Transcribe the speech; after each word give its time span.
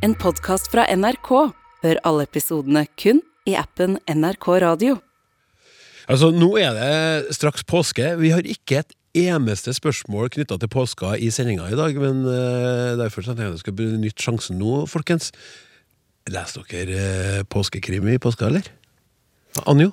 En 0.00 0.14
podkast 0.16 0.70
fra 0.72 0.86
NRK. 0.96 1.28
Hør 1.84 1.98
alle 2.08 2.24
episodene 2.24 2.86
kun 2.96 3.18
i 3.44 3.52
appen 3.60 3.98
NRK 4.08 4.46
Radio. 4.64 4.94
Altså, 6.08 6.30
Nå 6.32 6.54
er 6.56 6.72
det 6.72 7.34
straks 7.36 7.66
påske. 7.68 8.14
Vi 8.16 8.30
har 8.32 8.48
ikke 8.48 8.78
et 8.80 8.94
eneste 9.26 9.74
spørsmål 9.76 10.32
knytta 10.32 10.56
til 10.56 10.72
påska 10.72 11.12
i 11.20 11.28
sendinga 11.28 11.68
i 11.68 11.76
dag, 11.76 12.00
men 12.00 12.24
uh, 12.24 12.96
derfor 12.96 13.26
tenkte 13.26 13.44
jeg 13.44 13.52
at 13.52 13.58
jeg 13.58 13.64
skal 13.66 13.76
benytte 13.76 14.24
sjansen 14.24 14.56
nå, 14.62 14.86
folkens. 14.88 15.34
Leser 16.32 16.64
dere 16.72 17.04
uh, 17.04 17.44
påskekrim 17.52 18.08
i 18.08 18.16
påska, 18.24 18.48
eller? 18.48 18.72
Anjo? 19.68 19.92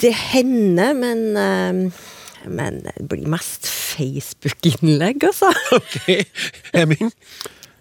Det 0.00 0.14
hender, 0.32 0.96
men 0.96 1.26
uh 1.36 2.06
Men 2.46 2.82
det 2.84 3.08
blir 3.10 3.26
mest 3.30 3.66
Facebook-innlegg, 3.66 5.24
altså. 5.26 5.50
Ok, 5.78 5.96
Heming? 6.74 7.10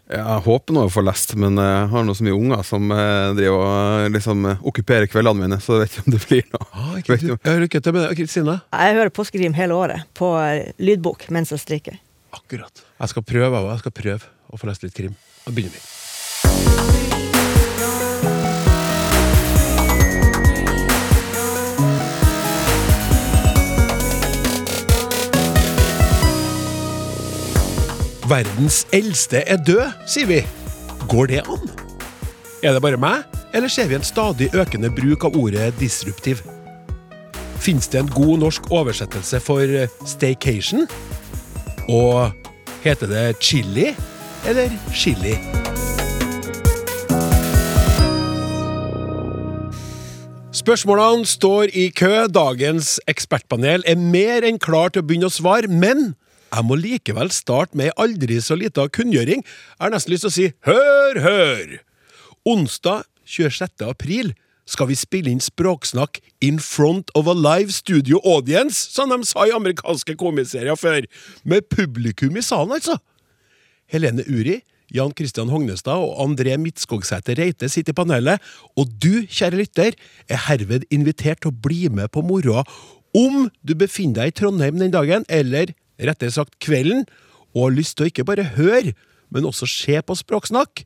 Jeg 0.06 0.42
håper 0.46 0.76
nå 0.76 0.84
å 0.86 0.92
få 0.94 1.02
lest, 1.02 1.32
men 1.42 1.58
jeg 1.58 1.86
har 1.90 2.04
nå 2.05 2.14
så 2.14 2.26
mye 2.28 2.36
unger 2.38 2.62
som 2.68 2.92
eh, 2.94 3.32
driver 3.34 3.64
og 3.64 4.14
liksom 4.14 4.45
eh, 4.52 4.62
okkuperer 4.70 5.09
kveldene 5.09 5.48
mine, 5.48 5.58
så 5.64 5.80
jeg 5.80 5.81
vet 5.81 5.95
ikke 5.95 6.04
om 6.05 6.14
det 6.14 6.22
blir 6.28 6.45
noe. 6.54 6.68
Ah, 6.70 6.94
ikke, 7.02 7.18
du, 7.23 7.34
hører 7.48 7.66
ikke 7.66 7.81
til 7.81 7.98
med 7.98 8.05
det. 8.05 8.14
Kristine? 8.22 8.59
Jeg 8.70 9.00
hører 9.00 9.14
påskekrim 9.18 9.58
hele 9.58 9.81
året 9.81 10.05
på 10.18 10.30
eh, 10.44 10.70
lydbok 10.78 11.26
mens 11.34 11.55
jeg 11.55 11.66
strikker. 11.66 12.00
Akkurat. 12.38 12.86
Jeg 13.02 13.16
skal 13.16 13.26
prøve. 13.34 13.66
Jeg 13.72 13.81
skal 13.81 13.98
prøve 14.04 14.34
å 14.54 14.62
få 14.62 14.70
lest 14.70 14.86
litt 14.86 14.98
krim. 14.98 15.18
Da 15.48 15.55
begynner 15.55 15.80
vi. 15.81 17.25
Verdens 28.26 28.88
eldste 28.90 29.44
er 29.46 29.60
død, 29.62 29.92
sier 30.10 30.26
vi. 30.26 30.40
Går 31.10 31.28
det 31.30 31.44
an? 31.46 31.68
Er 32.66 32.74
det 32.74 32.82
bare 32.82 32.98
meg, 32.98 33.22
eller 33.54 33.70
ser 33.70 33.86
vi 33.86 34.00
en 34.00 34.08
stadig 34.08 34.48
økende 34.58 34.90
bruk 34.90 35.28
av 35.28 35.38
ordet 35.38 35.67
disruptiv? 35.78 36.42
Fins 37.62 37.86
det 37.94 38.02
en 38.02 38.09
god 38.16 38.42
norsk 38.42 38.72
oversettelse 38.73 39.44
for 39.45 39.62
eh, 39.62 39.94
staycation? 40.09 40.88
Og 41.86 42.34
heter 42.82 43.14
det 43.14 43.28
chili 43.45 43.92
eller 44.50 44.73
chili? 44.89 45.38
Spørsmålene 50.50 51.30
står 51.30 51.78
i 51.78 51.92
kø. 51.94 52.26
Dagens 52.26 52.98
ekspertpanel 53.06 53.86
er 53.86 54.02
mer 54.02 54.50
enn 54.50 54.58
klar 54.58 54.89
til 54.89 55.06
å 55.06 55.12
begynne 55.12 55.30
å 55.30 55.42
svare, 55.42 55.70
men 55.70 56.16
jeg 56.52 56.68
må 56.68 56.78
likevel 56.80 57.32
starte 57.34 57.78
med 57.78 57.90
ei 57.90 57.98
aldri 58.06 58.40
så 58.44 58.58
lita 58.60 58.88
kunngjøring. 58.92 59.44
Jeg 59.44 59.82
har 59.82 59.94
nesten 59.94 60.14
lyst 60.14 60.28
til 60.28 60.32
å 60.32 60.36
si 60.36 60.48
hør, 60.68 61.22
hør! 61.26 61.78
Onsdag 62.46 63.06
26. 63.26 63.82
april 63.90 64.34
skal 64.70 64.90
vi 64.90 64.98
spille 64.98 65.32
inn 65.32 65.42
Språksnakk 65.44 66.20
in 66.46 66.60
front 66.62 67.12
of 67.18 67.30
a 67.30 67.36
live 67.38 67.73
studio 67.73 68.22
audience, 68.26 68.78
som 68.94 69.12
de 69.14 69.22
sa 69.28 69.46
i 69.46 69.54
amerikanske 69.54 70.18
komiserier 70.18 70.78
før. 70.80 71.06
Med 71.46 71.68
publikum 71.70 72.38
i 72.38 72.46
salen, 72.46 72.73
altså. 72.78 72.98
Helene 73.92 74.26
Uri, 74.26 74.60
Jan 74.94 75.14
Christian 75.18 75.50
Hognestad 75.50 76.02
og 76.02 76.18
André 76.22 76.58
Midtskogsæter 76.62 77.38
Reite 77.42 77.70
sitter 77.70 77.94
i 77.94 77.98
panelet, 77.98 78.42
og 78.78 78.90
du, 79.02 79.26
kjære 79.30 79.62
lytter, 79.62 79.98
er 80.30 80.46
herved 80.48 80.86
invitert 80.94 81.42
til 81.44 81.54
å 81.54 81.58
bli 81.66 81.88
med 81.94 82.12
på 82.14 82.26
moroa 82.26 82.66
om 83.16 83.48
du 83.64 83.73
befinner 83.80 84.26
deg 84.26 84.34
i 84.34 84.38
Trondheim 84.42 84.80
den 84.82 84.94
dagen, 84.94 85.26
eller 85.32 85.72
rettere 86.00 86.34
sagt 86.34 86.58
kvelden, 86.64 87.06
og 87.56 87.70
har 87.70 87.78
lyst 87.78 87.98
til 87.98 88.08
å 88.08 88.12
ikke 88.12 88.28
bare 88.28 88.48
høre, 88.58 88.94
men 89.32 89.48
også 89.48 89.68
se 89.70 90.00
på 90.04 90.18
Språksnakk. 90.20 90.84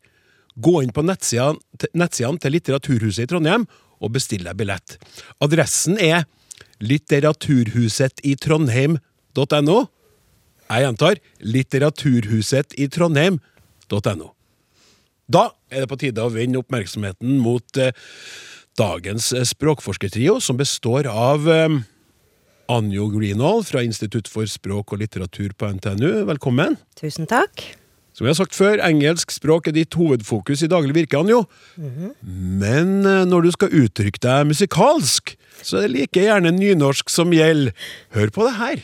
Gå 0.59 0.81
inn 0.83 0.93
på 0.93 1.03
nettsidene 1.05 2.39
til, 2.41 2.53
Litteraturhuset 2.53 3.25
i 3.25 3.29
Trondheim 3.29 3.65
og 3.99 4.13
bestill 4.15 4.45
deg 4.47 4.57
billett. 4.59 4.97
Adressen 5.43 5.99
er 5.99 6.25
litteraturhuset 6.79 8.23
i 8.27 8.35
Trondheim.no. 8.39 9.79
Jeg 10.69 10.85
gjentar 10.85 11.21
litteraturhuset 11.41 12.75
i 12.77 12.87
Trondheim.no. 12.91 14.33
Da 15.29 15.43
er 15.69 15.83
det 15.83 15.89
på 15.91 15.99
tide 16.01 16.25
å 16.25 16.33
vende 16.33 16.61
oppmerksomheten 16.61 17.37
mot 17.43 17.77
eh, 17.77 17.93
dagens 18.79 19.31
eh, 19.35 19.45
språkforskertrio, 19.45 20.39
som 20.41 20.57
består 20.57 21.09
av 21.09 21.45
eh, 21.49 21.67
Anjo 22.69 23.07
Greenhall 23.09 23.63
fra 23.65 23.81
Institutt 23.81 24.29
for 24.29 24.45
språk 24.49 24.93
og 24.93 25.01
litteratur 25.01 25.55
på 25.57 25.71
NTNU. 25.73 26.25
Velkommen. 26.29 26.77
Tusen 26.99 27.25
takk. 27.29 27.63
Som 28.13 28.27
jeg 28.27 28.35
har 28.35 28.37
sagt 28.41 28.57
før, 28.57 28.81
engelsk 28.83 29.31
språk 29.31 29.69
er 29.69 29.73
ditt 29.77 29.95
hovedfokus 29.97 30.61
i 30.65 30.69
daglig 30.69 30.93
virke, 30.97 31.17
Anjo. 31.17 31.45
Men 31.79 33.05
eh, 33.07 33.25
når 33.25 33.47
du 33.47 33.51
skal 33.55 33.73
uttrykke 33.85 34.21
deg 34.21 34.49
musikalsk, 34.49 35.33
så 35.63 35.79
er 35.79 35.87
det 35.87 35.95
like 35.95 36.25
gjerne 36.27 36.51
nynorsk 36.53 37.09
som 37.09 37.33
gjelder. 37.33 37.73
Hør 38.13 38.33
på 38.35 38.45
det 38.49 38.53
her. 38.59 38.83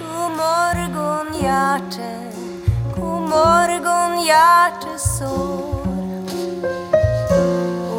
God 0.00 0.36
morgen, 0.42 1.32
hjerte, 1.40 2.12
god 2.98 3.30
morgon 3.30 4.20
hjertesår. 4.26 5.75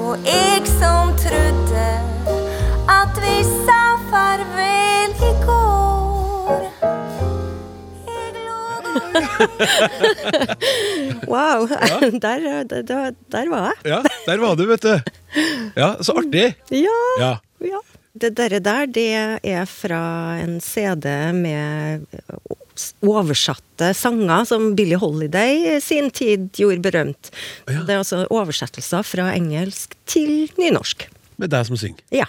Og 0.07 0.16
jeg 0.23 0.62
som 0.72 1.09
trodde 1.19 1.85
at 2.88 3.18
vi 3.19 3.34
sa 3.44 3.79
farvel 4.07 5.12
i 5.19 5.31
går. 5.41 6.62
Jeg 8.07 8.29
lå 8.38 8.62
Wow. 11.34 11.67
Ja. 11.67 12.00
der, 12.23 12.63
der, 12.72 13.12
der 13.35 13.51
var 13.51 13.66
jeg. 13.67 13.75
Ja, 13.91 14.00
der 14.29 14.40
var 14.46 14.56
du, 14.56 14.63
vet 14.72 14.88
du. 14.88 14.96
Ja, 15.75 15.91
Så 16.00 16.16
artig. 16.23 16.53
Ja. 16.72 16.97
Ja. 17.19 17.34
ja. 17.67 17.84
Det 18.16 18.31
derre 18.40 18.63
der, 18.63 18.88
det 18.88 19.09
er 19.44 19.66
fra 19.67 20.01
en 20.40 20.62
CD 20.63 21.12
med 21.35 22.07
oversatte 23.05 23.91
sanger 23.97 24.47
som 24.49 24.71
Billie 24.77 24.99
Holiday 24.99 25.75
i 25.75 25.77
sin 25.83 26.09
tid 26.13 26.49
gjorde 26.57 26.83
berømt. 26.85 27.31
Ja. 27.67 27.83
Det 27.83 27.93
er 27.93 28.01
altså 28.01 28.25
oversettelser 28.33 29.05
fra 29.07 29.31
engelsk 29.35 29.95
til 30.09 30.51
nynorsk. 30.59 31.07
Med 31.37 31.53
deg 31.53 31.67
som 31.69 31.79
synger. 31.79 32.03
Ja. 32.13 32.27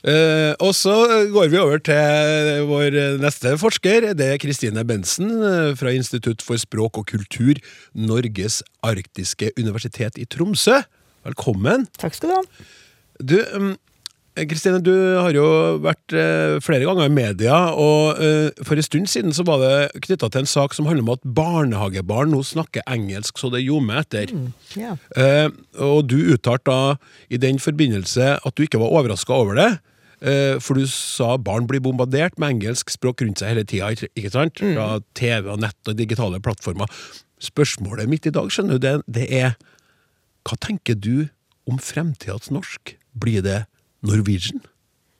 Uh, 0.00 0.56
og 0.64 0.72
så 0.72 0.94
går 1.28 1.50
vi 1.52 1.58
over 1.60 1.80
til 1.84 2.62
vår 2.70 2.94
neste 3.20 3.52
forsker. 3.60 4.12
Det 4.16 4.30
er 4.32 4.40
Kristine 4.40 4.84
Bensen 4.88 5.28
eh, 5.44 5.74
fra 5.76 5.92
Institutt 5.92 6.40
for 6.40 6.56
språk 6.60 7.02
og 7.02 7.04
kultur, 7.10 7.60
Norges 7.92 8.62
arktiske 8.80 9.52
universitet 9.60 10.16
i 10.16 10.24
Tromsø. 10.24 10.78
Velkommen. 11.28 11.84
Takk 12.00 12.16
skal 12.16 12.32
du 12.32 12.36
ha. 12.38 12.66
Du, 13.20 13.36
um, 13.52 13.74
Kristine, 14.38 14.78
du 14.78 14.94
har 14.94 15.34
jo 15.34 15.44
vært 15.82 16.14
eh, 16.14 16.56
flere 16.62 16.86
ganger 16.86 17.08
i 17.08 17.12
media, 17.12 17.56
og 17.74 18.20
eh, 18.22 18.62
for 18.62 18.78
en 18.78 18.86
stund 18.86 19.10
siden 19.10 19.34
så 19.34 19.42
var 19.46 19.58
det 19.58 20.02
knytta 20.06 20.28
til 20.30 20.44
en 20.44 20.50
sak 20.50 20.76
som 20.76 20.86
handler 20.86 21.02
om 21.02 21.12
at 21.16 21.24
barnehagebarn 21.36 22.30
nå 22.30 22.44
snakker 22.46 22.86
engelsk 22.86 23.40
så 23.42 23.50
det 23.50 23.64
ljomer 23.64 24.04
etter. 24.04 24.30
Mm, 24.30 24.52
yeah. 24.78 25.50
og 25.82 26.06
du 26.08 26.18
uttalte 26.34 26.70
da 26.70 26.94
i 27.32 27.40
den 27.42 27.58
forbindelse 27.58 28.36
at 28.38 28.54
du 28.54 28.62
ikke 28.62 28.80
var 28.80 28.94
overraska 29.00 29.34
over 29.34 29.58
det. 29.58 29.70
eh, 30.22 30.60
for 30.62 30.78
du 30.78 30.86
sa 30.86 31.34
barn 31.36 31.66
blir 31.66 31.82
bombardert 31.82 32.38
med 32.38 32.54
engelsk 32.54 32.90
språk 32.94 33.24
rundt 33.24 33.42
seg 33.42 33.54
hele 33.54 33.64
tida. 33.66 33.90
Ikke 34.14 34.30
sant? 34.30 34.62
Fra 34.62 35.00
TV 35.18 35.50
og 35.50 35.60
nett 35.64 35.90
og 35.90 35.98
digitale 35.98 36.40
plattformer. 36.40 36.86
Spørsmålet 37.40 38.08
mitt 38.08 38.28
i 38.28 38.34
dag 38.36 38.46
skjønner 38.52 38.78
du, 38.78 38.86
det, 38.86 38.96
det 39.08 39.26
er 39.32 39.58
hva 40.46 40.56
tenker 40.60 40.94
du 40.94 41.28
om 41.68 41.80
fremtidas 41.82 42.50
norsk? 42.52 42.94
Blir 43.20 43.42
det 43.44 43.64
Norwegian? 44.06 44.60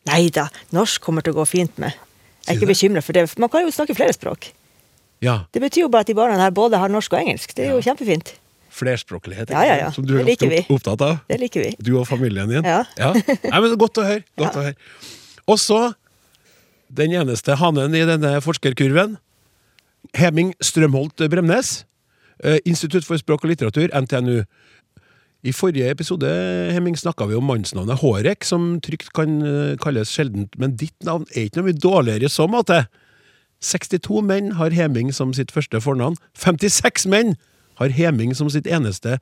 Nei 0.08 0.28
da, 0.34 0.48
norsk 0.74 1.02
kommer 1.04 1.22
til 1.24 1.34
å 1.34 1.40
gå 1.42 1.46
fint 1.48 1.76
med. 1.82 1.92
Jeg 2.46 2.54
er 2.54 2.58
ikke 2.58 2.70
bekymra 2.72 3.02
for 3.04 3.12
det. 3.16 3.26
Man 3.38 3.50
kan 3.52 3.62
jo 3.66 3.72
snakke 3.74 3.94
flere 3.94 4.14
språk. 4.16 4.50
Ja. 5.20 5.42
Det 5.52 5.60
betyr 5.60 5.84
jo 5.84 5.90
bare 5.92 6.06
at 6.06 6.08
de 6.08 6.14
barna 6.16 6.38
her 6.40 6.50
både 6.56 6.78
har 6.80 6.88
norsk 6.88 7.12
og 7.12 7.20
engelsk. 7.20 7.52
Det 7.54 7.66
er 7.66 7.74
jo 7.76 7.82
kjempefint. 7.84 8.32
Flerspråklighet, 8.72 9.50
Ja, 9.50 9.64
ja, 9.66 9.74
ja. 9.82 9.88
som 9.92 10.06
du 10.06 10.14
er 10.16 10.24
ofte 10.30 10.62
opptatt 10.72 11.02
av. 11.04 11.16
Det 11.28 11.36
liker 11.42 11.64
vi. 11.66 11.72
Du 11.82 11.90
og 11.98 12.06
familien 12.08 12.48
din? 12.48 12.64
Ja. 12.64 12.84
Nei, 12.96 13.60
men 13.60 13.74
Godt 13.76 13.98
å 14.00 14.06
høre. 14.06 14.22
Godt 14.40 14.56
å 14.56 14.62
høre. 14.70 14.76
Og 15.50 15.58
så 15.60 15.80
den 16.88 17.12
eneste 17.18 17.58
hanen 17.60 17.94
i 17.98 18.04
denne 18.08 18.36
forskerkurven. 18.42 19.18
Heming 20.16 20.54
Strømholt 20.64 21.20
Bremnes. 21.30 21.84
eh, 22.42 22.56
Institutt 22.64 23.04
for 23.04 23.18
språk 23.20 23.44
og 23.44 23.50
litteratur, 23.52 23.90
NTNU. 23.92 24.44
I 25.40 25.52
forrige 25.56 25.88
episode 25.88 26.28
Hemming, 26.74 26.98
snakka 27.00 27.24
vi 27.30 27.36
om 27.38 27.46
mannsnavnet 27.48 28.02
Hårek, 28.02 28.44
som 28.44 28.74
trygt 28.84 29.08
kan 29.16 29.38
eh, 29.40 29.76
kalles 29.80 30.12
sjeldent, 30.12 30.52
men 30.60 30.74
ditt 30.76 30.96
navn 31.06 31.24
er 31.32 31.48
ikke 31.48 31.60
noe 31.60 31.70
mye 31.70 31.80
dårligere 31.80 32.28
i 32.28 32.32
så 32.32 32.44
måte. 32.50 32.82
62 33.64 34.20
menn 34.24 34.52
har 34.60 34.76
Heming 34.76 35.14
som 35.16 35.32
sitt 35.36 35.52
første 35.52 35.80
fornavn. 35.80 36.18
56 36.36 37.08
menn 37.08 37.34
har 37.80 37.96
Heming 37.96 38.34
som 38.36 38.52
sitt 38.52 38.68
eneste 38.68 39.16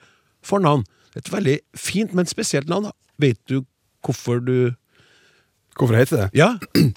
fornavn. 0.46 0.82
Et 1.18 1.30
veldig 1.30 1.60
fint, 1.78 2.14
men 2.14 2.26
spesielt 2.26 2.70
navn. 2.70 2.90
Vet 3.22 3.38
du 3.50 3.62
hvorfor 4.04 4.42
du 4.42 4.74
Hvorfor 5.78 5.94
heter 5.94 6.24
det? 6.24 6.28
Ja, 6.34 6.56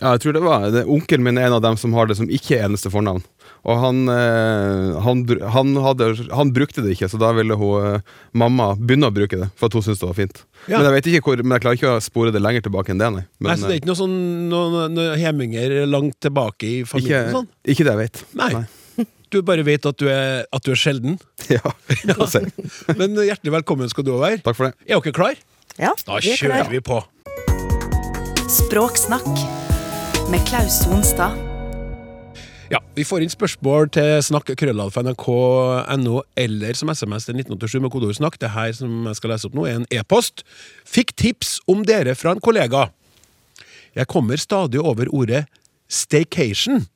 Ja, 0.00 0.14
jeg 0.14 0.22
tror 0.22 0.32
det 0.32 0.40
var 0.44 0.62
det, 0.72 0.86
Onkelen 0.88 1.26
min 1.26 1.36
er 1.36 1.50
en 1.50 1.58
av 1.58 1.64
dem 1.64 1.76
som 1.76 1.92
har 1.92 2.06
det 2.08 2.14
som 2.16 2.30
ikke 2.30 2.56
er 2.56 2.68
eneste 2.68 2.88
fornavn. 2.92 3.20
Og 3.68 3.76
han, 3.76 3.98
eh, 4.08 5.00
han, 5.04 5.22
han, 5.52 5.72
hadde, 5.84 6.08
han 6.32 6.52
brukte 6.56 6.84
det 6.84 6.94
ikke, 6.94 7.10
så 7.12 7.20
da 7.20 7.32
ville 7.36 7.56
hun, 7.60 7.84
eh, 7.98 8.16
mamma 8.32 8.70
begynne 8.78 9.10
å 9.10 9.14
bruke 9.14 9.36
det. 9.36 9.50
For 9.60 9.68
at 9.68 9.76
hun 9.76 9.84
syntes 9.84 10.00
det 10.00 10.08
var 10.08 10.16
fint. 10.16 10.42
Ja. 10.64 10.80
Men 10.80 10.96
jeg 10.96 11.18
ikke 11.20 11.26
hvor, 11.28 11.42
men 11.44 11.56
jeg 11.58 11.64
klarer 11.66 11.80
ikke 11.80 11.92
å 11.98 12.02
spore 12.04 12.32
det 12.34 12.40
lenger 12.42 12.64
tilbake 12.66 12.94
enn 12.94 13.02
det, 13.02 13.10
nei. 13.18 13.24
Men, 13.38 13.52
Nei, 13.52 13.58
så 13.60 13.68
det 13.68 13.76
er 13.76 13.82
ikke 13.82 13.90
noe 13.92 14.00
sånn 14.00 14.16
noen, 14.52 14.96
noe 14.96 15.16
heminger 15.20 15.76
langt 15.90 16.16
tilbake 16.24 16.70
i 16.70 16.76
familien? 16.88 17.28
ikke? 17.28 17.36
Sånn. 17.36 17.50
ikke 17.74 17.86
det 17.88 17.96
jeg 17.96 18.02
vet. 18.04 18.22
Nei. 18.40 18.52
Du 19.30 19.38
bare 19.46 19.62
vet 19.62 19.84
at 19.86 20.00
du 20.00 20.08
er, 20.10 20.42
at 20.50 20.64
du 20.66 20.72
er 20.74 20.80
sjelden. 20.80 21.20
Ja, 21.50 21.72
ja. 22.06 22.14
Men 22.94 23.16
hjertelig 23.18 23.52
velkommen 23.56 23.90
skal 23.90 24.06
du 24.06 24.12
òg 24.14 24.20
være. 24.22 24.38
Takk 24.44 24.58
for 24.58 24.68
det. 24.70 24.76
Er 24.86 25.00
dere 25.02 25.14
klar? 25.16 25.40
Ja, 25.80 25.92
Da 26.06 26.20
vi 26.22 26.30
er 26.30 26.38
kjører 26.38 26.62
klar. 26.62 26.70
vi 26.70 26.82
på. 26.86 27.02
Språksnakk 28.50 29.30
med 30.30 30.46
Klaus 30.46 30.82
Sonstad. 30.84 31.49
Ja, 32.70 32.78
Vi 32.94 33.02
får 33.02 33.24
inn 33.24 33.32
spørsmål 33.32 33.88
til 33.96 34.20
snakk.krøllalfa.nrk.no 34.22 35.16
krøllalf 35.18 35.88
nrk.no 35.90 36.20
eller 36.38 36.76
som 36.78 36.92
SMS 36.94 37.26
til 37.26 37.40
1987 37.40 37.80
med 37.82 37.90
kodeord 37.90 38.14
'snakk'. 38.14 38.38
Det 38.38 38.50
her 38.54 38.72
som 38.72 39.06
jeg 39.06 39.16
skal 39.16 39.30
lese 39.30 39.46
opp 39.48 39.56
nå, 39.58 39.64
er 39.66 39.74
en 39.80 39.86
e-post. 39.90 40.44
Fikk 40.86 41.16
tips 41.16 41.58
om 41.66 41.82
dere 41.82 42.14
fra 42.14 42.30
en 42.30 42.40
kollega. 42.40 42.92
Jeg 43.96 44.06
kommer 44.06 44.36
stadig 44.36 44.78
over 44.78 45.10
ordet 45.10 45.46
staycation. 45.88 46.86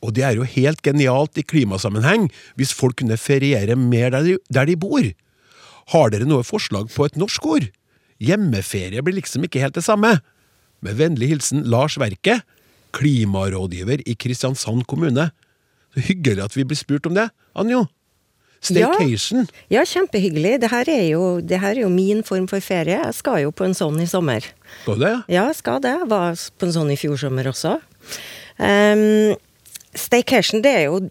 Og 0.00 0.14
det 0.14 0.22
er 0.22 0.36
jo 0.36 0.46
helt 0.46 0.82
genialt 0.82 1.38
i 1.38 1.42
klimasammenheng 1.42 2.30
hvis 2.54 2.74
folk 2.74 2.96
kunne 2.96 3.16
feriere 3.16 3.74
mer 3.74 4.10
der 4.10 4.22
de, 4.22 4.38
der 4.52 4.64
de 4.64 4.76
bor. 4.76 5.02
Har 5.90 6.10
dere 6.10 6.24
noe 6.24 6.44
forslag 6.44 6.86
på 6.94 7.04
et 7.04 7.16
norsk 7.16 7.46
ord? 7.46 7.66
Hjemmeferie 8.22 9.02
blir 9.02 9.18
liksom 9.18 9.42
ikke 9.42 9.58
helt 9.60 9.74
det 9.74 9.84
samme. 9.84 10.20
Med 10.82 10.94
vennlig 10.94 11.28
hilsen 11.28 11.64
Lars 11.64 11.98
Verke, 11.98 12.42
klimarådgiver 12.96 14.02
i 14.08 14.16
Kristiansand 14.18 14.86
kommune. 14.90 15.30
Så 15.94 16.04
hyggelig 16.08 16.44
at 16.44 16.56
vi 16.56 16.64
blir 16.64 16.78
spurt 16.78 17.06
om 17.08 17.16
det, 17.16 17.28
Anjo. 17.56 17.84
Staycation. 18.66 19.46
Ja, 19.70 19.84
kjempehyggelig. 19.86 20.56
Det 20.62 20.70
her, 20.72 20.88
er 20.90 21.04
jo, 21.10 21.40
det 21.40 21.60
her 21.62 21.76
er 21.76 21.82
jo 21.84 21.90
min 21.92 22.22
form 22.26 22.48
for 22.50 22.64
ferie. 22.64 22.98
Jeg 22.98 23.14
skal 23.14 23.44
jo 23.44 23.52
på 23.54 23.66
en 23.68 23.76
sånn 23.76 24.00
i 24.02 24.08
sommer. 24.10 24.48
Skal 24.82 24.96
du 24.96 25.04
det? 25.04 25.12
ja? 25.12 25.20
Ja, 25.28 25.44
jeg 25.52 25.58
skal 25.60 25.82
det. 25.84 25.92
Jeg 26.00 26.08
var 26.10 26.40
på 26.58 26.68
en 26.68 26.74
sånn 26.74 26.90
i 26.94 26.98
fjor 26.98 27.20
sommer 27.20 27.50
også. 27.52 27.76
Um, 28.56 29.36
staycation, 29.96 30.64
det 30.64 30.72
er 30.72 30.84
jo 30.88 31.04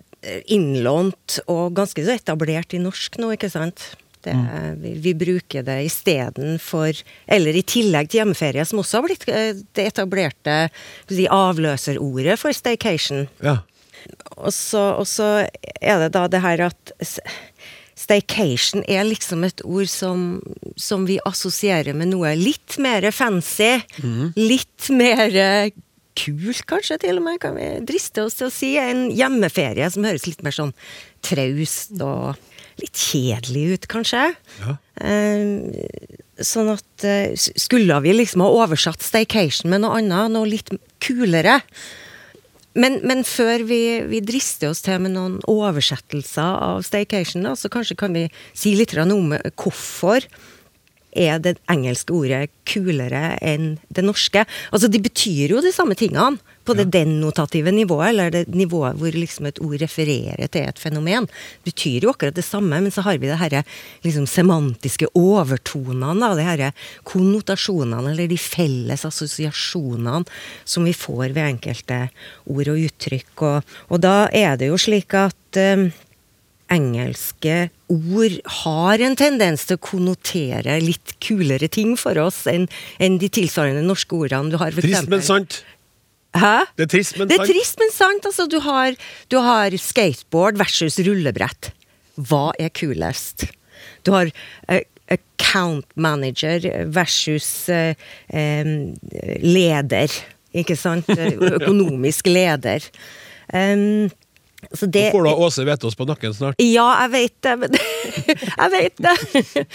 innlånt 0.50 1.40
og 1.52 1.76
ganske 1.78 2.02
så 2.06 2.16
etablert 2.16 2.74
i 2.74 2.82
norsk 2.82 3.20
nå, 3.22 3.32
ikke 3.36 3.52
sant? 3.54 3.92
Det, 4.26 4.34
vi, 4.82 4.96
vi 5.04 5.14
bruker 5.18 5.66
det 5.66 5.78
istedenfor 5.86 6.98
Eller 7.30 7.58
i 7.58 7.62
tillegg 7.62 8.10
til 8.10 8.24
hjemmeferie, 8.24 8.66
som 8.66 8.82
også 8.82 9.00
har 9.00 9.08
blitt 9.08 9.28
eh, 9.30 9.52
det 9.78 9.90
etablerte 9.92 10.58
si, 11.12 11.28
avløserordet 11.30 12.40
for 12.42 12.56
staycation. 12.56 13.28
Ja. 13.46 13.60
Og 14.38 14.54
så, 14.54 14.82
og 15.00 15.08
så 15.10 15.30
er 15.82 16.02
det 16.04 16.14
da 16.18 16.26
det 16.30 16.42
her 16.44 16.68
at 16.70 16.96
Staycation 17.96 18.84
er 18.92 19.06
liksom 19.08 19.46
et 19.48 19.62
ord 19.64 19.88
som, 19.88 20.42
som 20.76 21.06
vi 21.08 21.16
assosierer 21.24 21.96
med 21.96 22.12
noe 22.12 22.34
litt 22.36 22.76
mer 22.84 23.08
fancy. 23.16 23.78
Litt 24.36 24.90
mer 24.92 25.32
eh, 25.40 25.70
kult, 26.20 26.66
kanskje, 26.68 27.00
til 27.06 27.22
og 27.22 27.26
med, 27.28 27.40
kan 27.44 27.56
vi 27.56 27.70
driste 27.88 28.26
oss 28.28 28.36
til 28.40 28.50
å 28.50 28.54
si. 28.54 28.74
En 28.80 29.08
hjemmeferie 29.16 29.88
som 29.92 30.04
høres 30.08 30.28
litt 30.28 30.44
mer 30.44 30.56
sånn 30.56 30.76
traust 31.26 31.96
og 32.04 32.36
litt 32.82 33.00
kjedelig 33.00 33.66
ut, 33.74 33.88
kanskje. 33.92 34.24
Ja. 34.62 34.78
Eh, 35.06 36.16
sånn 36.46 36.70
at 36.72 37.04
eh, 37.08 37.36
Skulle 37.36 37.98
vi 38.04 38.14
liksom 38.16 38.44
ha 38.44 38.50
oversatt 38.64 39.04
staycation 39.04 39.72
med 39.72 39.84
noe 39.84 40.00
annet, 40.00 40.34
noe 40.34 40.50
litt 40.50 40.72
kulere? 41.04 41.62
Men, 42.76 43.00
men 43.08 43.24
før 43.24 43.64
vi, 43.70 43.80
vi 44.12 44.20
drister 44.24 44.74
oss 44.74 44.84
til 44.84 45.00
med 45.00 45.14
noen 45.16 45.38
oversettelser 45.48 46.58
av 46.60 46.84
staycation, 46.84 47.46
da, 47.48 47.54
så 47.56 47.72
kanskje 47.72 47.96
kan 48.02 48.16
vi 48.16 48.26
si 48.52 48.76
litt 48.76 48.96
om 49.00 49.32
hvorfor 49.56 50.28
er 51.16 51.40
det 51.42 51.58
engelske 51.72 52.14
ordet 52.16 52.50
kulere 52.68 53.36
enn 53.44 53.76
det 53.94 54.04
norske? 54.06 54.46
Altså, 54.72 54.90
de 54.92 55.02
betyr 55.02 55.56
jo 55.56 55.64
de 55.64 55.74
samme 55.76 55.98
tingene 55.98 56.38
på 56.66 56.74
det 56.78 56.88
denotative 56.94 57.72
nivået, 57.74 58.10
eller 58.10 58.32
det 58.34 58.56
nivået 58.58 58.98
hvor 59.00 59.14
liksom 59.14 59.50
et 59.50 59.60
ord 59.62 59.78
refererer 59.82 60.50
til 60.50 60.66
et 60.66 60.82
fenomen. 60.82 61.28
Det 61.62 61.72
betyr 61.72 62.08
jo 62.08 62.14
akkurat 62.14 62.38
det 62.38 62.46
samme, 62.46 62.80
men 62.82 62.94
så 62.94 63.06
har 63.06 63.20
vi 63.22 63.30
det 63.30 63.38
herre 63.40 63.62
liksom 64.06 64.26
semantiske 64.30 65.12
overtonene, 65.14 66.16
da, 66.22 66.32
de 66.38 66.48
herre 66.48 66.72
konnotasjonene, 67.08 68.14
eller 68.14 68.32
de 68.32 68.40
felles 68.42 69.06
assosiasjonene 69.06 70.26
som 70.66 70.88
vi 70.88 70.96
får 70.98 71.36
ved 71.36 71.44
enkelte 71.46 72.02
ord 72.50 72.74
og 72.74 72.82
uttrykk. 72.88 73.34
Og, 73.46 73.78
og 73.94 74.02
da 74.02 74.16
er 74.34 74.58
det 74.60 74.72
jo 74.72 74.82
slik 74.82 75.14
at 75.18 75.62
eh, 75.62 75.88
engelske 76.74 77.70
ord 77.92 78.36
har 78.64 79.02
en 79.06 79.16
tendens 79.20 79.68
til 79.68 79.78
å 79.78 79.84
konnotere 79.86 80.80
litt 80.82 81.16
kulere 81.24 81.70
ting 81.72 81.94
for 82.00 82.18
oss 82.22 82.44
enn 82.50 82.66
enn 83.04 83.20
de 83.22 83.30
tilsvarende 83.30 83.86
norske 83.86 84.18
ordene. 84.18 84.54
Du 84.54 84.58
har 84.62 84.74
for 84.74 84.86
Trist, 84.86 85.10
men 85.12 85.26
sant. 85.26 85.62
Hæ? 86.36 86.66
Det 86.76 86.88
er 86.88 86.92
trist, 86.92 87.18
men 87.18 87.30
Det 87.30 87.38
er 87.38 87.46
sant. 87.46 87.54
trist, 87.54 87.78
men 87.80 87.92
sant. 87.96 88.26
Altså, 88.28 88.48
du 88.52 88.60
har, 88.60 88.96
du 89.32 89.38
har 89.40 89.78
skateboard 89.80 90.60
versus 90.60 91.00
rullebrett. 91.00 91.72
Hva 92.20 92.50
er 92.60 92.74
kulest? 92.76 93.48
Du 94.04 94.12
har 94.12 94.32
uh, 94.68 94.82
account 95.12 95.88
manager 95.96 96.86
versus 96.92 97.70
uh, 97.70 97.94
um, 98.34 98.96
leder. 99.40 100.12
Ikke 100.56 100.76
sant? 100.80 101.08
Økonomisk 101.56 102.28
leder. 102.28 102.84
Em, 103.54 104.10
så 104.72 104.88
det 104.90 105.04
Nå 105.06 105.12
får 105.12 105.26
da 105.28 105.34
Åse 105.46 105.64
Vetås 105.68 105.96
på 105.96 106.06
nakken 106.10 106.34
snart. 106.34 106.62
ja, 106.64 106.86
jeg 107.04 107.12
vet 107.14 107.36
det. 107.46 107.56
Men, 107.62 107.76
jeg 108.62 108.72
vet 108.74 109.04
det. 109.06 109.66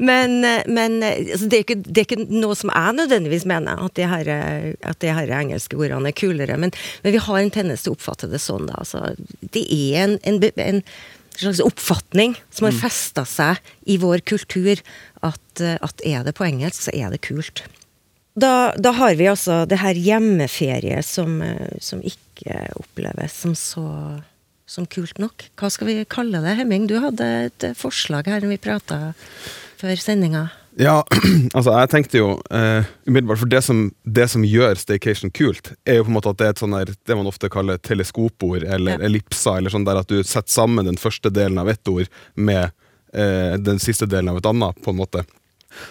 Men, 0.00 0.36
men 0.66 0.96
altså, 1.04 1.46
det, 1.46 1.58
er 1.58 1.64
ikke, 1.64 1.78
det 1.84 2.02
er 2.02 2.08
ikke 2.08 2.26
noe 2.32 2.56
som 2.58 2.72
jeg 2.72 2.96
nødvendigvis 2.98 3.46
mener, 3.48 3.84
at 3.84 3.96
de 3.98 4.08
her, 4.10 4.30
at 4.82 5.00
de 5.04 5.12
her 5.14 5.34
engelske 5.38 5.78
ordene 5.78 6.10
er 6.10 6.18
kulere. 6.18 6.58
Men, 6.60 6.74
men 7.04 7.14
vi 7.14 7.22
har 7.26 7.40
en 7.40 7.54
tendens 7.54 7.84
til 7.84 7.94
å 7.94 7.98
oppfatte 7.98 8.30
det 8.32 8.42
sånn. 8.42 8.66
Da. 8.70 8.80
Altså, 8.82 9.14
det 9.54 9.66
er 9.68 10.08
en, 10.08 10.18
en, 10.26 10.40
en 10.66 10.82
slags 11.36 11.62
oppfatning 11.64 12.36
som 12.50 12.68
har 12.68 12.76
festa 12.80 13.26
seg 13.28 13.62
i 13.90 14.00
vår 14.02 14.24
kultur, 14.26 14.82
at, 15.24 15.62
at 15.62 16.04
er 16.04 16.26
det 16.26 16.36
på 16.38 16.48
engelsk, 16.48 16.88
så 16.88 16.96
er 16.96 17.14
det 17.14 17.22
kult. 17.26 17.66
Da, 18.34 18.74
da 18.74 18.90
har 18.98 19.14
vi 19.14 19.28
altså 19.30 19.62
det 19.70 19.78
her 19.78 19.94
hjemmeferie 19.94 20.98
som, 21.06 21.38
som 21.78 22.02
ikke 22.02 22.23
oppleves 22.80 23.40
som 23.44 23.54
så 23.58 23.86
som 24.66 24.86
kult 24.88 25.18
nok. 25.20 25.50
Hva 25.60 25.68
skal 25.68 25.90
vi 25.90 25.94
kalle 26.08 26.40
det, 26.40 26.54
Hemming? 26.56 26.86
Du 26.88 26.96
hadde 27.02 27.26
et 27.50 27.66
forslag 27.76 28.28
her 28.30 28.40
når 28.40 28.54
vi 28.54 28.60
prata 28.64 29.00
før 29.76 29.98
sendinga. 30.00 30.46
Ja, 30.80 31.02
altså 31.56 31.70
jeg 31.76 31.90
tenkte 31.92 32.18
jo 32.18 32.28
eh, 32.50 32.88
umiddelbart 33.06 33.38
For 33.38 33.50
det 33.52 33.60
som, 33.62 33.84
det 34.02 34.24
som 34.32 34.42
gjør 34.42 34.74
staycation 34.80 35.30
kult, 35.30 35.70
er 35.86 36.00
jo 36.00 36.06
på 36.08 36.10
en 36.10 36.16
måte 36.16 36.32
at 36.32 36.40
det 36.40 36.48
er 36.48 36.54
et 36.56 36.62
sånn 36.64 36.74
der, 36.74 36.90
det 37.06 37.18
man 37.20 37.28
ofte 37.30 37.50
kaller 37.52 37.78
teleskopord 37.78 38.64
eller 38.66 38.96
Ja. 38.96 39.04
ellipser, 39.06 39.60
eller 39.60 39.70
sånn 39.70 39.86
der 39.86 40.00
at 40.00 40.10
du 40.10 40.18
setter 40.24 40.50
sammen 40.50 40.88
den 40.88 40.98
første 40.98 41.30
delen 41.30 41.60
av 41.62 41.70
ett 41.70 41.86
ord 41.92 42.10
med 42.34 42.72
eh, 43.14 43.54
den 43.60 43.78
siste 43.78 44.08
delen 44.10 44.32
av 44.32 44.40
et 44.40 44.48
annet, 44.50 44.80
på 44.82 44.90
en 44.90 44.98
måte. 45.04 45.22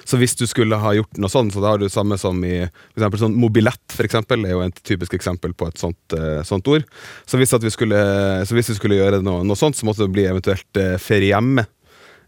Så 0.05 0.19
hvis 0.21 0.35
du 0.39 0.45
skulle 0.49 0.79
ha 0.79 0.93
gjort 0.97 1.19
noe 1.21 1.31
sånn, 1.31 1.51
så 1.53 1.63
da 1.63 1.73
har 1.73 1.81
du 1.81 1.89
samme 1.91 2.17
som 2.21 2.39
i 2.47 2.55
for 2.65 3.01
eksempel 3.01 3.23
sånn 3.23 3.37
mobilett, 3.39 3.83
for 3.93 4.07
eksempel, 4.07 4.45
er 4.47 4.55
jo 4.55 4.63
et 4.65 4.83
typisk 4.85 5.15
eksempel 5.17 5.55
på 5.57 5.69
et 5.69 5.81
sånt, 5.81 6.17
eh, 6.17 6.41
sånt 6.47 6.67
ord. 6.71 6.87
Så 7.29 7.39
hvis, 7.41 7.53
vi 7.63 7.73
skulle, 7.73 7.99
så 8.47 8.57
hvis 8.57 8.73
vi 8.73 8.77
skulle 8.79 8.99
gjøre 8.99 9.23
noe, 9.25 9.43
noe 9.47 9.59
sånt, 9.59 9.77
så 9.79 9.87
måtte 9.87 10.05
det 10.05 10.15
bli 10.15 10.27
eventuelt 10.29 10.81
eh, 10.81 10.95
ferie 11.01 11.33
hjemme. 11.33 11.65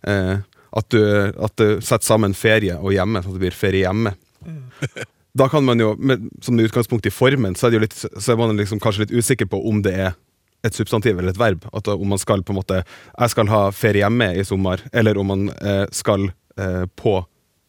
Eh, 0.05 0.35
at, 0.75 0.91
du, 0.91 1.01
at 1.47 1.55
du 1.61 1.67
setter 1.79 2.05
sammen 2.05 2.35
ferie 2.37 2.77
og 2.77 2.95
hjemme, 2.95 3.23
sånn 3.23 3.35
at 3.35 3.39
det 3.39 3.45
blir 3.47 3.55
ferie 3.55 3.85
hjemme. 3.85 4.15
Da 5.35 5.49
kan 5.51 5.65
man 5.67 5.81
jo, 5.81 5.93
med, 5.99 6.29
som 6.43 6.59
utgangspunkt 6.59 7.07
i 7.09 7.11
formen, 7.11 7.57
så 7.59 7.67
er, 7.67 7.81
litt, 7.83 7.95
så 7.95 8.31
er 8.31 8.39
man 8.39 8.55
liksom 8.55 8.79
kanskje 8.83 9.03
litt 9.03 9.15
usikker 9.15 9.49
på 9.51 9.59
om 9.67 9.81
det 9.83 9.95
er 10.07 10.13
et 10.65 10.77
substantiv 10.77 11.19
eller 11.19 11.33
et 11.33 11.39
verb. 11.39 11.65
At 11.75 11.89
om 11.91 12.07
man 12.07 12.21
skal 12.21 12.43
på 12.43 12.53
en 12.53 12.59
måte 12.59 12.81
Jeg 12.85 13.33
skal 13.33 13.51
ha 13.51 13.61
ferie 13.75 14.05
hjemme 14.05 14.31
i 14.35 14.45
sommer, 14.47 14.83
eller 14.93 15.19
om 15.19 15.31
man 15.33 15.49
eh, 15.59 15.85
skal 15.91 16.29
eh, 16.59 16.85
på 16.95 17.17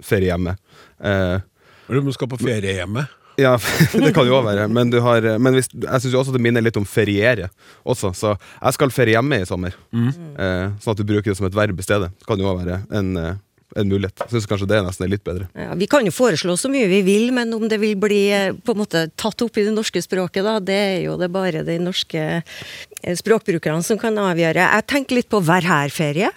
ferie 0.02 0.32
hjemme. 0.32 0.56
Eh, 1.00 1.38
du 1.86 2.12
skal 2.12 2.28
på 2.28 2.38
feriehjemmet. 2.40 3.14
ja, 3.36 3.54
det 3.92 4.12
kan 4.16 4.26
jo 4.26 4.38
òg 4.38 4.46
være. 4.48 4.66
Men, 4.72 4.90
du 4.90 4.98
har, 5.04 5.26
men 5.38 5.58
hvis, 5.58 5.70
jeg 5.72 6.04
syns 6.04 6.20
også 6.22 6.34
det 6.34 6.42
minner 6.42 6.64
litt 6.64 6.78
om 6.80 6.86
feriere 6.88 7.50
også. 7.84 8.12
Så 8.16 8.36
jeg 8.36 8.78
skal 8.78 8.94
ferie 8.94 9.16
hjemme 9.16 9.42
i 9.42 9.48
sommer. 9.48 9.76
Eh, 9.92 10.68
sånn 10.80 10.94
at 10.94 11.02
du 11.02 11.06
bruker 11.06 11.30
det 11.30 11.38
som 11.38 11.48
et 11.48 11.58
verb 11.58 11.78
i 11.78 11.86
stedet. 11.86 12.12
Det 12.16 12.28
kan 12.28 12.40
jo 12.40 12.48
også 12.50 12.64
være 12.64 12.80
en, 12.98 13.12
eh, 13.20 13.36
en 13.76 13.90
mulighet. 13.90 14.24
Jeg 14.24 14.34
syns 14.34 14.48
kanskje 14.50 14.68
det 14.70 14.80
nesten 14.86 15.06
er 15.06 15.12
litt 15.12 15.24
bedre. 15.26 15.48
Ja, 15.58 15.74
vi 15.78 15.88
kan 15.90 16.06
jo 16.06 16.14
foreslå 16.14 16.56
så 16.58 16.70
mye 16.72 16.88
vi 16.90 17.02
vil, 17.06 17.28
men 17.36 17.52
om 17.54 17.68
det 17.68 17.78
vil 17.82 17.96
bli 18.00 18.22
eh, 18.32 18.56
på 18.56 18.74
en 18.74 18.82
måte 18.82 19.06
tatt 19.20 19.44
opp 19.44 19.60
i 19.60 19.66
det 19.66 19.74
norske 19.76 20.02
språket, 20.04 20.42
da, 20.46 20.58
det 20.62 20.80
er 20.80 20.98
jo 21.06 21.18
det 21.20 21.30
bare 21.34 21.64
de 21.66 21.78
norske 21.82 22.24
eh, 22.40 23.14
språkbrukerne 23.20 23.84
som 23.86 24.00
kan 24.00 24.16
avgjøre. 24.22 24.70
Jeg 24.78 24.88
tenker 24.90 25.20
litt 25.20 25.30
på 25.32 25.42
vær 25.44 25.66
her-ferie. 25.66 26.32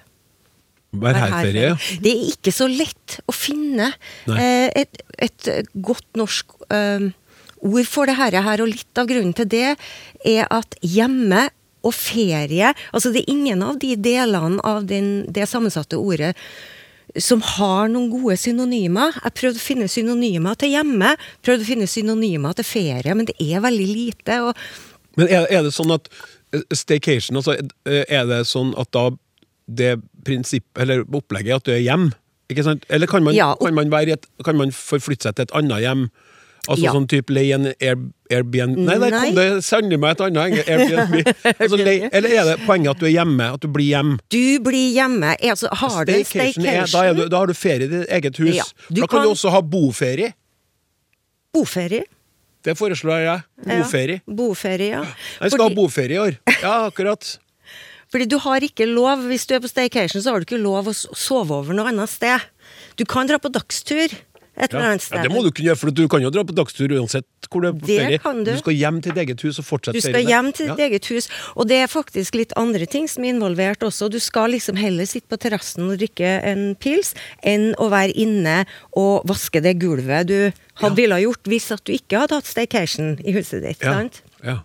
Værherferie, 0.91 1.67
ja. 1.69 1.75
Det 2.01 2.11
er 2.11 2.29
ikke 2.31 2.53
så 2.55 2.65
lett 2.69 3.19
å 3.29 3.33
finne 3.35 3.91
eh, 4.33 4.69
et, 4.73 5.01
et 5.21 5.49
godt 5.75 6.07
norsk 6.17 6.55
eh, 6.73 7.11
ord 7.59 7.89
for 7.89 8.09
det 8.09 8.17
her, 8.17 8.39
og 8.63 8.71
litt 8.71 9.01
av 9.01 9.09
grunnen 9.09 9.35
til 9.37 9.49
det 9.51 9.75
er 10.25 10.49
at 10.49 10.77
hjemme 10.81 11.49
og 11.85 11.93
ferie 11.95 12.73
Altså 12.91 13.11
det 13.13 13.21
er 13.21 13.31
ingen 13.31 13.61
av 13.63 13.77
de 13.79 13.93
delene 13.95 14.59
av 14.67 14.83
den, 14.89 15.23
det 15.31 15.47
sammensatte 15.47 15.99
ordet 15.99 16.33
som 17.17 17.41
har 17.41 17.87
noen 17.89 18.09
gode 18.11 18.35
synonymer. 18.37 19.15
Jeg 19.23 19.33
prøvde 19.39 19.57
å 19.57 19.63
finne 19.63 19.87
synonymer 19.89 20.57
til 20.61 20.75
hjemme, 20.75 21.15
prøvde 21.41 21.65
å 21.65 21.69
finne 21.71 21.87
synonymer 21.89 22.53
til 22.59 22.67
ferie, 22.69 23.15
men 23.17 23.25
det 23.25 23.33
er 23.41 23.63
veldig 23.63 23.87
lite. 23.89 24.35
Men 25.17 25.25
er, 25.25 25.47
er 25.49 25.65
det 25.65 25.73
sånn 25.73 25.95
at 25.95 26.05
eh, 26.53 26.61
staycation, 26.69 27.39
altså, 27.41 27.55
eh, 27.89 28.03
er 28.05 28.29
det 28.29 28.43
sånn 28.51 28.75
at 28.77 28.91
da 28.93 29.07
det 29.75 29.99
prinsipp, 30.25 30.65
eller 30.79 31.03
opplegget 31.05 31.55
at 31.61 31.63
du 31.69 31.71
er 31.75 31.83
hjem? 31.85 32.09
Ikke 32.49 32.63
sant? 32.65 32.85
Eller 32.89 33.07
kan 33.07 33.23
man, 33.23 33.35
Ja, 33.37 33.51
og- 33.53 33.65
kan 33.67 33.75
man, 33.75 33.93
et, 34.09 34.25
kan 34.43 34.57
man 34.57 34.71
forflytte 34.71 35.23
seg 35.29 35.35
til 35.35 35.43
et 35.43 35.51
annet 35.53 35.81
hjem? 35.85 36.09
Altså 36.67 36.83
Ja. 36.83 36.91
sånn 36.93 37.07
type 37.07 37.29
leie 37.33 37.53
en 37.55 37.69
Air, 37.81 37.95
Airbnb 38.29 38.77
Nei, 38.77 38.97
der 38.99 39.09
kom 39.15 39.35
det 39.35 39.63
sannelig 39.63 39.97
meg 39.99 40.11
et 40.11 40.21
annet 40.21 40.67
Airbnb. 40.67 41.15
altså, 41.61 41.77
leie, 41.79 42.09
eller 42.13 42.29
er 42.29 42.43
det 42.49 42.57
poenget 42.65 42.91
at 42.91 42.99
du 42.99 43.05
er 43.07 43.13
hjemme? 43.15 43.47
At 43.55 43.61
du 43.63 43.67
blir 43.73 43.87
hjem? 43.87 44.11
Du 44.29 44.59
blir 44.59 44.91
hjemme. 44.93 45.31
Altså, 45.39 45.69
har 45.71 46.05
du 46.05 46.11
en 46.13 46.25
Staycation 46.25 46.65
er, 46.67 46.85
da, 46.91 47.03
er 47.09 47.13
du, 47.15 47.23
da 47.29 47.37
har 47.41 47.47
du 47.47 47.53
ferie 47.57 47.87
i 47.87 47.87
ditt 47.87 48.09
eget 48.19 48.37
hus. 48.37 48.55
Ja, 48.59 48.63
da 48.89 49.07
kan, 49.07 49.07
kan- 49.07 49.23
du 49.23 49.31
også 49.33 49.49
ha 49.55 49.61
boferie. 49.61 50.33
boferie 51.53 52.03
Det 52.61 52.75
foreslår 52.77 53.21
jeg. 53.23 53.43
Boferie. 53.65 54.19
Ja, 54.27 54.33
boferie, 54.35 54.89
ja. 54.91 55.03
Jeg 55.39 55.51
skal 55.53 55.69
ha 55.69 55.75
boferie 55.75 56.17
i 56.17 56.19
år. 56.19 56.35
Ja, 56.59 56.73
akkurat. 56.89 57.37
Fordi 58.09 58.25
du 58.25 58.37
har 58.41 58.65
ikke 58.65 58.87
lov, 58.89 59.27
hvis 59.29 59.45
du 59.45 59.53
er 59.55 59.61
på 59.61 59.69
staycation, 59.69 60.21
så 60.23 60.31
har 60.33 60.41
du 60.41 60.47
ikke 60.49 60.61
lov 60.61 60.87
å 60.89 60.95
sove 60.97 61.51
over 61.61 61.73
noe 61.77 61.91
annet 61.91 62.09
sted. 62.09 62.41
Du 62.97 63.05
kan 63.05 63.27
dra 63.29 63.37
på 63.37 63.51
dagstur 63.53 64.09
et 64.59 64.73
eller 64.73 64.89
annet 64.89 65.03
sted. 65.05 65.15
Ja, 65.21 65.23
det 65.23 65.31
må 65.31 65.39
du 65.45 65.51
kunne 65.55 65.69
gjøre, 65.69 65.79
for 65.79 65.91
du 65.95 66.01
kan 66.11 66.19
jo 66.25 66.31
dra 66.33 66.41
på 66.43 66.51
dagstur 66.57 66.91
uansett 66.97 67.23
hvor 67.49 67.63
du 67.63 67.67
er 67.69 67.75
på 67.77 67.85
Det 67.87 67.95
ferie. 68.01 68.17
kan 68.19 68.41
du. 68.43 68.49
du 68.51 68.57
skal 68.59 68.73
hjem 68.75 68.97
til 69.01 69.13
ditt 69.15 69.21
eget 69.23 69.41
hus 69.45 69.59
og 69.61 69.65
fortsette 69.65 69.95
Du 69.95 70.01
skal 70.03 70.17
ferien 70.17 70.27
hjem 70.29 70.49
til 70.53 70.67
ditt 70.67 70.81
Ja. 70.81 70.85
eget 70.89 71.05
hus, 71.13 71.29
og 71.55 71.67
det 71.69 71.77
er 71.79 71.87
faktisk 71.87 72.35
litt 72.35 72.51
andre 72.59 72.85
ting 72.85 73.07
som 73.07 73.23
er 73.23 73.29
involvert 73.33 73.79
også. 73.87 74.09
Du 74.11 74.19
skal 74.19 74.51
liksom 74.51 74.75
heller 74.77 75.05
sitte 75.05 75.29
på 75.31 75.39
terrassen 75.39 75.87
og 75.89 75.97
drikke 76.01 76.43
en 76.43 76.75
pils, 76.75 77.13
enn 77.41 77.73
å 77.79 77.89
være 77.89 78.13
inne 78.13 78.65
og 78.97 79.23
vaske 79.25 79.61
det 79.63 79.77
gulvet 79.79 80.27
du 80.27 80.51
hadde 80.81 80.95
ville 80.97 81.13
ha 81.15 81.21
gjort 81.23 81.43
hvis 81.45 81.71
at 81.71 81.83
du 81.85 81.93
ikke 81.93 82.19
hadde 82.25 82.35
hatt 82.41 82.45
staycation 82.45 83.17
i 83.23 83.31
huset 83.33 83.63
ditt. 83.63 83.79
Ja. 83.81 83.93
sant? 83.93 84.21
Ja. 84.43 84.59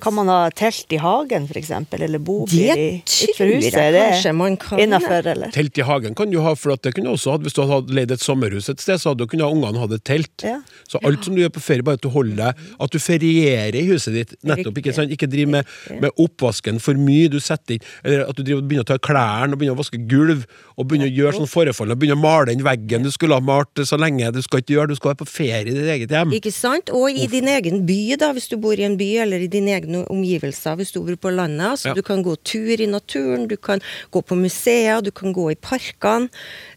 Kan 0.00 0.14
man 0.14 0.28
ha 0.28 0.50
telt 0.54 0.92
i 0.92 0.98
hagen, 1.00 1.46
eksempel? 1.56 2.02
Eller 2.04 2.20
bobil 2.22 2.68
i 2.68 2.88
huset? 3.00 3.74
Er 3.74 3.94
det 3.96 4.32
man 4.36 4.56
kan. 4.60 4.78
Innafor, 4.78 5.26
eller? 5.26 5.50
Telt 5.54 5.78
i 5.80 5.86
hagen 5.86 6.14
kan 6.14 6.30
du 6.30 6.38
ha, 6.44 6.52
for 6.54 6.74
at 6.76 6.84
det 6.84 6.92
kunne 6.98 7.14
også 7.16 7.34
hatt 7.34 7.46
hvis 7.46 7.56
du 7.56 7.62
hadde 7.66 7.96
leid 7.96 8.12
et 8.14 8.22
sommerhus 8.22 8.68
et 8.70 8.82
sted, 8.82 9.00
så 9.00 9.10
hadde 9.10 9.24
du 9.24 9.32
kunnet 9.32 9.48
ha 9.48 9.50
ungene 9.50 9.80
hatt 9.80 9.94
et 9.96 10.04
telt. 10.06 10.44
Ja. 10.46 10.58
Så 10.90 11.00
alt 11.06 11.24
som 11.24 11.34
du 11.34 11.42
gjør 11.42 11.54
på 11.56 11.64
ferie, 11.64 11.86
bare 11.86 11.98
at 11.98 12.04
du 12.04 12.10
holder 12.12 12.36
deg 12.40 12.62
At 12.84 12.92
du 12.92 12.98
ferierer 13.02 13.78
i 13.80 13.86
huset 13.88 14.14
ditt. 14.14 14.36
Nettopp, 14.46 14.78
ikke 14.82 14.94
sant? 14.94 15.12
Ikke 15.16 15.28
driv 15.30 15.50
med, 15.56 15.68
med 16.02 16.12
oppvasken 16.20 16.80
for 16.82 17.00
mye. 17.00 17.30
Du 17.32 17.40
setter 17.42 17.78
inn 17.78 17.88
Eller 18.04 18.26
at 18.28 18.36
du 18.36 18.44
driver, 18.44 18.62
og 18.62 18.70
begynner 18.70 18.86
å 18.86 18.90
ta 18.92 19.00
klærne 19.00 19.56
og 19.56 19.62
begynner 19.62 19.78
å 19.78 19.80
vaske 19.80 20.02
gulv, 20.10 20.44
og 20.80 20.86
begynne 20.88 21.06
å 21.10 21.12
gjøre 21.12 21.36
sånn 21.36 21.50
forfall, 21.50 21.92
og 21.92 21.98
begynne 22.00 22.16
å 22.16 22.22
male 22.22 22.48
den 22.50 22.64
veggen 22.64 23.04
du 23.04 23.10
skulle 23.12 23.36
ha 23.36 23.44
malt 23.44 23.82
så 23.86 23.98
lenge. 24.00 24.30
Du 24.32 24.40
skal 24.42 24.62
ikke 24.62 24.74
gjøre 24.78 24.88
Du 24.90 24.96
skal 24.96 25.12
være 25.12 25.20
på 25.20 25.28
ferie 25.28 25.60
i 25.68 25.74
ditt 25.76 25.90
eget 25.92 26.10
hjem. 26.16 26.32
Ikke 26.38 26.52
sant? 26.54 26.90
Og 26.96 27.10
i 27.12 27.26
din 27.30 27.48
egen 27.52 27.84
by, 27.86 27.98
da, 28.20 28.32
hvis 28.36 28.48
du 28.48 28.56
bor 28.60 28.72
i 28.80 28.86
en 28.88 28.96
by, 29.00 29.10
eller 29.26 29.44
i 29.44 29.50
dine 29.52 29.74
egne 29.76 30.02
omgivelser 30.10 30.78
hvis 30.80 30.92
du 30.94 31.00
bor 31.04 31.16
på 31.28 31.34
landet. 31.36 31.78
Så 31.84 31.90
Ja. 31.90 31.94
Du 31.94 32.02
kan 32.06 32.22
gå 32.24 32.36
tur 32.44 32.80
i 32.80 32.86
naturen, 32.86 33.46
du 33.48 33.56
kan 33.56 33.80
gå 34.10 34.22
på 34.24 34.36
museer, 34.38 35.02
du 35.02 35.10
kan 35.10 35.32
gå 35.34 35.50
i 35.52 35.56
parkene 35.60 36.28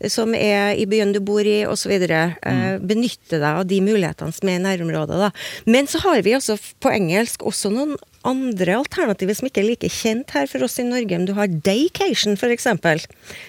eh, 0.02 0.10
som 0.10 0.34
er 0.36 0.76
i 0.76 0.86
byen 0.86 1.14
du 1.14 1.20
bor 1.22 1.40
i, 1.42 1.64
osv. 1.66 1.92
Eh, 1.92 2.34
Mm. 2.44 2.88
benytte 2.88 3.40
deg 3.40 3.44
av 3.44 3.66
de 3.68 3.80
mulighetene 3.82 4.34
som 4.34 4.50
er 4.50 4.60
i 4.60 4.64
nærområdet. 4.64 5.18
Da. 5.20 5.32
Men 5.66 5.86
så 5.88 6.00
har 6.04 6.22
vi 6.22 6.34
altså 6.34 6.58
på 6.82 6.90
engelsk 6.92 7.40
også 7.46 7.72
noen 7.72 7.96
andre 8.28 8.80
alternativer 8.80 9.38
som 9.38 9.50
ikke 9.50 9.64
er 9.64 9.70
like 9.72 9.92
kjent 9.92 10.34
her 10.36 10.50
for 10.50 10.66
oss 10.66 10.80
i 10.82 10.88
Norge. 10.88 11.14
Men 11.16 11.30
du 11.30 11.36
har 11.38 11.52
daycation, 11.52 12.38
eksempel, 12.50 13.04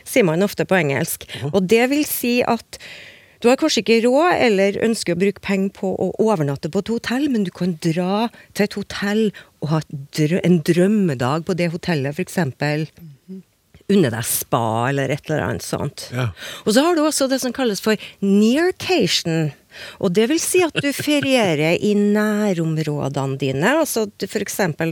sier 0.05 0.27
man 0.27 0.45
ofte 0.47 0.67
på 0.69 0.79
engelsk. 0.79 1.29
Og 1.53 1.65
det 1.71 1.85
vil 1.93 2.07
si 2.09 2.39
at 2.43 2.79
du 3.45 3.51
har 3.51 3.59
kanskje 3.61 3.83
ikke 3.83 4.05
råd 4.07 4.39
eller 4.41 4.79
ønsker 4.87 5.13
å 5.13 5.21
bruke 5.21 5.43
penger 5.45 5.75
på 5.77 5.91
å 6.01 6.07
overnatte 6.23 6.71
på 6.73 6.81
et 6.81 6.93
hotell, 6.95 7.27
men 7.29 7.45
du 7.45 7.51
kan 7.53 7.75
dra 7.85 8.31
til 8.57 8.65
et 8.65 8.77
hotell 8.79 9.25
og 9.61 9.75
ha 9.75 9.81
en 10.41 10.57
drømmedag 10.65 11.45
på 11.45 11.57
det 11.59 11.69
hotellet, 11.75 12.17
f.eks. 12.17 12.39
Unne 13.93 14.09
deg 14.09 14.25
spa 14.25 14.63
eller 14.89 15.13
et 15.13 15.29
eller 15.29 15.45
annet 15.45 15.67
sånt. 15.67 16.07
Ja. 16.17 16.31
Og 16.65 16.73
så 16.73 16.87
har 16.87 16.97
du 16.97 17.03
også 17.05 17.29
det 17.29 17.43
som 17.43 17.53
kalles 17.53 17.85
for 17.85 18.01
nearcation. 18.25 19.53
Og 20.01 20.15
det 20.15 20.29
vil 20.31 20.41
si 20.43 20.63
at 20.65 20.75
du 20.75 20.91
ferierer 20.95 21.79
i 21.79 21.95
nærområdene 21.99 23.39
dine. 23.41 23.75
Altså 23.81 24.07
for 24.31 24.45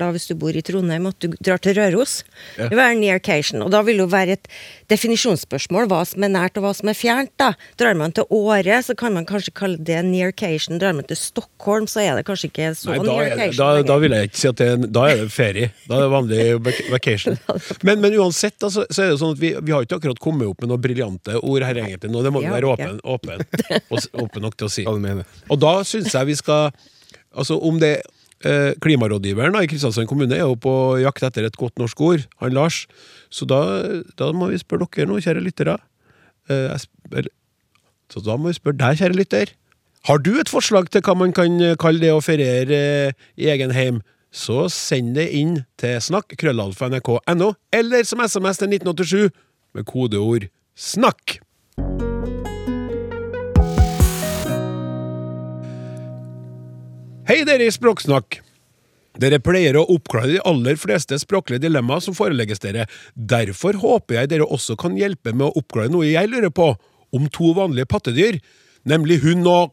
da 0.02 0.10
hvis 0.14 0.28
du 0.30 0.36
bor 0.38 0.56
i 0.56 0.64
Trondheim, 0.64 1.08
at 1.10 1.18
du 1.22 1.36
drar 1.38 1.62
til 1.62 1.76
Røros. 1.78 2.22
Det 2.56 2.70
vil 2.70 2.80
være 2.80 2.98
nearcation. 3.00 3.62
Og 3.62 3.72
da 3.74 3.82
vil 3.86 4.00
det 4.00 4.06
jo 4.06 4.12
være 4.12 4.38
et 4.38 4.48
definisjonsspørsmål 4.92 5.88
hva 5.90 6.02
som 6.08 6.24
er 6.26 6.30
nært 6.32 6.58
og 6.60 6.66
hva 6.66 6.72
som 6.76 6.90
er 6.92 6.96
fjernt. 6.98 7.32
da. 7.40 7.52
Drar 7.80 7.96
man 7.98 8.12
til 8.14 8.26
Åre, 8.32 8.78
så 8.84 8.94
kan 8.98 9.14
man 9.16 9.26
kanskje 9.28 9.54
kalle 9.56 9.78
det 9.80 9.98
nearcation. 10.06 10.78
Drar 10.82 10.94
man 10.98 11.06
til 11.08 11.18
Stockholm, 11.18 11.88
så 11.90 12.02
er 12.04 12.16
det 12.20 12.26
kanskje 12.28 12.50
ikke 12.50 12.70
så 12.78 12.92
Nei, 12.92 12.98
da, 12.98 13.02
er, 13.02 13.06
det- 13.06 13.36
nearcation. 13.36 13.58
da, 13.62 13.70
lenger. 13.72 13.88
da 13.90 13.96
vil 14.04 14.16
jeg 14.18 14.30
ikke 14.30 14.40
si 14.42 14.48
at 14.52 14.60
det 14.62 14.68
er, 14.72 14.86
da 14.98 15.04
er 15.10 15.16
det 15.22 15.28
ferie. 15.32 15.72
Da 15.88 15.98
er 15.98 16.04
det 16.06 16.12
vanlig 16.12 16.90
vacation. 16.92 17.38
Men, 17.86 18.00
men 18.04 18.14
uansett, 18.20 18.58
da, 18.62 18.68
så, 18.70 18.84
så 18.90 19.02
er 19.06 19.10
det 19.12 19.18
sånn 19.22 19.34
at 19.36 19.40
vi, 19.42 19.52
vi 19.58 19.72
har 19.74 19.82
ikke 19.86 19.98
akkurat 19.98 20.20
kommet 20.22 20.46
opp 20.50 20.60
med 20.62 20.70
noen 20.70 20.82
briljante 20.84 21.38
ord 21.42 21.64
her, 21.66 21.78
egentlig. 21.82 22.10
Nå, 22.12 22.22
det 22.22 22.32
må 22.34 22.42
vi 22.44 22.50
være 22.52 22.68
åpen, 22.72 23.00
åpen, 23.04 23.42
og 23.90 24.06
åpen 24.22 24.44
nok 24.46 24.56
til 24.60 24.68
å 24.68 24.72
si. 24.72 24.84
Og 24.86 25.58
da 25.62 25.72
syns 25.88 26.12
jeg 26.14 26.28
vi 26.30 26.38
skal 26.38 26.70
Altså, 27.32 27.56
om 27.64 27.78
det 27.80 28.02
Klimarådgiveren 28.82 29.54
da, 29.54 29.62
i 29.62 29.70
Kristiansand 29.70 30.08
kommune 30.10 30.34
er 30.34 30.42
jo 30.42 30.56
på 30.58 30.72
jakt 31.02 31.22
etter 31.26 31.46
et 31.46 31.58
godt 31.58 31.78
norsk 31.78 32.00
ord, 32.02 32.24
han 32.42 32.54
Lars. 32.56 32.84
Så 33.30 33.46
da, 33.48 33.60
da 34.18 34.32
må 34.34 34.50
vi 34.50 34.60
spørre 34.60 34.88
dere 34.90 35.10
nå, 35.10 35.20
kjære 35.22 35.44
lyttere. 35.44 35.76
Eh, 36.50 37.26
så 38.12 38.22
da 38.24 38.36
må 38.36 38.50
vi 38.50 38.58
spørre 38.58 38.80
deg, 38.80 38.98
kjære 39.00 39.18
lytter. 39.18 39.52
Har 40.08 40.18
du 40.18 40.34
et 40.40 40.50
forslag 40.50 40.90
til 40.90 41.04
hva 41.06 41.14
man 41.14 41.34
kan 41.36 41.60
eh, 41.62 41.76
kalle 41.80 42.02
det 42.02 42.10
å 42.12 42.22
feriere 42.24 42.80
eh, 43.06 43.20
i 43.38 43.48
egen 43.52 43.74
heim? 43.76 44.02
Så 44.32 44.66
send 44.72 45.14
det 45.18 45.28
inn 45.36 45.60
til 45.80 46.00
snakk, 46.00 46.32
krøllalfa.nrk.no, 46.40 47.52
eller 47.76 48.08
som 48.08 48.24
SMS 48.24 48.62
til 48.62 48.72
1987 48.72 49.30
med 49.76 49.86
kodeord 49.88 50.48
'snakk'. 50.72 51.38
Hei, 57.32 57.46
dere 57.48 57.64
i 57.64 57.72
Språksnakk! 57.72 58.42
Dere 59.16 59.38
pleier 59.40 59.78
å 59.80 59.86
oppklare 59.94 60.34
de 60.34 60.40
aller 60.44 60.76
fleste 60.76 61.16
språklige 61.16 61.62
dilemmaer 61.62 62.02
som 62.04 62.12
forelegges 62.12 62.60
dere. 62.60 62.84
Derfor 63.16 63.78
håper 63.80 64.18
jeg 64.18 64.28
dere 64.34 64.44
også 64.52 64.76
kan 64.76 64.98
hjelpe 65.00 65.32
med 65.32 65.46
å 65.46 65.62
oppklare 65.62 65.88
noe 65.94 66.10
jeg 66.10 66.28
lurer 66.28 66.52
på, 66.52 66.66
om 67.16 67.30
to 67.32 67.54
vanlige 67.56 67.88
pattedyr, 67.88 68.36
nemlig 68.84 69.22
hund 69.24 69.48
og 69.48 69.72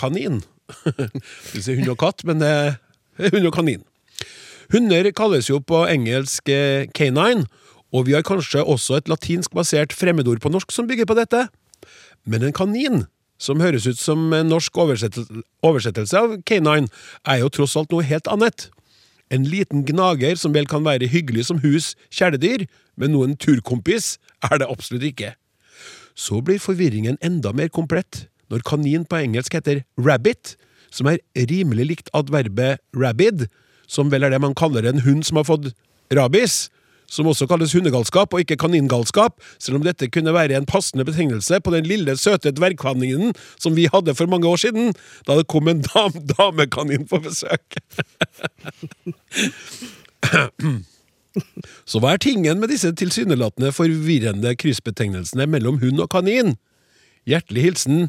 kanin. 0.00 0.40
Vil 1.52 1.66
si 1.66 1.76
hund 1.76 1.92
og 1.92 2.00
katt, 2.00 2.24
men 2.24 2.40
det 2.40 2.48
er 2.48 2.72
hund 3.26 3.50
og 3.50 3.52
kanin. 3.58 3.84
Hunder 4.72 5.12
kalles 5.12 5.52
jo 5.52 5.60
på 5.60 5.84
engelsk 5.84 6.48
eh, 6.48 6.88
canine, 6.96 7.44
og 7.92 8.08
vi 8.08 8.16
har 8.16 8.24
kanskje 8.24 8.64
også 8.64 9.02
et 9.02 9.12
latinsk 9.12 9.52
basert 9.52 9.92
fremmedord 9.92 10.40
på 10.40 10.56
norsk 10.56 10.72
som 10.72 10.88
bygger 10.88 11.12
på 11.12 11.20
dette. 11.20 11.50
Men 12.24 12.48
en 12.48 12.56
kanin, 12.56 13.04
som 13.38 13.60
høres 13.60 13.86
ut 13.86 13.98
som 13.98 14.32
en 14.32 14.48
norsk 14.48 14.76
oversettelse, 14.78 15.42
av 16.16 16.24
av 16.24 16.36
canine, 16.46 16.88
er 17.26 17.42
jo 17.42 17.50
tross 17.52 17.76
alt 17.76 17.92
noe 17.92 18.06
helt 18.06 18.28
annet. 18.30 18.68
En 19.30 19.46
liten 19.48 19.84
gnager 19.84 20.36
som 20.36 20.52
vel 20.54 20.68
kan 20.70 20.84
være 20.84 21.08
hyggelig 21.10 21.48
som 21.48 21.62
hus 21.64 21.94
kjæledyr, 22.10 22.66
men 22.96 23.14
noen 23.14 23.36
turkompis 23.36 24.18
er 24.44 24.60
det 24.60 24.68
absolutt 24.70 25.06
ikke. 25.08 25.34
Så 26.14 26.40
blir 26.44 26.62
forvirringen 26.62 27.18
enda 27.24 27.52
mer 27.52 27.68
komplett 27.68 28.28
når 28.52 28.62
kanin 28.68 29.06
på 29.08 29.18
engelsk 29.18 29.56
heter 29.56 29.82
rabbit, 29.98 30.54
som 30.94 31.08
er 31.10 31.18
rimelig 31.34 31.88
likt 31.88 32.12
adverbet 32.14 32.78
rabid, 32.94 33.48
som 33.90 34.12
vel 34.12 34.24
er 34.24 34.34
det 34.34 34.40
man 34.42 34.54
kaller 34.54 34.86
en 34.86 35.02
hund 35.02 35.24
som 35.26 35.40
har 35.40 35.48
fått 35.48 35.72
rabies, 36.14 36.68
som 37.14 37.28
også 37.30 37.46
kalles 37.50 37.74
hundegalskap 37.76 38.34
og 38.34 38.42
ikke 38.42 38.58
kaningalskap, 38.60 39.38
selv 39.62 39.78
om 39.78 39.84
dette 39.86 40.10
kunne 40.12 40.34
være 40.34 40.58
en 40.58 40.66
passende 40.68 41.06
betegnelse 41.06 41.60
på 41.62 41.74
den 41.74 41.86
lille, 41.88 42.16
søte 42.18 42.52
dvergkaninen 42.54 43.34
som 43.54 43.76
vi 43.78 43.88
hadde 43.92 44.16
for 44.18 44.30
mange 44.30 44.48
år 44.50 44.58
siden, 44.66 44.94
da 45.28 45.38
det 45.38 45.46
kom 45.52 45.70
en 45.70 45.84
dam 45.86 46.18
damekanin 46.34 47.06
på 47.10 47.22
besøk. 47.24 47.78
Så 51.90 51.98
hva 51.98 52.12
er 52.14 52.20
tingen 52.22 52.60
med 52.62 52.70
disse 52.70 52.92
tilsynelatende 52.94 53.72
forvirrende 53.74 54.54
kryssbetegnelsene 54.54 55.48
mellom 55.50 55.80
hund 55.82 55.98
og 56.04 56.12
kanin? 56.14 56.54
Hjertelig 57.26 57.62
hilsen 57.64 58.04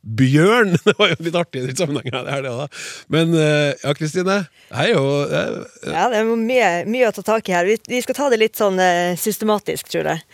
Bjørn! 0.00 0.76
Det 0.86 0.94
var 0.98 1.12
jo 1.12 1.18
litt 1.26 1.38
artig 1.38 1.62
i 1.62 1.68
den 1.68 1.78
sammenhengen. 1.78 2.24
Det 2.26 2.36
er 2.36 2.44
det, 2.46 2.54
da. 2.56 2.66
Men 3.12 3.36
eh, 3.36 3.72
ja, 3.82 3.94
Kristine. 3.96 4.38
Det 4.70 4.84
er 4.84 4.92
jo 4.94 5.04
eh, 5.26 5.54
Ja, 5.92 6.08
det 6.12 6.22
er 6.22 6.30
mye, 6.30 6.70
mye 6.88 7.10
å 7.10 7.14
ta 7.16 7.24
tak 7.26 7.50
i 7.50 7.56
her. 7.56 7.68
Vi, 7.68 7.76
vi 7.90 8.02
skal 8.04 8.16
ta 8.16 8.30
det 8.32 8.40
litt 8.40 8.60
sånn 8.60 8.80
eh, 8.80 9.16
systematisk, 9.20 9.92
tror 9.92 10.14
jeg. 10.14 10.24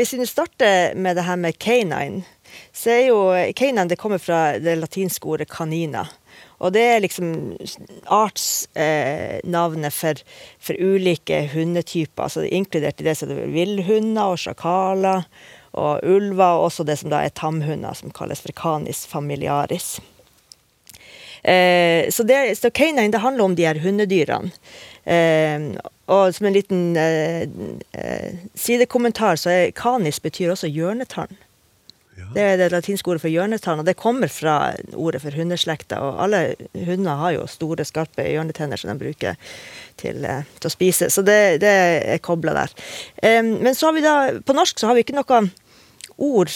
Hvis 0.00 0.14
vi 0.16 0.24
starter 0.28 0.96
med 0.96 1.18
det 1.20 1.26
her 1.26 1.36
med 1.36 1.58
canine, 1.60 2.24
så 2.72 2.94
er 2.94 3.02
jo 3.10 3.18
canine 3.58 3.84
det 3.90 4.00
kommer 4.00 4.22
fra 4.22 4.56
det 4.58 4.78
latinske 4.80 5.28
ordet 5.28 5.50
canina. 5.52 6.06
Og 6.60 6.74
det 6.74 6.82
er 6.84 7.00
liksom 7.00 7.30
artsnavnet 8.12 9.88
eh, 9.88 9.96
for, 9.96 10.20
for 10.60 10.80
ulike 10.80 11.42
hundetyper. 11.54 12.26
altså 12.26 12.44
Inkludert 12.44 13.00
i 13.00 13.06
det 13.08 13.16
som 13.16 13.32
er 13.32 13.48
villhunder 13.52 14.34
og 14.34 14.42
sjakaler 14.42 15.24
og 15.72 16.00
ulver, 16.02 16.56
og 16.58 16.68
også 16.68 16.84
det 16.84 16.98
som 17.00 17.10
da 17.12 17.22
er 17.24 17.34
tamhunder, 17.34 17.94
som 17.94 18.12
kalles 18.14 18.42
for 18.42 18.54
canis 18.56 19.04
familiaris. 19.06 19.98
Eh, 21.42 22.10
så, 22.10 22.24
det, 22.26 22.58
så 22.58 22.70
canine 22.70 23.12
det 23.12 23.22
handler 23.22 23.44
om 23.44 23.56
de 23.56 23.66
her 23.66 23.80
hundedyrene. 23.80 24.50
Eh, 25.04 25.60
og 26.10 26.34
som 26.34 26.46
en 26.46 26.56
liten 26.56 26.96
eh, 26.98 27.46
eh, 27.92 28.34
sidekommentar, 28.54 29.36
så 29.36 29.50
er 29.50 29.70
canis 29.70 30.20
betyr 30.20 30.52
også 30.52 30.68
hjørnetann. 30.68 31.36
Det 32.34 32.42
er 32.42 32.58
det 32.60 32.70
latinske 32.72 33.10
ordet 33.10 33.22
for 33.24 33.32
hjørnetann, 33.32 33.80
og 33.82 33.86
det 33.88 33.96
kommer 33.98 34.30
fra 34.32 34.56
ordet 34.94 35.22
for 35.24 35.34
hundeslekta. 35.36 36.00
Og 36.04 36.20
alle 36.26 36.42
hunder 36.86 37.22
har 37.22 37.34
jo 37.36 37.46
store, 37.50 37.86
skarpe 37.88 38.26
hjørnetenner 38.26 38.80
som 38.80 38.92
de 38.92 38.98
bruker 39.00 39.40
til, 40.00 40.24
eh, 40.24 40.44
til 40.60 40.70
å 40.70 40.74
spise. 40.74 41.10
Så 41.10 41.24
det, 41.26 41.60
det 41.64 41.72
er 42.14 42.22
kobla 42.24 42.54
der. 42.56 42.76
Um, 43.22 43.56
men 43.64 43.74
så 43.76 43.90
har 43.90 43.98
vi 43.98 44.04
da, 44.04 44.14
på 44.46 44.56
norsk 44.56 44.80
så 44.80 44.90
har 44.90 44.98
vi 44.98 45.04
ikke 45.06 45.18
noe 45.18 45.42
ord 46.20 46.52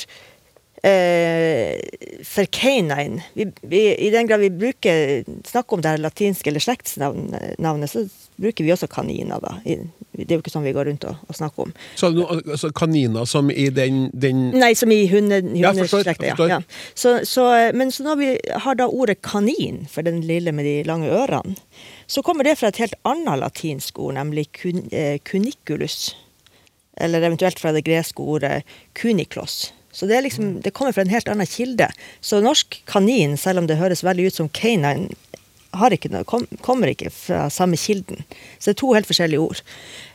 uh, 0.84 1.72
for 2.28 2.50
canine. 2.54 3.24
Vi, 3.34 3.48
vi, 3.62 3.86
I 4.06 4.12
den 4.14 4.30
grad 4.30 4.44
vi 4.44 4.52
bruker 4.52 5.24
snakker 5.48 5.78
om 5.78 5.84
det 5.84 5.94
her 5.94 6.04
latinske 6.04 6.52
eller 6.52 6.64
slektsnavnet, 6.64 7.90
så 7.90 8.06
bruker 8.36 8.64
vi 8.64 8.72
også 8.74 8.88
kaniner. 8.90 9.40
da. 9.42 9.58
Det 9.64 10.26
er 10.28 10.36
jo 10.36 10.42
ikke 10.42 10.52
sånn 10.52 10.66
vi 10.66 10.74
går 10.74 10.88
rundt 10.90 11.06
og, 11.08 11.20
og 11.28 11.36
snakker 11.38 11.66
om. 11.66 11.74
så, 11.98 12.10
altså, 12.10 12.70
kaniner 12.74 13.26
som 13.28 13.50
i 13.50 13.68
den, 13.74 14.08
den 14.12 14.48
Nei, 14.54 14.72
som 14.78 14.92
i 14.94 15.04
hunde, 15.10 15.40
hundeslekta. 15.42 16.34
Ja, 16.34 16.48
ja. 16.56 16.60
Så, 16.94 17.16
så, 17.28 17.46
men 17.74 17.92
så 17.94 18.06
når 18.06 18.20
vi 18.20 18.30
har 18.66 18.78
da 18.78 18.88
ordet 18.88 19.20
kanin, 19.26 19.84
for 19.90 20.06
den 20.06 20.22
lille 20.26 20.54
med 20.54 20.68
de 20.68 20.76
lange 20.88 21.10
ørene, 21.10 21.56
så 22.06 22.22
kommer 22.22 22.46
det 22.46 22.58
fra 22.60 22.70
et 22.70 22.82
helt 22.82 22.98
annet 23.08 23.40
latinsk 23.40 23.98
ord, 23.98 24.14
nemlig 24.18 24.48
kun, 24.60 24.84
eh, 24.92 25.16
cuniculus. 25.24 26.14
Eller 27.00 27.24
eventuelt 27.26 27.58
fra 27.58 27.72
det 27.74 27.82
greske 27.86 28.22
ordet 28.22 28.60
kuniklos. 28.94 29.72
Så 29.94 30.06
det, 30.06 30.20
liksom, 30.20 30.60
det 30.60 30.70
kommer 30.74 30.92
fra 30.92 31.02
en 31.02 31.12
helt 31.12 31.28
annen 31.30 31.46
kilde. 31.46 31.86
Så 32.20 32.40
norsk 32.42 32.80
kanin, 32.90 33.36
selv 33.38 33.62
om 33.62 33.68
det 33.70 33.78
høres 33.78 34.02
veldig 34.02 34.26
ut 34.26 34.38
som 34.40 34.48
canine, 34.50 35.14
ikke 35.94 36.10
noe, 36.12 36.24
kom, 36.28 36.46
kommer 36.64 36.90
ikke 36.92 37.10
fra 37.12 37.46
samme 37.52 37.78
kilden. 37.80 38.24
Så 38.58 38.70
det 38.70 38.74
er 38.74 38.80
to 38.82 38.92
helt 38.94 39.08
forskjellige 39.08 39.40
ord. 39.42 39.62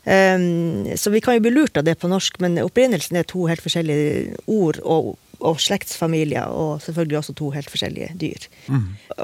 Um, 0.05 0.87
så 0.97 1.11
vi 1.13 1.21
kan 1.21 1.37
jo 1.37 1.43
bli 1.45 1.53
lurt 1.53 1.77
av 1.77 1.85
det 1.87 1.97
på 1.99 2.09
norsk, 2.11 2.39
men 2.43 2.59
opprinnelsen 2.63 3.19
er 3.19 3.27
to 3.29 3.45
helt 3.49 3.63
forskjellige 3.63 4.37
ord 4.47 4.79
og, 4.83 5.13
og 5.39 5.61
slektsfamilier, 5.61 6.49
og 6.49 6.81
selvfølgelig 6.83 7.19
også 7.21 7.37
to 7.39 7.51
helt 7.55 7.71
forskjellige 7.71 8.11
dyr. 8.21 8.47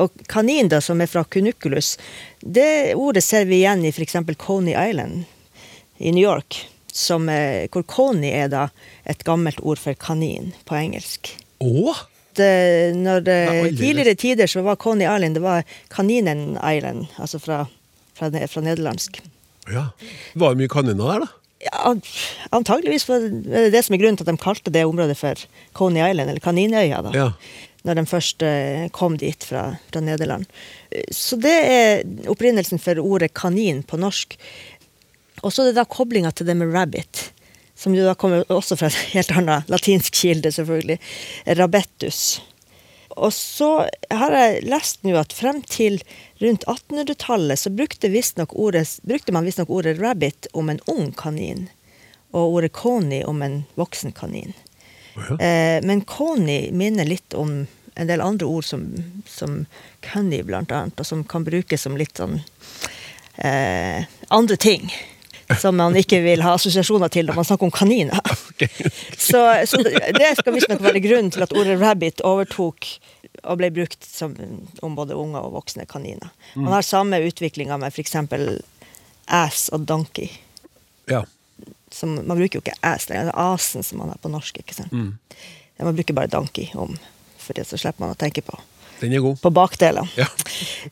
Og 0.05 0.25
kanin, 0.31 0.69
da, 0.71 0.81
som 0.81 1.01
er 1.01 1.11
fra 1.11 1.23
cunuculus, 1.23 1.95
det 2.41 2.95
ordet 2.95 3.23
ser 3.23 3.47
vi 3.49 3.63
igjen 3.63 3.85
i 3.85 3.93
f.eks. 3.93 4.19
Coney 4.37 4.75
Island 4.75 5.25
i 5.97 6.11
New 6.11 6.23
York, 6.23 6.65
som, 6.91 7.27
hvor 7.71 7.87
coney 7.87 8.31
er 8.31 8.51
da 8.51 8.67
et 9.07 9.23
gammelt 9.27 9.59
ord 9.63 9.79
for 9.79 9.95
kanin 9.99 10.53
på 10.67 10.75
engelsk 10.79 11.35
Det, 12.35 12.51
når 12.99 13.23
uh, 13.29 13.69
tidligere 13.71 14.15
tider 14.19 14.49
så 14.51 14.63
var 14.65 14.79
Coney 14.81 15.07
Island 15.07 15.37
det 15.37 15.43
var 15.43 15.63
Kaninen 15.93 16.57
Island, 16.59 17.07
altså 17.21 17.39
fra, 17.39 17.63
fra, 18.17 18.29
fra 18.51 18.63
nederlandsk. 18.65 19.21
Ja. 19.71 19.89
Var 20.35 20.53
det 20.53 20.61
mye 20.61 20.71
kaniner 20.71 21.13
der, 21.13 21.25
da? 21.25 21.31
Ja, 21.65 21.93
antageligvis 22.53 23.07
var 23.09 23.23
det 23.23 23.69
det 23.73 23.81
som 23.85 23.95
er 23.95 24.01
grunnen 24.01 24.19
til 24.19 24.27
at 24.27 24.33
de 24.33 24.41
kalte 24.43 24.73
det 24.73 24.83
området 24.85 25.15
for 25.17 25.39
Coney 25.77 26.03
Island, 26.03 26.29
eller 26.29 26.43
Kaninøya, 26.43 27.01
da. 27.07 27.13
Ja. 27.15 27.29
Når 27.85 27.99
de 27.99 28.03
først 28.09 28.41
eh, 28.45 28.87
kom 28.93 29.15
dit 29.21 29.45
fra, 29.45 29.75
fra 29.93 30.01
Nederland. 30.01 30.47
Eh, 30.89 31.05
Så 31.13 31.37
det 31.41 31.53
er 31.53 32.01
opprinnelsen 32.29 32.81
for 32.81 32.97
ordet 33.01 33.33
kanin 33.37 33.83
på 33.85 33.97
norsk. 34.01 34.37
Og 35.43 35.53
så 35.53 35.61
er 35.61 35.69
det 35.69 35.77
da 35.77 35.85
koblinga 35.85 36.31
til 36.33 36.49
det 36.49 36.55
med 36.57 36.73
rabbit, 36.73 37.27
som 37.75 37.95
jo 37.95 38.05
da 38.07 38.15
kommer 38.15 38.45
også 38.51 38.77
fra 38.79 38.87
et 38.87 38.99
helt 39.13 39.31
annet 39.35 39.71
latinsk 39.71 40.15
kilde, 40.15 40.51
selvfølgelig. 40.55 40.99
Rabettus. 41.59 42.41
Og 43.15 43.33
så 43.33 43.87
har 44.11 44.35
jeg 44.35 44.63
lest 44.67 45.03
nå 45.07 45.15
at 45.19 45.33
frem 45.35 45.61
til 45.71 46.01
rundt 46.41 46.65
1800-tallet 46.67 47.59
så 47.59 47.71
brukte, 47.71 48.11
ordet, 48.49 48.87
brukte 49.03 49.35
man 49.35 49.47
visstnok 49.47 49.69
ordet 49.69 49.99
rabbit 50.01 50.47
om 50.53 50.69
en 50.69 50.81
ung 50.91 51.13
kanin, 51.15 51.67
og 52.35 52.59
ordet 52.59 52.73
coney 52.75 53.23
om 53.23 53.41
en 53.41 53.61
voksen 53.79 54.11
kanin. 54.11 54.53
Ja. 55.15 55.37
Eh, 55.39 55.79
men 55.83 56.03
coney 56.03 56.71
minner 56.75 57.07
litt 57.07 57.33
om 57.33 57.65
en 57.95 58.07
del 58.07 58.21
andre 58.21 58.45
ord 58.45 58.65
som, 58.67 58.89
som 59.27 59.63
cunny, 60.03 60.41
blant 60.43 60.71
annet, 60.75 60.99
og 60.99 61.07
som 61.07 61.23
kan 61.23 61.47
brukes 61.47 61.87
som 61.87 61.95
litt 61.95 62.19
sånn 62.19 62.41
eh, 63.39 64.03
andre 64.27 64.59
ting. 64.59 64.91
Som 65.61 65.77
man 65.77 65.95
ikke 65.97 66.21
vil 66.25 66.41
ha 66.41 66.55
assosiasjoner 66.57 67.11
til 67.13 67.27
når 67.29 67.37
man 67.37 67.45
snakker 67.47 67.67
om 67.67 67.73
kaniner. 67.73 68.21
Så, 69.25 69.39
så 69.67 69.81
det 69.83 70.29
skal 70.39 70.55
visstnok 70.55 70.79
være 70.83 71.01
grunnen 71.03 71.31
til 71.33 71.43
at 71.43 71.51
ordet 71.51 71.75
rabbit 71.81 72.21
overtok 72.23 72.87
og 73.43 73.59
ble 73.59 73.69
brukt 73.73 74.05
som, 74.07 74.33
om 74.85 74.95
både 74.95 75.17
unge 75.19 75.41
og 75.43 75.57
voksne 75.57 75.83
kaniner. 75.89 76.31
Man 76.55 76.71
har 76.73 76.85
samme 76.85 77.19
utviklinga 77.25 77.77
med 77.81 77.91
f.eks. 77.91 78.15
ass 79.25 79.67
og 79.75 79.87
donkey. 79.89 80.29
Ja. 81.11 81.25
Som, 81.91 82.15
man 82.21 82.37
bruker 82.37 82.59
jo 82.59 82.63
ikke 82.63 82.77
ass 82.85 83.09
det 83.09 83.19
er 83.19 83.33
asen 83.35 83.83
som 83.85 84.01
man 84.01 84.13
har 84.13 84.21
på 84.23 84.31
norsk. 84.31 84.61
ikke 84.63 84.77
sant? 84.77 84.93
Mm. 84.93 85.17
man 85.83 85.95
bruker 85.99 86.17
bare 86.17 86.31
donkey 86.31 86.69
om, 86.73 86.95
for 87.37 87.57
det 87.57 87.67
så 87.67 87.79
slipper 87.81 88.05
man 88.05 88.15
å 88.15 88.19
tenke 88.19 88.45
på, 88.45 88.57
Den 88.99 89.13
er 89.13 89.23
god. 89.23 89.41
på 89.41 89.51
bakdelene. 89.51 90.07
Ja. 90.15 90.27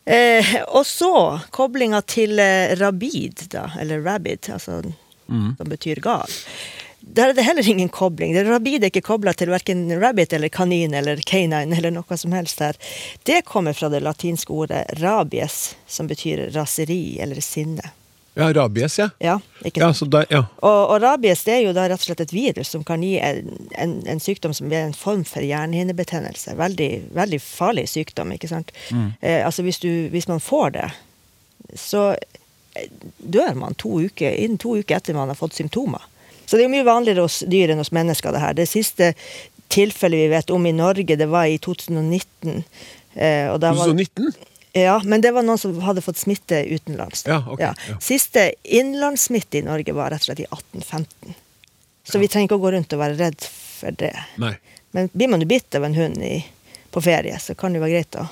Eh, 0.05 0.55
og 0.67 0.85
så 0.85 1.39
koblinga 1.55 2.01
til 2.01 2.39
eh, 2.39 2.75
rabid, 2.79 3.45
da, 3.53 3.69
eller 3.79 4.03
rabid, 4.03 4.49
altså, 4.53 4.81
som 5.27 5.69
betyr 5.69 6.01
gal. 6.03 6.29
Der 7.03 7.29
er 7.29 7.33
det 7.33 7.43
heller 7.43 7.69
ingen 7.69 7.89
kobling. 7.89 8.33
Det 8.33 8.45
rabid 8.47 8.83
er 8.83 8.91
ikke 8.91 9.03
kobla 9.03 9.33
til 9.35 9.51
verken 9.51 9.85
rabbit 9.99 10.33
eller 10.33 10.49
kanin 10.49 10.93
eller 10.95 11.19
canine 11.27 11.75
eller 11.75 11.91
noe 11.91 12.17
som 12.17 12.31
helst 12.31 12.63
her. 12.63 12.79
Det 13.27 13.43
kommer 13.45 13.75
fra 13.75 13.89
det 13.91 13.99
latinske 14.05 14.53
ordet 14.55 14.85
rabies, 15.01 15.75
som 15.87 16.07
betyr 16.07 16.47
raseri 16.55 17.19
eller 17.19 17.43
sinne. 17.43 17.91
Ja, 18.33 18.53
rabies, 18.53 18.99
ja. 18.99 19.09
Ja, 19.19 19.39
Ja, 19.73 19.93
så 19.93 20.05
der, 20.05 20.25
ja. 20.29 20.43
Og, 20.61 20.89
og 20.89 21.01
rabies 21.01 21.43
det 21.45 21.53
er 21.53 21.61
jo 21.67 21.73
da 21.75 21.85
rett 21.87 22.01
og 22.01 22.07
slett 22.07 22.23
et 22.25 22.33
virus 22.33 22.71
som 22.73 22.83
kan 22.83 23.03
gi 23.05 23.15
en, 23.21 23.51
en, 23.77 23.93
en 24.09 24.21
sykdom 24.23 24.53
som 24.57 24.71
er 24.71 24.87
en 24.87 24.95
form 24.97 25.23
for 25.27 25.45
hjernehinnebetennelse. 25.45 26.55
Veldig, 26.57 26.89
veldig 27.13 27.41
farlig 27.43 27.87
sykdom, 27.91 28.33
ikke 28.35 28.49
sant. 28.49 28.73
Eh, 29.21 29.45
altså 29.45 29.65
hvis, 29.65 29.79
du, 29.83 30.09
hvis 30.13 30.27
man 30.27 30.41
får 30.43 30.73
det, 30.79 30.87
så 31.79 32.09
eh, 32.75 32.89
dør 33.17 33.53
man 33.59 33.77
to 33.79 34.01
uker, 34.07 34.33
innen 34.33 34.57
to 34.61 34.77
uker 34.81 34.97
etter 34.97 35.17
man 35.17 35.29
har 35.31 35.39
fått 35.39 35.55
symptomer. 35.59 36.01
Så 36.45 36.57
det 36.57 36.65
er 36.65 36.67
jo 36.67 36.75
mye 36.75 36.87
vanligere 36.89 37.23
hos 37.25 37.43
dyr 37.47 37.71
enn 37.71 37.79
hos 37.79 37.93
mennesker, 37.95 38.33
det 38.33 38.41
her. 38.43 38.57
Det 38.57 38.67
siste 38.67 39.13
tilfellet 39.73 40.25
vi 40.25 40.33
vet 40.33 40.51
om 40.53 40.65
i 40.65 40.73
Norge, 40.75 41.15
det 41.17 41.29
var 41.31 41.47
i 41.49 41.59
2019. 41.61 42.63
Eh, 43.13 43.47
og 43.53 43.61
da 43.61 43.71
var, 43.77 43.93
2019? 43.93 44.33
Ja, 44.73 45.01
men 45.05 45.21
det 45.21 45.31
var 45.31 45.45
noen 45.45 45.59
som 45.61 45.75
hadde 45.85 46.01
fått 46.01 46.17
smitte 46.17 46.63
utenlands. 46.65 47.25
Ja, 47.29 47.43
okay, 47.45 47.71
ja. 47.89 47.97
Siste 48.01 48.51
innlandssmitte 48.63 49.59
i 49.59 49.65
Norge 49.65 49.93
var 49.93 50.09
rett 50.09 50.23
og 50.25 50.31
slett 50.31 50.41
i 50.41 50.47
1815. 50.49 51.35
Så 52.09 52.19
vi 52.19 52.27
trenger 52.27 52.49
ikke 52.49 52.57
å 52.57 52.63
gå 52.63 52.71
rundt 52.73 52.93
og 52.95 53.03
være 53.03 53.19
redd 53.19 53.45
for 53.45 53.93
det. 53.99 54.15
Nei. 54.41 54.55
Men 54.97 55.11
blir 55.13 55.29
man 55.29 55.45
jo 55.45 55.49
bitt 55.49 55.77
av 55.77 55.85
en 55.85 55.93
hund 55.95 56.17
i, 56.25 56.39
på 56.91 57.01
ferie, 57.05 57.37
så 57.39 57.53
kan 57.57 57.73
det 57.73 57.79
jo 57.79 57.85
være 57.85 57.99
greit 57.99 58.17
å 58.17 58.25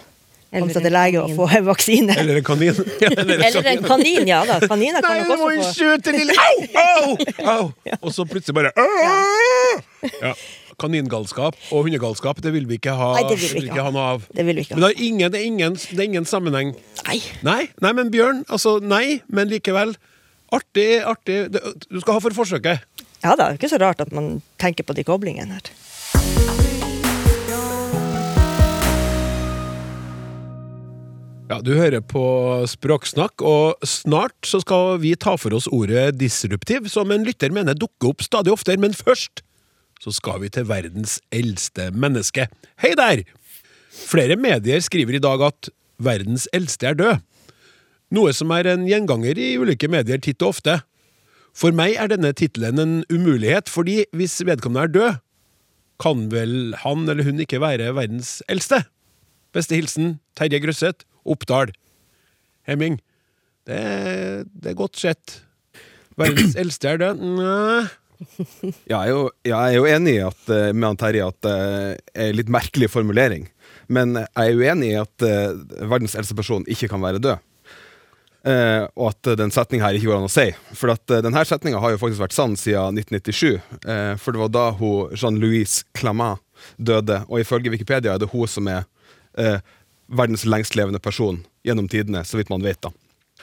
komme 0.51 0.73
seg 0.73 0.83
til 0.83 0.93
lege 0.93 1.21
og 1.21 1.35
få 1.37 1.47
en 1.59 1.67
vaksine. 1.69 2.17
Eller 2.23 2.41
en 2.41 2.47
kanin. 2.49 2.81
Ja, 3.03 3.11
eller 3.13 3.37
en 3.37 3.45
Eller 3.47 3.69
en 3.71 3.83
kanin, 3.85 4.27
ja 4.27 4.41
da. 4.49 4.57
Kaniner 4.65 5.05
kan 5.05 5.15
Nei, 5.15 5.21
nok 5.21 5.29
det 5.29 5.37
var 5.43 5.53
en 5.53 5.61
må 5.61 5.69
få 5.69 5.75
søte 5.77 6.15
lille 6.15 6.35
Au! 6.41 7.13
Au! 7.45 7.53
Au! 7.53 7.69
Og 8.01 8.17
så 8.17 8.25
plutselig 8.25 8.57
bare 8.57 8.73
«Åh!» 8.75 10.09
ja. 10.25 10.33
Kaningalskap 10.81 11.57
og 11.71 11.85
hundegalskap, 11.87 12.41
det 12.43 12.51
vil 12.55 12.65
vi 12.69 12.79
ikke 12.81 12.95
ha, 12.97 13.11
Nei, 13.19 13.23
det 13.29 13.37
vil 13.41 13.53
vi 13.59 13.67
ikke 13.69 13.85
ha. 13.85 13.91
noe 13.93 14.07
av. 14.15 14.25
Det 14.33 14.45
vil 14.47 14.57
vi 14.59 14.65
ikke 14.65 14.77
Men 14.79 14.85
ha. 14.87 14.89
det 14.89 14.97
er 14.97 15.05
ingen, 15.07 15.31
det 15.35 15.41
er 15.41 15.49
ingen, 15.51 15.77
det 15.81 15.99
er 15.99 16.07
ingen 16.09 16.27
sammenheng. 16.29 16.73
Nei. 17.07 17.19
Nei, 17.45 17.61
nei, 17.85 17.93
men 17.97 18.09
Bjørn, 18.13 18.43
altså 18.49 18.79
nei, 18.83 19.21
men 19.29 19.51
likevel. 19.53 19.93
Artig, 20.51 20.89
artig. 21.07 21.37
Du 21.53 22.01
skal 22.01 22.17
ha 22.17 22.23
for 22.25 22.35
forsøket. 22.41 22.83
Ja 23.21 23.35
da, 23.37 23.51
det 23.51 23.53
er 23.53 23.59
ikke 23.61 23.69
så 23.71 23.79
rart 23.79 24.01
at 24.03 24.11
man 24.17 24.41
tenker 24.59 24.83
på 24.83 24.97
de 24.97 25.05
koblingene 25.07 25.59
her. 25.59 25.71
Ja, 31.51 31.57
Du 31.59 31.73
hører 31.75 31.99
på 31.99 32.21
Språksnakk, 32.71 33.41
og 33.43 33.75
snart 33.83 34.37
så 34.47 34.61
skal 34.63 35.01
vi 35.03 35.11
ta 35.19 35.33
for 35.35 35.51
oss 35.57 35.67
ordet 35.67 36.13
disruptiv, 36.15 36.87
som 36.87 37.11
en 37.11 37.25
lytter 37.27 37.51
mener 37.51 37.75
dukker 37.75 38.13
opp 38.13 38.23
stadig 38.23 38.53
oftere. 38.53 38.79
Men 38.79 38.95
først 38.95 39.43
så 40.01 40.13
skal 40.15 40.41
vi 40.41 40.49
til 40.49 40.65
verdens 40.69 41.19
eldste 41.33 41.91
menneske. 41.93 42.47
Hei 42.81 42.95
der! 42.97 43.23
Flere 43.91 44.37
medier 44.39 44.81
skriver 44.81 45.17
i 45.17 45.21
dag 45.21 45.43
at 45.45 45.69
verdens 46.01 46.47
eldste 46.55 46.89
er 46.89 46.97
død. 46.97 47.19
Noe 48.11 48.31
som 48.35 48.51
er 48.55 48.67
en 48.71 48.87
gjenganger 48.89 49.37
i 49.39 49.53
ulike 49.61 49.87
medier 49.91 50.19
titt 50.23 50.41
og 50.41 50.55
ofte. 50.55 50.79
For 51.55 51.75
meg 51.75 51.99
er 51.99 52.09
denne 52.11 52.31
tittelen 52.35 52.79
en 52.81 52.95
umulighet, 53.11 53.69
fordi 53.69 54.01
hvis 54.15 54.39
vedkommende 54.47 54.87
er 54.87 54.95
død, 54.95 55.21
kan 56.01 56.25
vel 56.31 56.73
han 56.81 57.05
eller 57.05 57.27
hun 57.27 57.43
ikke 57.43 57.61
være 57.61 57.93
verdens 57.93 58.39
eldste? 58.49 58.81
Beste 59.53 59.77
hilsen 59.77 60.15
Terje 60.39 60.63
Grøsset, 60.63 61.05
Oppdal. 61.27 61.75
Hemming, 62.65 62.97
det, 63.69 64.47
det 64.49 64.73
er 64.73 64.79
godt 64.79 64.97
sett. 64.97 65.41
Verdens 66.17 66.57
eldste 66.57 66.95
er 66.95 67.03
død? 67.03 67.21
Nei. 67.37 68.00
Jeg, 68.91 68.97
er 68.97 69.09
jo, 69.09 69.21
jeg 69.47 69.57
er 69.57 69.75
jo 69.75 69.87
enig 69.89 70.17
at, 70.25 70.41
eh, 70.53 70.71
med 70.73 70.91
han 70.91 70.99
Terje 70.99 71.29
at 71.31 71.39
det 71.45 71.53
er 71.55 72.27
en 72.29 72.37
litt 72.37 72.51
merkelig 72.53 72.91
formulering. 72.93 73.47
Men 73.91 74.19
jeg 74.21 74.51
er 74.51 74.59
uenig 74.59 74.91
i 74.93 74.99
at 74.99 75.25
uh, 75.25 75.55
verdens 75.89 76.13
eldste 76.15 76.37
person 76.37 76.63
ikke 76.69 76.87
kan 76.91 77.01
være 77.03 77.19
død. 77.23 77.41
Uh, 78.41 78.87
og 78.95 79.11
at 79.11 79.33
den 79.37 79.51
setninga 79.53 79.85
her 79.85 79.97
ikke 79.97 80.07
går 80.09 80.21
an 80.21 80.29
å 80.29 80.31
si. 80.31 80.47
For 80.77 80.93
at 80.93 81.03
uh, 81.11 81.19
denne 81.25 81.43
setninga 81.45 81.81
har 81.83 81.93
jo 81.93 81.99
faktisk 82.01 82.23
vært 82.23 82.37
sann 82.37 82.55
siden 82.59 83.01
1997. 83.01 83.59
Eh, 83.83 84.13
for 84.21 84.31
det 84.31 84.41
var 84.45 84.53
da 84.53 84.65
hun 84.77 85.11
Jean-Louise 85.17 85.83
Clamat 85.97 86.39
døde. 86.77 87.21
Og 87.27 87.41
ifølge 87.41 87.73
Wikipedia 87.73 88.15
er 88.15 88.21
det 88.21 88.31
hun 88.31 88.49
som 88.49 88.69
er 88.71 88.85
eh, 89.37 89.59
verdens 90.11 90.45
lengstlevende 90.45 91.01
person 91.03 91.41
gjennom 91.65 91.89
tidene, 91.91 92.23
så 92.25 92.39
vidt 92.39 92.51
man 92.51 92.63
vet. 92.65 92.81
da. 92.81 92.91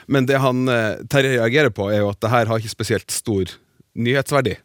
Men 0.07 0.27
det 0.29 0.39
han 0.41 0.67
eh, 0.71 1.01
Terje 1.09 1.37
reagerer 1.37 1.73
på, 1.73 1.89
er 1.91 2.03
jo 2.03 2.11
at 2.13 2.21
det 2.21 2.33
her 2.33 2.49
har 2.49 2.61
ikke 2.61 2.75
spesielt 2.75 3.11
stor 3.11 3.51
nyhetsverdi. 3.95 4.57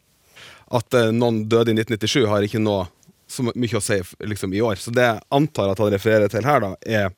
At 0.75 0.95
eh, 0.97 1.13
noen 1.15 1.45
døde 1.49 1.73
i 1.73 1.79
1997 1.79 2.27
har 2.31 2.47
ikke 2.47 2.63
noe 2.63 2.89
så 3.31 3.45
mye 3.47 3.79
å 3.79 3.83
si 3.83 4.01
liksom, 4.27 4.55
i 4.55 4.63
år. 4.63 4.79
Så 4.81 4.93
det 4.95 5.07
jeg 5.07 5.23
antar 5.35 5.73
at 5.73 5.81
han 5.81 5.93
refererer 5.95 6.31
til 6.33 6.47
her, 6.47 6.61
da, 6.65 6.75
er 6.85 7.13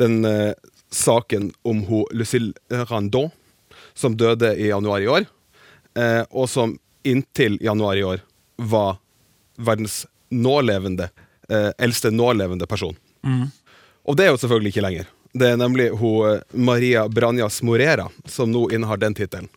den 0.00 0.22
eh, 0.24 0.52
saken 0.94 1.50
om 1.68 1.82
hun 1.88 2.06
Lucille 2.16 2.84
Randon, 2.88 3.30
som 3.94 4.16
døde 4.16 4.54
i 4.56 4.70
januar 4.70 5.02
i 5.04 5.10
år, 5.10 5.26
eh, 5.98 6.22
og 6.30 6.48
som 6.50 6.76
inntil 7.06 7.58
januar 7.62 7.98
i 7.98 8.06
år 8.06 8.24
var 8.56 8.98
verdens 9.58 10.06
nålevende, 10.30 11.10
eh, 11.48 11.70
eldste 11.78 12.10
nålevende 12.10 12.66
person. 12.66 12.96
Og 14.08 14.16
det 14.16 14.26
er 14.26 14.32
jo 14.32 14.40
selvfølgelig 14.40 14.74
ikke 14.74 14.84
lenger. 14.86 15.08
Det 15.38 15.50
er 15.52 15.58
nemlig 15.60 15.90
hun 16.00 16.30
eh, 16.30 16.40
Maria 16.52 17.08
Branjas 17.08 17.60
Morera 17.62 18.08
som 18.26 18.50
nå 18.52 18.68
innehar 18.72 19.00
den 19.00 19.14
tittelen. 19.14 19.48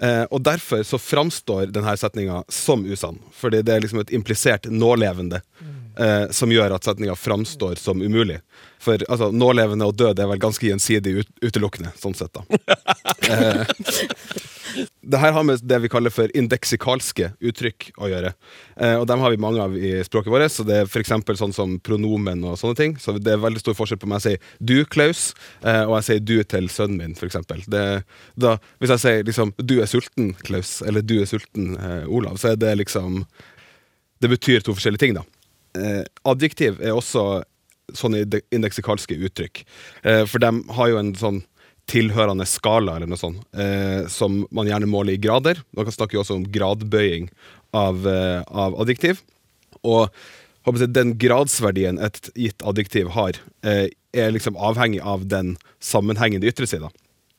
Eh, 0.00 0.22
og 0.30 0.42
derfor 0.46 0.82
så 0.86 0.98
framstår 0.98 1.66
denne 1.74 1.96
setninga 1.96 2.44
som 2.48 2.86
usann. 2.86 3.18
Fordi 3.34 3.62
det 3.62 3.74
er 3.74 3.80
liksom 3.82 4.00
et 4.02 4.12
implisert 4.14 4.68
nålevende 4.70 5.40
eh, 5.98 6.30
som 6.30 6.52
gjør 6.52 6.76
at 6.76 6.84
setninga 6.86 7.16
framstår 7.18 7.74
som 7.80 8.02
umulig. 8.02 8.40
For 8.78 9.02
altså, 9.08 9.32
nålevende 9.34 9.88
og 9.88 9.96
død 9.98 10.22
er 10.22 10.30
vel 10.30 10.42
ganske 10.42 10.70
gjensidig 10.70 11.18
ut 11.22 11.30
utelukkende, 11.42 11.90
sånn 11.98 12.14
sett, 12.18 12.34
da. 12.34 12.42
Det 15.00 15.20
her 15.20 15.32
har 15.32 15.44
med 15.46 15.62
det 15.64 15.78
vi 15.82 15.90
kaller 15.90 16.12
for 16.12 16.32
indeksikalske 16.36 17.30
uttrykk 17.40 17.88
å 17.96 18.10
gjøre. 18.10 18.32
Eh, 18.76 18.94
og 18.98 19.06
dem 19.08 19.22
har 19.24 19.32
vi 19.32 19.40
mange 19.40 19.62
av 19.62 19.76
i 19.76 19.92
språket 20.04 20.32
vårt. 20.32 20.52
Så 20.52 20.66
det 20.68 20.82
er 20.82 20.90
f.eks. 20.90 21.14
sånn 21.40 21.54
som 21.56 21.76
pronomen 21.84 22.44
og 22.44 22.58
sånne 22.60 22.78
ting. 22.78 22.96
Så 23.00 23.16
det 23.16 23.34
er 23.34 23.42
veldig 23.42 23.62
stor 23.62 23.76
forskjell 23.78 24.00
på 24.02 24.08
om 24.08 24.16
jeg 24.18 24.26
sier 24.26 24.38
'du, 24.60 24.84
Klaus', 24.84 25.34
eh, 25.62 25.84
og 25.84 25.98
jeg 25.98 26.08
sier 26.08 26.20
'du' 26.20 26.44
til 26.44 26.68
sønnen 26.68 26.98
min, 26.98 27.16
f.eks. 27.16 27.36
Hvis 28.78 28.94
jeg 28.94 29.04
sier 29.04 29.24
liksom 29.24 29.54
'du 29.58 29.80
er 29.80 29.86
sulten, 29.86 30.34
Klaus', 30.44 30.82
eller 30.86 31.02
'du 31.02 31.20
er 31.22 31.26
sulten, 31.26 31.76
eh, 31.76 32.04
Olav', 32.06 32.38
så 32.38 32.52
er 32.52 32.56
det 32.56 32.78
liksom 32.78 33.26
Det 34.20 34.28
betyr 34.28 34.64
to 34.66 34.74
forskjellige 34.74 34.98
ting, 34.98 35.14
da. 35.14 35.22
Eh, 35.78 36.02
adjektiv 36.26 36.80
er 36.82 36.90
også 36.90 37.44
sånne 37.94 38.24
indeksikalske 38.50 39.14
uttrykk. 39.14 39.64
Eh, 40.02 40.24
for 40.26 40.42
de 40.42 40.50
har 40.76 40.88
jo 40.88 40.98
en 40.98 41.14
sånn 41.14 41.42
tilhørende 41.88 42.46
skala, 42.48 42.96
eller 42.96 43.10
noe 43.10 43.20
sånt, 43.20 43.40
eh, 43.56 44.04
som 44.12 44.42
man 44.54 44.68
gjerne 44.68 44.90
måler 44.90 45.16
i 45.16 45.22
grader. 45.22 45.62
Man 45.76 45.88
kan 45.88 45.96
snakke 45.96 46.18
jo 46.18 46.22
også 46.22 46.36
om 46.36 46.46
gradbøying 46.52 47.30
av, 47.76 48.06
eh, 48.06 48.42
av 48.48 48.76
adjektiv. 48.82 49.22
Og 49.82 50.08
jeg, 50.68 50.92
den 50.92 51.14
gradsverdien 51.16 52.00
et 52.02 52.30
gitt 52.36 52.62
adjektiv 52.66 53.12
har, 53.16 53.38
eh, 53.62 53.88
er 54.12 54.32
liksom 54.32 54.56
avhengig 54.56 55.00
av 55.00 55.26
den 55.28 55.56
sammenhengen 55.80 56.40
det 56.40 56.52
ytrer 56.52 56.68
seg. 56.68 56.88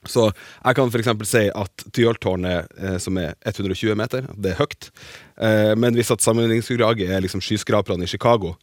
Så 0.08 0.30
jeg 0.32 0.76
kan 0.78 0.90
f.eks. 0.90 1.10
si 1.28 1.50
at 1.52 1.84
Tyholttårnet, 1.92 2.72
eh, 2.80 2.98
som 2.98 3.18
er 3.18 3.36
120 3.46 3.96
meter, 4.00 4.28
det 4.34 4.54
er 4.54 4.62
høyt. 4.62 4.90
Eh, 5.38 5.76
men 5.76 5.94
hvis 5.98 6.12
at 6.12 6.24
sammenligningsgrunnlaget 6.24 7.12
er 7.12 7.22
liksom 7.22 7.44
skyskraperne 7.44 8.08
i 8.08 8.10
Chicago, 8.10 8.56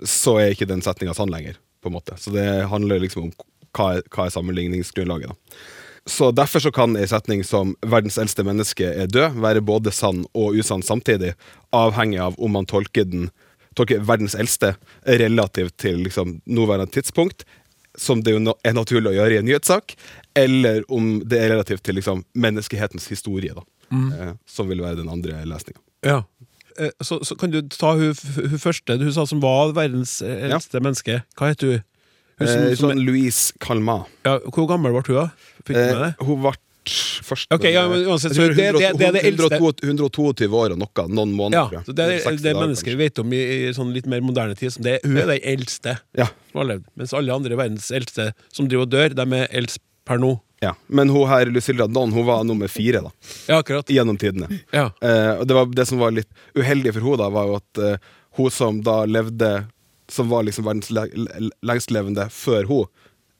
så 0.00 0.38
er 0.40 0.54
ikke 0.54 0.70
den 0.70 0.82
setninga 0.82 1.14
sann 1.14 1.32
lenger. 1.32 1.58
på 1.84 1.90
en 1.90 1.98
måte. 1.98 2.16
Så 2.16 2.30
det 2.32 2.64
handler 2.70 2.96
liksom 2.96 3.26
om 3.26 3.32
hva 3.74 3.96
er, 3.96 4.04
hva 4.14 4.26
er 4.26 4.34
sammenligningsgrunnlaget. 4.34 5.32
da. 5.32 5.58
Så 6.06 6.30
Derfor 6.36 6.60
så 6.60 6.70
kan 6.72 6.96
ei 6.96 7.06
setning 7.08 7.44
som 7.44 7.76
'verdens 7.80 8.18
eldste 8.20 8.44
menneske 8.44 8.84
er 8.84 9.06
død' 9.06 9.40
være 9.40 9.64
både 9.64 9.92
sann 9.92 10.26
og 10.34 10.54
usann 10.54 10.82
samtidig, 10.82 11.34
avhengig 11.72 12.20
av 12.20 12.34
om 12.38 12.52
man 12.52 12.66
tolker 12.66 13.04
den 13.04 13.30
tolker 13.74 13.98
verdens 14.06 14.34
eldste 14.34 14.76
relativt 15.02 15.76
til 15.76 16.04
liksom, 16.06 16.40
nåværende 16.46 16.92
tidspunkt, 16.92 17.44
som 17.98 18.22
det 18.22 18.34
jo 18.34 18.54
er 18.64 18.72
naturlig 18.72 19.10
å 19.10 19.16
gjøre 19.18 19.34
i 19.34 19.38
en 19.38 19.48
nyhetssak, 19.48 19.96
eller 20.34 20.84
om 20.92 21.20
det 21.24 21.40
er 21.40 21.50
relativt 21.54 21.82
til 21.82 21.98
liksom, 21.98 22.24
menneskehetens 22.34 23.08
historie, 23.10 23.54
da, 23.54 23.64
eh, 23.92 24.32
som 24.46 24.68
vil 24.68 24.82
være 24.82 24.96
den 25.02 25.10
andre 25.10 25.44
lesninga. 25.44 25.80
Ja. 26.04 26.22
Eh, 26.78 26.90
Så, 27.00 27.24
så 27.24 27.36
kan 27.38 27.50
du 27.50 27.62
ta 27.62 27.94
hun, 27.94 28.14
første, 28.14 28.48
hun 28.50 28.58
første 28.58 28.98
du 28.98 29.12
sa 29.12 29.26
som 29.26 29.40
var 29.40 29.72
verdens 29.72 30.20
eldste 30.22 30.50
eldste 30.50 30.80
menneske. 30.80 31.22
Hva 31.38 31.52
heter 31.52 31.72
hun? 31.72 31.82
Hun 32.38 32.48
som, 32.48 32.60
Eh, 32.62 32.74
som, 32.74 32.90
sånn 32.90 33.04
Louise 33.06 33.52
Calma. 33.60 34.04
ja, 34.24 34.38
hvor 34.50 34.66
gammel 34.68 34.92
ble 34.92 35.02
hun, 35.06 35.16
da? 35.24 35.30
Fikk 35.64 35.74
du 35.76 35.80
med 35.80 35.94
Eh, 35.94 36.02
det? 36.08 36.26
hun 36.26 36.42
ble 36.42 36.52
først 37.24 37.48
okay, 37.54 37.72
ja, 37.72 37.86
men 37.88 38.02
uansett, 38.04 38.32
så 38.36 38.44
det- 38.48 38.56
det- 38.56 38.98
det 38.98 39.06
er 39.08 39.12
det 39.12 39.22
eldste- 39.24 39.56
122 39.56 39.80
122 39.82 40.52
år 40.52 40.72
og 40.72 40.78
noe, 40.78 41.08
noen 41.08 41.32
måneder. 41.34 41.72
Ja, 41.72 41.80
så 41.80 41.94
det 41.94 42.04
er 42.04 42.18
60 42.30 42.42
det 42.42 42.54
mennesket 42.56 42.84
vi 42.92 42.96
vet 43.08 43.18
om 43.18 43.32
i, 43.32 43.36
i 43.36 43.72
sånn 43.72 43.92
litt 43.94 44.06
mer 44.06 44.20
moderne 44.20 44.54
tid. 44.56 44.70
Som 44.72 44.82
det, 44.82 45.00
hun 45.02 45.16
er 45.16 45.26
den 45.26 45.40
eldste 45.42 45.98
Ja, 46.16 46.26
som 46.52 46.60
har 46.60 46.64
levd. 46.76 46.84
Mens 46.96 47.12
alle 47.14 47.32
andre 47.32 47.56
verdens 47.56 47.90
eldste 47.90 48.32
som 48.52 48.68
driver 48.68 48.82
og 48.82 48.90
dør, 48.90 49.14
de 49.14 49.36
er 49.36 49.48
eldst 49.50 49.78
per 50.04 50.18
nå. 50.18 50.40
ja. 50.60 50.74
Men 50.90 51.08
hun 51.08 51.26
her, 51.28 51.46
Lucilla 51.46 51.86
Don 51.86 52.10
hun 52.12 52.26
var 52.26 52.44
nummer 52.44 52.68
fire 52.68 53.00
da, 53.02 53.10
Ja, 53.48 53.62
akkurat. 53.62 53.86
gjennom 53.86 54.18
tidene. 54.18 54.60
Ja. 54.72 54.90
Eh, 55.00 55.40
og 55.40 55.46
det, 55.48 55.54
var, 55.54 55.66
det 55.66 55.86
som 55.88 55.98
var 55.98 56.10
litt 56.10 56.28
uheldig 56.54 56.92
for 56.92 57.00
henne, 57.00 57.16
da, 57.18 57.28
var 57.30 57.46
jo 57.46 57.56
at 57.56 57.78
eh, 57.78 57.96
hun 58.36 58.50
som 58.50 58.82
da 58.82 59.04
levde 59.06 59.68
Som 60.10 60.28
var 60.28 60.44
liksom 60.44 60.66
verdens 60.66 60.90
le 60.92 61.06
le 61.14 61.50
lengstlevende 61.64 62.28
før 62.32 62.68
hun 62.68 62.84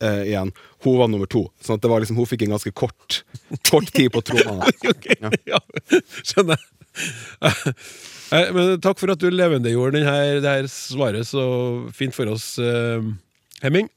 eh, 0.05 0.23
igjen, 0.31 0.53
hun 0.85 0.99
var 0.99 1.11
nummer 1.13 1.29
to. 1.31 1.47
Sånn 1.65 1.79
at 1.79 1.85
det 1.85 1.91
var 1.93 2.03
liksom, 2.03 2.19
hun 2.21 2.29
fikk 2.29 2.47
en 2.47 2.55
ganske 2.57 2.73
kort, 2.77 3.23
kort 3.69 3.91
tid 3.95 4.13
på 4.15 4.25
trona. 4.25 4.71
Ok, 4.95 5.11
ja. 5.49 5.61
Skjønner. 6.23 6.61
jeg. 7.45 8.55
Men 8.57 8.81
takk 8.83 9.01
for 9.01 9.13
at 9.15 9.21
du 9.21 9.29
levendegjorde 9.31 10.01
denne, 10.01 10.41
det 10.45 10.57
her 10.59 10.71
svaret 10.71 11.29
så 11.29 11.45
fint 11.95 12.17
for 12.17 12.33
oss, 12.33 12.55
eh, 12.59 13.05
Hemming. 13.65 13.89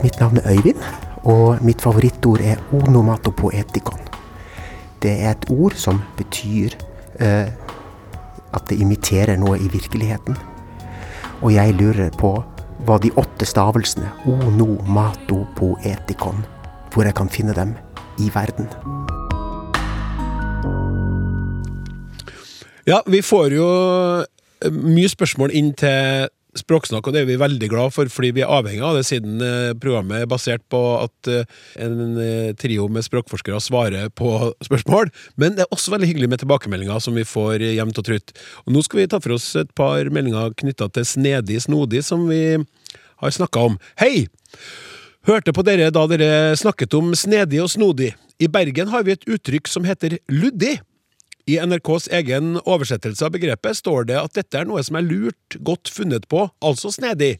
Mitt 0.00 0.16
navn 0.16 0.40
er 0.40 0.54
Øyvind, 0.54 0.80
og 1.28 1.60
mitt 1.64 1.82
favorittord 1.84 2.40
er 2.40 2.62
onomatopoetikon. 2.72 4.00
Det 5.02 5.12
er 5.12 5.34
et 5.34 5.44
ord 5.52 5.76
som 5.76 6.00
betyr 6.16 6.72
eh, 7.20 7.52
at 8.56 8.66
det 8.70 8.80
imiterer 8.82 9.38
noe 9.40 9.58
i 9.58 9.68
virkeligheten. 9.72 10.38
Og 11.40 11.54
jeg 11.54 11.76
lurer 11.78 12.10
på 12.20 12.34
hva 12.86 12.96
de 13.00 13.12
åtte 13.20 13.46
stavelsene 13.48 14.08
ono 14.28 14.78
mato 14.88 15.44
poetikon, 15.56 16.44
hvor 16.92 17.06
jeg 17.06 17.16
kan 17.16 17.28
finne 17.32 17.56
dem 17.56 17.76
i 18.20 18.30
verden. 18.34 18.68
Ja, 22.88 23.02
vi 23.06 23.20
får 23.22 23.54
jo 23.54 23.68
eh, 24.24 24.72
mye 24.72 25.08
spørsmål 25.12 25.52
inn 25.54 25.74
til 25.78 26.30
Språksnakk, 26.58 27.06
og 27.06 27.14
det 27.14 27.22
er 27.22 27.28
vi 27.28 27.38
veldig 27.38 27.68
glad 27.70 27.92
for, 27.94 28.10
fordi 28.10 28.32
vi 28.34 28.42
er 28.42 28.50
avhengig 28.50 28.82
av 28.82 28.96
det, 28.98 29.04
siden 29.06 29.42
eh, 29.44 29.72
programmet 29.78 30.24
er 30.24 30.30
basert 30.30 30.64
på 30.72 30.80
at 30.98 31.30
eh, 31.30 31.46
en 31.84 32.18
eh, 32.18 32.50
trio 32.58 32.88
med 32.90 33.06
språkforskere 33.06 33.60
svarer 33.62 34.10
på 34.18 34.32
spørsmål. 34.66 35.12
Men 35.40 35.54
det 35.56 35.66
er 35.66 35.76
også 35.76 35.94
veldig 35.94 36.10
hyggelig 36.10 36.30
med 36.32 36.42
tilbakemeldinger 36.42 37.02
som 37.04 37.18
vi 37.18 37.26
får 37.28 37.62
jevnt 37.62 38.02
og 38.02 38.08
trutt. 38.08 38.34
Og 38.66 38.74
nå 38.74 38.82
skal 38.86 39.02
vi 39.02 39.08
ta 39.12 39.22
for 39.22 39.36
oss 39.36 39.52
et 39.60 39.70
par 39.78 40.10
meldinger 40.10 40.56
knytta 40.58 40.90
til 40.96 41.06
snedig 41.06 41.62
snodig, 41.68 42.02
som 42.06 42.26
vi 42.30 42.42
har 42.58 43.36
snakka 43.36 43.70
om. 43.70 43.78
Hei! 44.00 44.26
Hørte 45.28 45.52
på 45.52 45.62
dere 45.66 45.90
da 45.92 46.06
dere 46.08 46.56
snakket 46.56 46.94
om 46.96 47.12
snedig 47.18 47.60
og 47.62 47.68
snodig. 47.70 48.14
I 48.40 48.48
Bergen 48.48 48.88
har 48.88 49.04
vi 49.04 49.12
et 49.12 49.26
uttrykk 49.28 49.68
som 49.68 49.84
heter 49.84 50.16
luddig. 50.32 50.78
I 51.50 51.56
NRKs 51.58 52.06
egen 52.14 52.58
oversettelse 52.62 53.26
av 53.26 53.32
begrepet 53.34 53.78
står 53.80 54.04
det 54.10 54.18
at 54.20 54.36
dette 54.36 54.58
er 54.60 54.68
noe 54.68 54.82
som 54.86 54.98
er 55.00 55.06
lurt, 55.06 55.56
godt 55.66 55.90
funnet 55.90 56.28
på, 56.30 56.44
altså 56.62 56.92
snedig. 56.94 57.38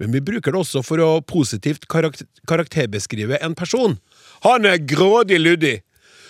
Men 0.00 0.14
vi 0.14 0.22
bruker 0.24 0.54
det 0.54 0.62
også 0.64 0.82
for 0.86 1.02
å 1.02 1.10
positivt 1.22 1.86
karakter 1.90 2.26
karakterbeskrive 2.50 3.38
en 3.40 3.54
person. 3.56 3.98
Han 4.44 4.66
er 4.68 4.82
grådig 4.82 5.38
luddig! 5.40 5.76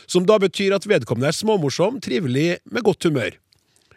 Som 0.07 0.27
da 0.29 0.37
betyr 0.39 0.75
at 0.77 0.85
vedkommende 0.87 1.31
er 1.33 1.37
småmorsom, 1.37 1.97
trivelig, 2.05 2.59
med 2.69 2.85
godt 2.85 3.09
humør. 3.09 3.39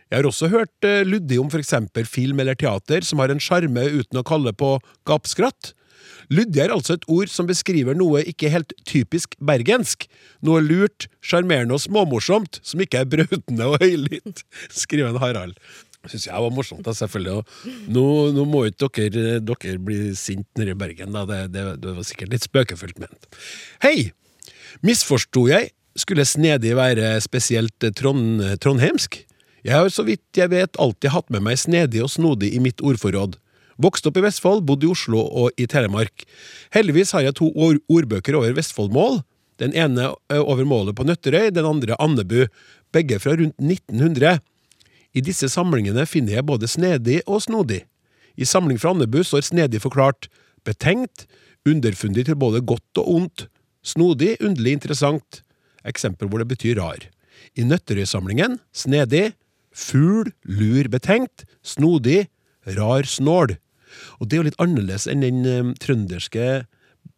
Jeg 0.08 0.22
har 0.22 0.28
også 0.30 0.48
hørt 0.54 0.88
eh, 0.88 1.04
luddig 1.04 1.38
om 1.42 1.50
f.eks. 1.52 1.74
film 2.08 2.40
eller 2.40 2.56
teater 2.56 3.04
som 3.04 3.20
har 3.20 3.34
en 3.34 3.44
sjarme 3.44 3.84
uten 3.92 4.22
å 4.22 4.26
kalle 4.26 4.56
på 4.56 4.78
gapskratt. 5.10 5.74
Luddig 6.34 6.60
er 6.64 6.74
altså 6.76 6.98
et 6.98 7.06
ord 7.08 7.32
som 7.32 7.48
beskriver 7.48 7.96
noe 7.96 8.22
ikke 8.28 8.52
helt 8.52 8.74
typisk 8.88 9.36
bergensk. 9.40 10.08
Noe 10.46 10.62
lurt, 10.64 11.08
sjarmerende 11.24 11.78
og 11.78 11.84
småmorsomt, 11.84 12.60
som 12.68 12.84
ikke 12.84 13.04
er 13.04 13.12
brautende 13.12 13.70
og 13.70 13.80
høylytt, 13.84 14.44
skriver 14.84 15.14
en 15.14 15.22
Harald. 15.24 15.56
Syns 16.08 16.28
jeg 16.30 16.40
var 16.40 16.54
morsomt, 16.56 16.86
da, 16.86 16.94
selvfølgelig. 16.96 17.42
Nå, 17.92 18.04
nå 18.36 18.46
må 18.48 18.64
ikke 18.70 19.10
dere, 19.10 19.40
dere 19.44 19.80
bli 19.84 20.14
sint 20.16 20.48
nede 20.60 20.72
i 20.76 20.78
Bergen, 20.80 21.12
da. 21.16 21.26
Det, 21.28 21.40
det, 21.56 21.66
det 21.84 21.96
var 21.98 22.08
sikkert 22.08 22.32
litt 22.36 22.48
spøkefullt 22.48 23.02
ment. 23.04 23.28
Hei! 23.84 24.12
Misforsto 24.86 25.48
jeg? 25.50 25.74
Skulle 25.98 26.28
snedig 26.30 26.76
være 26.78 27.16
spesielt 27.26 27.88
trond, 27.98 28.44
trondheimsk? 28.62 29.18
Jeg 29.66 29.74
har 29.74 29.90
så 29.92 30.06
vidt 30.08 30.38
jeg 30.38 30.52
vet 30.54 30.78
alltid 30.80 31.12
hatt 31.12 31.32
med 31.34 31.44
meg 31.44 31.58
snedig 31.60 32.04
og 32.06 32.12
snodig 32.14 32.54
i 32.56 32.62
mitt 32.64 32.84
ordforråd. 32.86 33.36
Vokste 33.78 34.10
opp 34.10 34.18
i 34.18 34.24
Vestfold, 34.26 34.64
bodde 34.66 34.88
i 34.88 34.92
Oslo 34.92 35.22
og 35.22 35.58
i 35.62 35.68
Telemark. 35.70 36.26
Heldigvis 36.74 37.14
har 37.14 37.28
jeg 37.28 37.38
to 37.38 37.52
ord 37.54 37.78
ordbøker 37.94 38.38
over 38.40 38.56
Vestfoldmål. 38.58 39.22
Den 39.62 39.74
ene 39.78 40.12
over 40.34 40.66
målet 40.66 40.98
på 40.98 41.06
Nøtterøy, 41.06 41.52
den 41.54 41.66
andre 41.66 41.98
Andebu. 42.02 42.48
Begge 42.94 43.20
fra 43.22 43.36
rundt 43.38 43.58
1900. 43.62 44.40
I 45.14 45.22
disse 45.22 45.50
samlingene 45.50 46.06
finner 46.10 46.38
jeg 46.38 46.48
både 46.50 46.70
snedig 46.70 47.22
og 47.26 47.44
snodig. 47.46 47.84
I 48.38 48.46
samling 48.46 48.82
fra 48.82 48.94
Andebu 48.94 49.24
står 49.26 49.46
snedig 49.46 49.82
forklart 49.86 50.30
betenkt, 50.66 51.26
underfundig 51.68 52.28
til 52.28 52.38
både 52.40 52.62
godt 52.66 53.02
og 53.02 53.10
ondt, 53.14 53.46
snodig, 53.86 54.36
underlig 54.42 54.78
interessant, 54.78 55.42
eksempel 55.88 56.30
hvor 56.30 56.42
det 56.42 56.50
betyr 56.50 56.80
rar. 56.82 57.08
I 57.58 57.66
Nøtterøy-samlingen 57.66 58.60
snedig, 58.76 59.32
fugl, 59.74 60.32
lur, 60.46 60.90
betenkt, 60.90 61.46
snodig, 61.66 62.26
rar, 62.78 63.06
snål. 63.06 63.58
Og 64.20 64.28
det 64.28 64.38
er 64.38 64.44
jo 64.44 64.50
litt 64.50 64.60
annerledes 64.64 65.08
enn 65.12 65.26
den 65.26 65.46
eh, 65.46 65.76
trønderske 65.84 66.66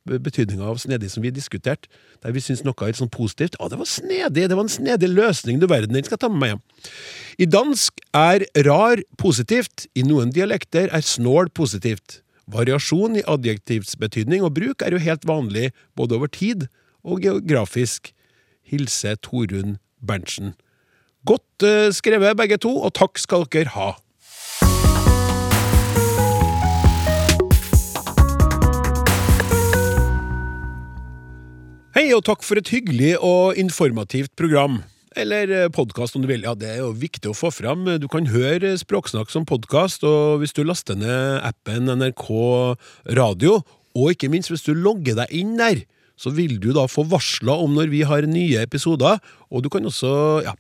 betydninga 0.10 0.66
av 0.70 0.80
snedig 0.82 1.10
som 1.14 1.24
vi 1.24 1.32
diskuterte, 1.34 1.90
der 2.24 2.34
vi 2.34 2.42
syns 2.44 2.64
noe 2.66 2.88
er 2.88 2.98
sånn 2.98 3.12
positivt. 3.12 3.58
'Å, 3.60 3.70
det 3.70 3.80
var 3.80 3.90
snedig, 3.90 4.48
det 4.50 4.58
var 4.58 4.66
en 4.66 4.72
snedig 4.72 5.10
løsning, 5.12 5.60
du 5.60 5.68
verden, 5.68 5.94
den 5.94 6.06
skal 6.06 6.18
jeg 6.18 6.24
ta 6.26 6.30
med 6.30 6.40
meg 6.40 6.54
hjem. 6.54 6.64
I 7.40 7.46
dansk 7.46 8.02
er 8.14 8.46
rar 8.66 9.04
positivt, 9.18 9.88
i 9.96 10.04
noen 10.04 10.34
dialekter 10.36 10.90
er 10.92 11.06
snål 11.06 11.52
positivt. 11.54 12.22
Variasjon 12.50 13.20
i 13.20 13.26
adjektivsbetydning 13.30 14.42
og 14.42 14.56
bruk 14.58 14.82
er 14.82 14.96
jo 14.96 15.04
helt 15.04 15.26
vanlig 15.30 15.70
både 15.96 16.18
over 16.18 16.28
tid 16.28 16.68
og 17.04 17.22
geografisk. 17.22 18.14
Hilse 18.70 19.16
Torunn 19.22 19.78
Berntsen. 20.02 20.56
Godt 21.26 21.66
eh, 21.66 21.90
skrevet, 21.94 22.38
begge 22.38 22.58
to, 22.62 22.72
og 22.72 22.94
takk 22.98 23.18
skal 23.22 23.46
dere 23.50 23.74
ha. 23.74 23.90
Hei, 32.00 32.14
og 32.16 32.22
takk 32.24 32.46
for 32.48 32.56
et 32.56 32.70
hyggelig 32.72 33.18
og 33.20 33.58
informativt 33.60 34.32
program. 34.40 34.78
Eller 35.20 35.68
podkast, 35.76 36.16
om 36.16 36.24
du 36.24 36.30
vil. 36.30 36.46
Ja, 36.48 36.54
det 36.56 36.70
er 36.72 36.78
jo 36.80 36.94
viktig 36.96 37.28
å 37.28 37.36
få 37.36 37.50
fram. 37.52 37.82
Du 38.00 38.06
kan 38.08 38.30
høre 38.32 38.70
Språksnakk 38.80 39.28
som 39.34 39.44
podkast, 39.44 40.06
og 40.08 40.40
hvis 40.40 40.56
du 40.56 40.62
laster 40.64 40.96
ned 40.96 41.42
appen 41.44 41.92
NRK 41.92 42.24
Radio, 43.20 43.58
og 44.00 44.14
ikke 44.14 44.30
minst 44.32 44.48
hvis 44.48 44.64
du 44.64 44.72
logger 44.80 45.20
deg 45.20 45.36
inn 45.42 45.58
der, 45.60 45.84
så 46.16 46.32
vil 46.32 46.56
du 46.64 46.70
da 46.78 46.88
få 46.88 47.04
varsler 47.12 47.66
om 47.66 47.76
når 47.76 47.92
vi 47.92 48.06
har 48.08 48.30
nye 48.32 48.64
episoder, 48.64 49.20
og 49.52 49.68
du 49.68 49.68
kan 49.68 49.92
også 49.92 50.16
ja, 50.48 50.56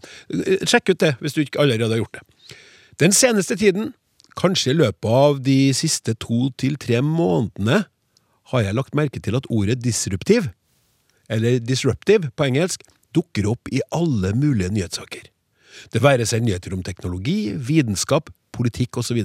sjekke 0.68 0.92
ut 0.92 1.04
det 1.08 1.16
hvis 1.24 1.40
du 1.40 1.46
ikke 1.46 1.64
allerede 1.64 1.96
har 1.96 2.04
gjort 2.04 2.20
det. 2.20 2.60
Den 3.00 3.16
seneste 3.16 3.56
tiden, 3.56 3.94
kanskje 4.36 4.76
i 4.76 4.80
løpet 4.84 5.16
av 5.24 5.40
de 5.48 5.62
siste 5.72 6.20
to 6.20 6.50
til 6.60 6.76
tre 6.76 7.00
månedene, 7.00 7.86
har 8.52 8.68
jeg 8.68 8.76
lagt 8.76 8.98
merke 8.98 9.24
til 9.24 9.40
at 9.40 9.48
ordet 9.48 9.80
disruptiv, 9.88 10.52
eller 11.30 11.60
disruptive 11.64 12.32
på 12.36 12.50
engelsk, 12.50 12.84
dukker 13.16 13.50
opp 13.50 13.70
i 13.74 13.82
alle 13.96 14.34
mulige 14.38 14.72
nyhetssaker. 14.74 15.30
Det 15.94 16.02
være 16.04 16.28
seg 16.28 16.44
nyheter 16.44 16.76
om 16.76 16.84
teknologi, 16.86 17.54
vitenskap, 17.56 18.30
politikk 18.56 19.00
osv. 19.00 19.22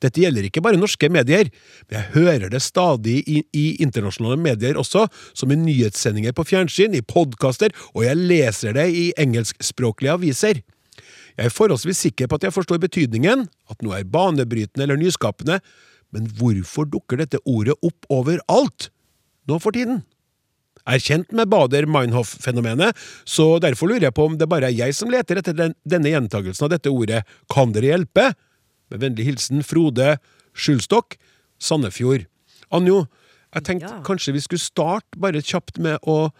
Dette 0.00 0.22
gjelder 0.22 0.46
ikke 0.46 0.62
bare 0.64 0.80
norske 0.80 1.10
medier, 1.12 1.50
men 1.88 1.98
jeg 1.98 2.12
hører 2.14 2.52
det 2.52 2.62
stadig 2.64 3.18
i, 3.28 3.42
i 3.52 3.66
internasjonale 3.84 4.38
medier 4.40 4.78
også, 4.80 5.06
som 5.36 5.52
i 5.52 5.58
nyhetssendinger 5.60 6.36
på 6.36 6.46
fjernsyn, 6.48 6.96
i 6.96 7.04
podkaster, 7.04 7.74
og 7.92 8.06
jeg 8.06 8.20
leser 8.20 8.76
det 8.76 8.86
i 8.94 9.10
engelskspråklige 9.20 10.16
aviser. 10.16 10.62
Jeg 11.36 11.48
er 11.48 11.54
forholdsvis 11.54 12.00
sikker 12.06 12.28
på 12.28 12.38
at 12.38 12.48
jeg 12.48 12.56
forstår 12.56 12.80
betydningen, 12.82 13.46
at 13.70 13.84
noe 13.84 14.00
er 14.00 14.08
banebrytende 14.08 14.86
eller 14.86 15.00
nyskapende, 15.00 15.60
men 16.10 16.26
hvorfor 16.38 16.88
dukker 16.90 17.20
dette 17.20 17.40
ordet 17.48 17.76
opp 17.86 18.08
overalt 18.12 18.90
nå 19.48 19.60
for 19.62 19.76
tiden? 19.76 20.02
Er 20.90 20.98
kjent 21.02 21.30
med 21.36 21.50
Bader-Meinhof-fenomenet, 21.52 22.96
så 23.28 23.60
derfor 23.62 23.90
lurer 23.92 24.08
jeg 24.08 24.16
på 24.16 24.26
om 24.26 24.36
det 24.40 24.48
bare 24.50 24.70
er 24.70 24.74
jeg 24.74 24.96
som 24.98 25.10
leter 25.12 25.38
etter 25.38 25.54
den, 25.54 25.74
denne 25.86 26.10
gjentagelsen 26.10 26.66
av 26.66 26.72
dette 26.74 26.90
ordet. 26.90 27.22
Kan 27.52 27.74
dere 27.76 27.92
hjelpe? 27.92 28.32
Med 28.90 29.04
vennlig 29.04 29.28
hilsen 29.28 29.62
Frode 29.62 30.16
Skjulstokk, 30.58 31.14
Sandefjord. 31.62 32.26
Anjo, 32.74 33.04
jeg 33.54 33.66
tenkte 33.66 33.90
Ja. 33.92 34.00
kanskje 34.06 34.34
vi 34.34 34.42
skulle 34.42 34.62
starte 34.62 35.18
bare 35.18 35.42
kjapt 35.42 35.78
med 35.78 35.98
å 36.02 36.32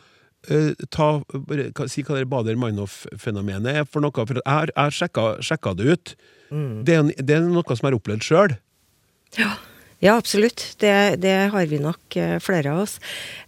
uh, 0.50 0.72
ta, 0.90 1.08
bare, 1.46 1.70
si 1.90 2.02
hva 2.02 2.18
det 2.18 2.28
Bader-Meinhof-fenomenet 2.32 3.82
er 3.82 3.86
for 3.86 4.02
noe. 4.02 4.14
For 4.14 4.40
jeg 4.40 4.46
har, 4.74 4.90
sjekka, 4.90 5.36
sjekka 5.44 5.76
det 5.78 5.86
ut. 5.94 6.14
Det, 6.50 6.94
er, 6.96 7.10
det 7.22 7.36
er 7.36 7.46
noe 7.46 7.62
som 7.62 7.86
jeg 7.86 7.92
har 7.92 7.98
opplevd 8.00 8.26
sjøl. 8.26 8.56
Ja, 9.38 9.54
absolutt. 10.08 10.62
Det, 10.80 10.92
det 11.20 11.34
har 11.52 11.66
vi 11.68 11.80
nok 11.82 12.16
eh, 12.16 12.38
flere 12.40 12.72
av 12.72 12.84
oss. 12.86 12.96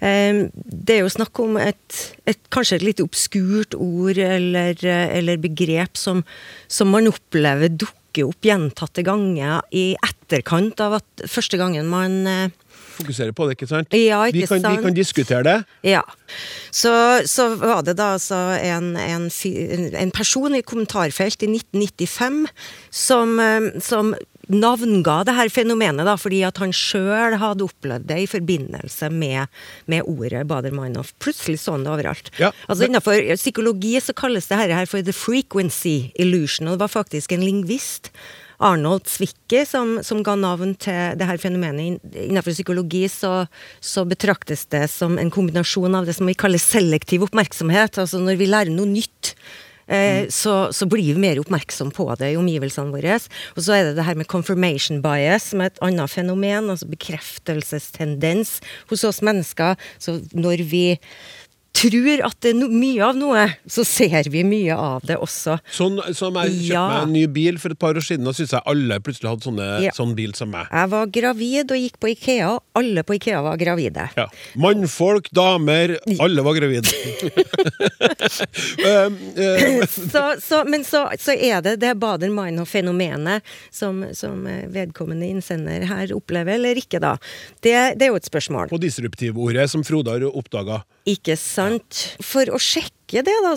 Det 0.01 0.97
er 0.97 1.01
jo 1.01 1.13
snakk 1.13 1.39
om 1.41 1.57
et, 1.61 2.01
et 2.29 2.41
kanskje 2.53 2.81
et 2.81 2.87
litt 2.91 3.01
obskurt 3.01 3.77
ord 3.79 4.19
eller, 4.21 4.77
eller 4.85 5.41
begrep 5.41 5.97
som, 5.97 6.21
som 6.69 6.93
man 6.93 7.09
opplever 7.09 7.73
dukker 7.73 8.29
opp 8.29 8.45
gjentatte 8.45 9.05
ganger 9.07 9.63
i 9.73 9.95
etterkant 9.97 10.83
av 10.85 10.99
at 11.01 11.25
første 11.31 11.61
gangen 11.61 11.89
man 11.89 12.27
eh, 12.29 12.59
Fokuserer 12.93 13.33
på 13.33 13.47
det, 13.49 13.57
ikke 13.57 13.69
sant? 13.71 13.95
Ja, 13.97 14.19
ikke 14.29 14.43
vi, 14.43 14.47
kan, 14.51 14.67
vi 14.67 14.83
kan 14.85 14.97
diskutere 14.97 15.43
det. 15.47 15.55
Ja. 15.95 16.03
Så, 16.69 16.93
så 17.29 17.47
var 17.57 17.81
det 17.87 17.97
da 17.97 18.13
altså 18.19 18.37
en, 18.59 18.93
en, 19.01 19.31
en 19.97 20.13
person 20.13 20.57
i 20.57 20.61
kommentarfelt 20.61 21.45
i 21.47 21.49
1995 21.55 22.43
som, 22.91 23.39
eh, 23.41 23.71
som 23.81 24.13
navnga 24.53 25.23
det 25.27 25.35
her 25.37 25.51
fenomenet, 25.53 26.05
da, 26.07 26.15
fordi 26.21 26.43
at 26.47 26.61
han 26.63 26.73
sjøl 26.77 27.39
hadde 27.41 27.65
opplevd 27.67 28.07
det 28.11 28.19
i 28.23 28.29
forbindelse 28.31 29.09
med, 29.13 29.49
med 29.91 30.07
ordet 30.09 30.45
Bader-Meinhof. 30.51 31.15
Plutselig 31.23 31.59
så 31.63 31.77
han 31.77 31.87
det 31.87 31.93
overalt. 31.95 32.31
Ja, 32.39 32.53
altså 32.69 32.85
men- 32.85 32.93
Innenfor 32.93 33.37
psykologi 33.41 33.97
så 34.01 34.13
kalles 34.15 34.47
det 34.51 34.59
her, 34.61 34.87
for 34.87 35.03
the 35.03 35.13
frequency 35.17 36.13
illusion, 36.19 36.69
og 36.69 36.77
det 36.79 36.85
var 36.85 36.93
faktisk 37.03 37.33
en 37.33 37.45
lingvist. 37.45 38.11
Arnold 38.63 39.09
Zwicky 39.11 39.65
som, 39.67 39.97
som 40.07 40.21
ga 40.23 40.37
navn 40.39 40.77
til 40.79 41.17
det 41.19 41.27
her 41.27 41.41
fenomenet. 41.43 41.99
Innenfor 42.15 42.55
psykologi 42.55 43.09
så, 43.11 43.49
så 43.83 44.05
betraktes 44.07 44.67
det 44.71 44.85
som 44.93 45.19
en 45.19 45.33
kombinasjon 45.35 45.97
av 45.99 46.07
det 46.07 46.15
som 46.15 46.31
vi 46.31 46.37
kaller 46.39 46.63
selektiv 46.63 47.25
oppmerksomhet. 47.27 47.99
Altså 47.99 48.21
når 48.23 48.39
vi 48.39 48.47
lærer 48.53 48.71
noe 48.71 48.87
nytt, 48.87 49.33
eh, 49.87 50.29
så, 50.33 50.57
så 50.75 50.89
blir 50.91 51.15
vi 51.15 51.23
mer 51.23 51.41
oppmerksom 51.43 51.93
på 51.95 52.07
det 52.21 52.33
i 52.33 52.39
omgivelsene 52.41 52.95
våre. 52.95 53.19
Og 53.57 53.65
så 53.67 53.77
er 53.77 53.89
det 53.89 53.97
det 53.99 54.07
her 54.07 54.19
med 54.19 54.31
confirmation 54.31 55.03
bias, 55.05 55.51
som 55.53 55.63
er 55.63 55.73
et 55.73 55.83
annet 55.85 56.13
fenomen. 56.13 56.71
Altså 56.73 56.89
bekreftelsestendens 56.91 58.59
hos 58.93 59.05
oss 59.09 59.23
mennesker. 59.25 59.81
Så 60.03 60.21
når 60.33 60.67
vi 60.71 60.87
tror 61.73 62.21
at 62.27 62.37
det 62.45 62.53
er 62.53 62.59
no 62.59 62.69
mye 62.69 63.03
av 63.05 63.17
noe, 63.19 63.45
så 63.67 63.85
ser 63.87 64.29
vi 64.31 64.43
mye 64.47 64.75
av 64.77 65.03
det 65.09 65.17
også. 65.17 65.59
Sånn 65.73 65.99
som 66.15 66.37
jeg 66.43 66.53
kjøpte 66.53 66.73
Ja. 66.73 66.83
meg 66.89 67.03
en 67.03 67.13
ny 67.13 67.27
bil 67.27 67.59
for 67.59 67.71
et 67.73 67.79
par 67.79 67.95
år 67.95 68.05
siden, 68.05 68.27
og 68.29 68.35
syntes 68.37 68.53
jeg 68.53 68.63
alle 68.67 68.99
plutselig 69.01 69.31
hadde 69.31 69.47
sånne, 69.49 69.69
Ja. 69.83 69.91
sånn 69.97 70.15
bil 70.15 70.35
som 70.35 70.51
meg. 70.51 70.67
Jeg 70.71 70.89
var 70.91 71.07
gravid 71.07 71.71
og 71.73 71.79
gikk 71.79 71.99
på 72.01 72.11
Ikea, 72.13 72.51
og 72.55 72.63
alle 72.75 73.03
på 73.03 73.15
Ikea 73.19 73.43
var 73.43 73.57
gravide. 73.57 74.11
Ja. 74.17 74.27
Mannfolk, 74.57 75.31
damer, 75.33 75.97
alle 76.21 76.43
var 76.43 76.55
gravide. 76.55 76.87
um, 78.87 79.19
uh, 79.39 79.87
så, 80.13 80.25
så, 80.41 80.65
men 80.69 80.85
så, 80.85 81.07
så 81.19 81.33
er 81.35 81.63
det 81.65 81.79
det 81.83 81.95
Bader-Meinhof-fenomenet 82.01 83.43
som, 83.71 84.05
som 84.15 84.47
eh, 84.47 84.67
vedkommende 84.73 85.29
innsender 85.29 85.87
her 85.89 86.13
opplever, 86.17 86.55
eller 86.59 86.79
ikke, 86.79 87.01
da. 87.03 87.17
Det, 87.63 87.75
det 87.99 88.07
er 88.09 88.13
jo 88.13 88.21
et 88.21 88.29
spørsmål. 88.29 88.69
på 88.73 88.81
disruptivordet 88.83 89.69
som 89.71 89.85
Frode 89.87 90.15
har 90.15 90.25
oppdaga. 90.29 90.83
Ikke 91.09 91.35
sant? 91.41 92.03
For 92.23 92.51
å 92.53 92.61
sjekke 92.63 93.25
det, 93.27 93.35
da 93.45 93.57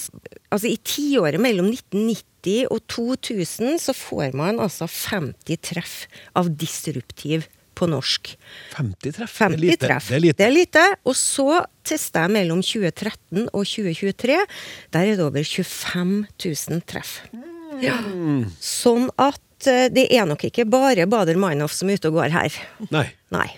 Altså 0.54 0.70
i 0.70 0.78
tiåret 0.82 1.42
mellom 1.42 1.68
1990 1.72 2.70
og 2.72 2.82
2000 2.92 3.80
så 3.82 3.94
får 3.98 4.36
man 4.38 4.62
altså 4.62 4.88
50 4.90 5.60
treff 5.66 5.96
av 6.38 6.52
disruptiv 6.58 7.48
på 7.76 7.88
norsk. 7.92 8.36
50 8.76 9.16
treff. 9.18 9.34
50 9.36 9.56
det 9.56 9.58
er 9.58 9.64
lite. 9.66 9.88
treff. 9.88 10.08
Det 10.10 10.16
er 10.16 10.24
lite. 10.24 10.38
Det 10.40 10.46
er 10.48 10.54
lite. 10.56 10.86
Og 11.04 11.18
så 11.20 11.60
testa 11.86 12.24
jeg 12.26 12.36
mellom 12.38 12.62
2013 12.64 13.50
og 13.50 13.66
2023. 13.68 14.38
Der 14.96 15.10
er 15.12 15.20
det 15.20 15.26
over 15.26 15.44
25 15.44 16.16
000 16.46 16.86
treff. 16.88 17.18
Sånn 18.64 19.10
at 19.20 19.68
eh, 19.68 19.90
det 19.92 20.08
er 20.16 20.28
nok 20.30 20.48
ikke 20.48 20.64
bare 20.70 21.08
Bader 21.12 21.36
Meinhof 21.42 21.76
som 21.76 21.92
er 21.92 22.00
ute 22.00 22.14
og 22.14 22.22
går 22.22 22.32
her. 22.38 22.60
Nei. 22.94 23.10
Nei. 23.36 23.50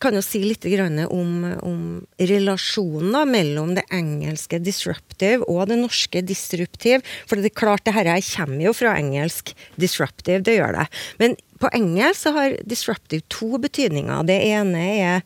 Kan 0.00 0.16
jo 0.16 0.22
si 0.24 0.40
litt 0.46 0.64
om, 1.12 1.32
om 1.60 1.80
relasjonen 2.16 3.28
mellom 3.28 3.74
det 3.76 3.84
engelske 3.92 4.58
disruptive 4.64 5.44
og 5.44 5.68
det 5.68 5.76
norske 5.82 6.22
disruptive. 6.24 7.02
For 7.28 7.36
det 7.36 7.50
er 7.52 7.60
klart, 7.60 7.84
det 7.84 7.92
her 7.92 8.08
kommer 8.32 8.64
jo 8.64 8.72
fra 8.72 8.96
engelsk 8.96 9.52
disruptive, 9.76 10.40
det 10.40 10.56
gjør 10.56 10.78
det. 10.80 10.86
Men 11.20 11.36
på 11.60 11.68
engelsk 11.76 12.24
så 12.24 12.32
har 12.38 12.56
disruptive 12.64 13.28
to 13.28 13.58
betydninger. 13.60 14.24
Det 14.24 14.40
ene 14.54 14.86
er 14.96 15.20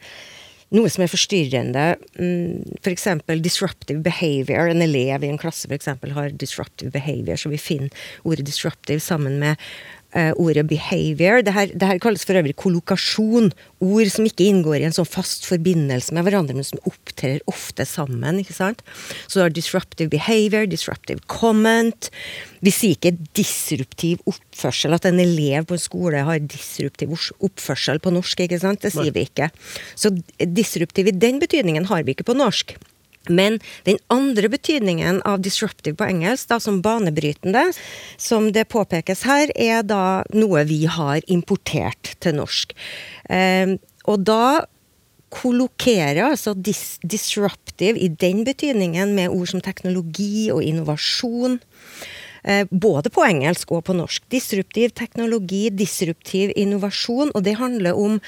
noe 0.75 0.91
som 0.91 1.05
er 1.05 1.11
forstyrrende. 1.12 1.85
f.eks. 2.19 2.81
For 2.83 2.93
eksempel 2.93 3.43
disruptive 3.45 4.03
behavior. 4.03 4.71
En 4.71 4.83
elev 4.83 5.23
i 5.25 5.31
en 5.31 5.39
klasse 5.41 5.69
for 5.69 5.79
eksempel 5.79 6.17
har 6.17 6.35
disruptive 6.35 6.91
behavior, 6.95 7.39
så 7.39 7.53
vi 7.53 7.62
finner 7.62 8.09
ordet 8.27 8.49
disruptive 8.49 9.01
sammen 9.01 9.39
med 9.43 9.62
ordet 10.14 10.66
behavior. 10.71 11.42
Det 11.45 11.53
her, 11.53 11.73
det 11.75 11.88
her 11.88 11.99
kalles 12.03 12.25
for 12.25 12.38
øvrig 12.38 12.55
kollokasjon. 12.57 13.51
Ord 13.85 14.11
som 14.12 14.27
ikke 14.29 14.47
inngår 14.49 14.81
i 14.81 14.87
en 14.88 14.97
sånn 14.97 15.09
fast 15.09 15.45
forbindelse 15.49 16.14
med 16.16 16.25
hverandre, 16.25 16.57
men 16.57 16.66
som 16.66 16.81
opptrer 16.88 17.42
ofte 17.51 17.85
sammen. 17.88 18.40
ikke 18.40 18.57
sant? 18.57 18.83
Så 19.27 19.38
du 19.38 19.45
har 19.45 19.55
disruptive 19.55 20.12
behavior, 20.12 20.66
disruptive 20.71 21.21
comment. 21.29 22.11
Vi 22.64 22.73
sier 22.73 22.97
ikke 22.97 23.16
disruptiv 23.37 24.25
oppførsel, 24.27 24.97
at 24.97 25.09
en 25.09 25.21
elev 25.23 25.69
på 25.69 25.77
en 25.77 25.85
skole 25.85 26.25
har 26.27 26.42
disruptiv 26.42 27.12
oppførsel 27.12 28.01
på 28.01 28.14
norsk. 28.14 28.47
ikke 28.47 28.62
sant? 28.62 28.83
Det 28.83 28.95
sier 28.95 29.12
vi 29.12 29.27
ikke. 29.29 29.51
Så 29.95 30.14
disruptiv 30.40 31.11
i 31.11 31.16
den 31.16 31.42
betydningen 31.42 31.90
har 31.90 32.07
vi 32.07 32.16
ikke 32.16 32.31
på 32.31 32.38
norsk. 32.38 32.77
Men 33.33 33.59
den 33.89 33.99
andre 34.12 34.51
betydningen 34.53 35.23
av 35.29 35.43
disruptive 35.45 35.97
på 35.99 36.09
engelsk, 36.09 36.49
da 36.51 36.61
som 36.62 36.83
banebrytende, 36.85 37.69
som 38.21 38.51
det 38.53 38.69
påpekes 38.73 39.25
her, 39.29 39.53
er 39.55 39.83
da 39.87 40.23
noe 40.37 40.65
vi 40.69 40.85
har 40.91 41.21
importert 41.27 42.17
til 42.23 42.39
norsk. 42.41 42.75
Eh, 43.31 43.77
og 44.07 44.27
da 44.27 44.67
kollokerer 45.37 46.23
altså 46.31 46.55
dis 46.55 46.99
disruptive 47.03 47.99
i 47.99 48.09
den 48.09 48.45
betydningen 48.47 49.15
med 49.17 49.33
ord 49.35 49.51
som 49.51 49.65
teknologi 49.65 50.49
og 50.55 50.62
innovasjon. 50.65 51.59
Eh, 52.47 52.62
både 52.71 53.11
på 53.11 53.25
engelsk 53.27 53.73
og 53.75 53.83
på 53.89 53.97
norsk. 53.99 54.23
Disruptiv 54.31 54.95
teknologi, 54.95 55.67
disruptiv 55.75 56.53
innovasjon. 56.55 57.33
Og 57.35 57.43
det 57.43 57.57
handler 57.59 57.99
om 57.99 58.21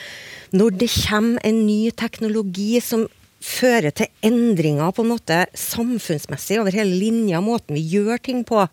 når 0.51 0.75
det 0.81 0.91
kommer 0.91 1.45
en 1.47 1.67
ny 1.67 1.93
teknologi 1.95 2.81
som 2.83 3.07
fører 3.45 3.95
til 3.95 4.09
endringer 4.27 4.91
på 4.95 5.05
en 5.05 5.13
måte 5.13 5.43
samfunnsmessig 5.57 6.59
over 6.59 6.75
hele 6.75 6.97
linja, 6.99 7.41
måten 7.45 7.77
vi 7.79 7.85
gjør 7.95 8.19
ting 8.23 8.43
på. 8.47 8.65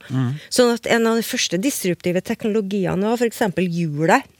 Sånn 0.50 0.74
at 0.74 0.90
en 0.90 1.10
av 1.12 1.20
de 1.20 1.26
første 1.26 1.60
disruptive 1.62 2.24
teknologiene 2.26 3.12
var 3.12 3.22
f.eks. 3.22 3.44
hjulet. 3.62 4.32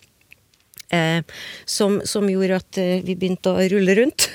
Eh, 0.94 1.22
som, 1.66 1.98
som 2.06 2.28
gjorde 2.30 2.60
at 2.62 2.78
eh, 2.78 3.02
vi 3.06 3.16
begynte 3.18 3.54
å 3.54 3.64
rulle 3.74 3.96
rundt. 3.98 4.30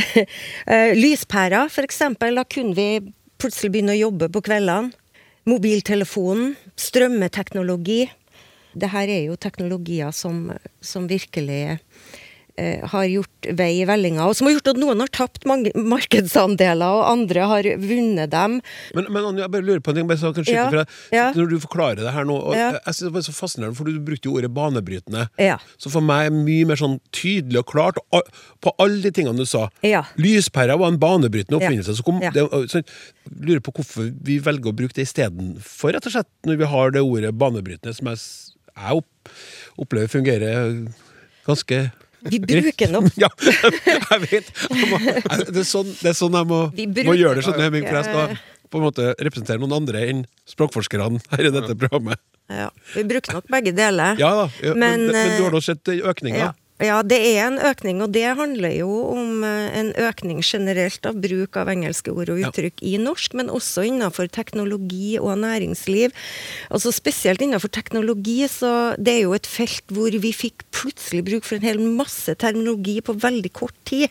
eh, 0.72 0.90
lyspærer, 0.98 1.70
eksempel. 1.84 2.40
Da 2.40 2.46
kunne 2.46 2.74
vi 2.78 2.88
plutselig 3.40 3.74
begynne 3.74 3.94
å 3.94 4.02
jobbe 4.02 4.30
på 4.34 4.42
kveldene. 4.44 4.94
Mobiltelefonen. 5.48 6.54
Strømmeteknologi. 6.80 8.04
Det 8.74 8.90
her 8.90 9.10
er 9.12 9.28
jo 9.28 9.38
teknologier 9.38 10.10
som, 10.14 10.48
som 10.82 11.06
virkelig 11.06 11.78
har 12.56 13.04
gjort 13.10 13.48
vei 13.58 13.80
i 13.80 13.86
vellinga, 13.88 14.28
og 14.30 14.36
som 14.38 14.46
har 14.46 14.54
gjort 14.54 14.68
at 14.70 14.78
noen 14.78 15.00
har 15.02 15.08
tapt 15.10 15.42
markedsandeler, 15.44 16.86
og 17.00 17.08
andre 17.10 17.46
har 17.50 17.66
vunnet 17.82 18.30
dem. 18.30 18.60
Men, 18.94 19.08
men 19.10 19.26
Anja, 19.30 19.42
jeg 19.44 19.52
bare 19.56 19.66
lurer 19.66 19.82
på 19.82 19.90
en 19.90 19.98
ting, 19.98 20.06
bare 20.10 20.20
så 20.20 20.30
kan 20.36 20.46
skyte 20.46 20.54
Ja, 20.60 20.68
deg. 20.70 20.92
ja. 21.14 21.24
Når 21.34 21.48
du 21.50 21.56
forklarer 21.64 21.98
det 22.04 22.12
her 22.14 22.28
nå, 22.28 22.36
og 22.38 22.54
Ja. 22.54 22.68
jeg, 22.78 22.94
synes 22.94 23.08
det 23.08 23.12
var 23.16 23.24
så 23.26 23.34
fascinerende, 23.34 23.76
for 23.78 23.90
du 23.90 23.98
brukte 24.06 24.30
jo 24.30 24.36
ordet 24.38 24.52
banebrytende. 24.54 25.24
Ja. 25.42 25.56
Så 25.82 25.90
for 25.90 26.00
meg 26.04 26.28
er 26.28 26.36
mye 26.36 26.68
mer 26.70 26.78
sånn 26.78 27.00
tydelig 27.10 27.58
og 27.64 27.66
klart 27.72 27.98
på 28.62 28.74
alle 28.78 29.02
de 29.02 29.10
tingene 29.10 29.36
du 29.42 29.44
sa. 29.50 29.66
Ja. 29.82 30.04
Lyspæra 30.16 30.78
var 30.78 30.92
en 30.94 31.00
banebrytende 31.02 31.58
oppfinnelse. 31.58 31.96
Så 31.98 32.06
kom 32.06 32.20
det, 32.22 32.46
så 32.70 32.80
jeg 32.80 32.86
lurer 33.50 33.60
på 33.66 33.74
hvorfor 33.74 34.12
vi 34.24 34.38
velger 34.38 34.70
å 34.70 34.76
bruke 34.78 34.94
det 34.94 35.08
istedenfor, 35.08 35.92
rett 35.98 36.06
og 36.06 36.12
slett, 36.14 36.30
når 36.46 36.62
vi 36.62 36.70
har 36.70 36.94
det 36.94 37.02
ordet 37.02 37.34
banebrytende, 37.34 37.94
som 37.98 38.06
jeg, 38.14 38.22
jeg 38.78 39.02
opplever 39.82 40.06
fungerer 40.12 40.86
ganske 41.44 41.90
Vi 42.30 42.40
bruker 42.40 42.92
nok 42.92 43.10
ja, 43.24 43.28
jeg 43.44 44.20
vet. 44.24 44.50
Jeg 44.70 44.90
må, 44.90 44.98
det, 45.04 45.60
er 45.60 45.68
sånn, 45.68 45.90
det 46.00 46.12
er 46.14 46.18
sånn 46.18 46.36
jeg 46.38 46.48
må, 46.50 46.60
må 46.72 47.16
gjøre 47.18 47.38
det, 47.38 47.46
skjønner 47.46 47.64
jeg, 47.64 47.70
Hemming, 47.70 47.88
for 47.88 48.00
jeg 48.00 48.08
skal 48.08 48.36
på 48.74 48.80
en 48.80 48.86
måte 48.88 49.10
representere 49.20 49.62
noen 49.62 49.76
andre 49.76 50.02
enn 50.08 50.24
språkforskerne 50.50 51.20
her 51.34 51.46
i 51.46 51.52
dette 51.54 51.76
programmet. 51.78 52.20
Ja, 52.50 52.68
vi 52.92 53.04
bruker 53.08 53.38
nok 53.38 53.46
begge 53.52 53.72
deler. 53.76 54.18
Ja 54.20 54.32
da, 54.42 54.48
ja, 54.60 54.74
men, 54.74 55.06
Men, 55.06 55.14
men, 55.14 55.36
du 55.38 55.46
har 55.46 55.54
nå 55.54 55.62
sett 55.64 55.88
økninga? 55.94 56.48
Ja, 56.48 56.52
ja, 56.84 56.98
det 57.02 57.18
er 57.18 57.46
en 57.48 57.58
økning, 57.58 58.00
og 58.04 58.12
det 58.14 58.26
handler 58.38 58.72
jo 58.76 58.90
om 59.14 59.44
eh, 59.46 59.78
en 59.80 59.90
økning 60.06 60.42
generelt 60.44 61.06
av 61.08 61.18
bruk 61.24 61.56
av 61.60 61.70
engelske 61.72 62.12
ord 62.12 62.30
og 62.34 62.40
Ja. 62.42 62.50
uttrykk 62.52 62.82
i 62.84 62.94
norsk, 63.00 63.34
men 63.38 63.48
også 63.52 63.86
innenfor 63.88 64.28
teknologi 64.32 65.16
og 65.20 65.38
næringsliv. 65.42 66.12
Altså 66.70 66.92
Spesielt 66.94 67.40
innenfor 67.44 67.70
teknologi, 67.72 68.42
så 68.48 68.94
det 68.98 69.16
er 69.16 69.22
jo 69.24 69.34
et 69.36 69.46
felt 69.48 69.84
hvor 69.94 70.10
vi 70.10 70.32
fikk 70.34 70.64
plutselig 70.74 71.24
bruk 71.26 71.44
for 71.48 71.56
en 71.56 71.66
hel 71.66 71.80
masse 71.80 72.34
terminologi 72.40 73.00
på 73.04 73.14
veldig 73.18 73.52
kort 73.56 73.76
tid. 73.88 74.08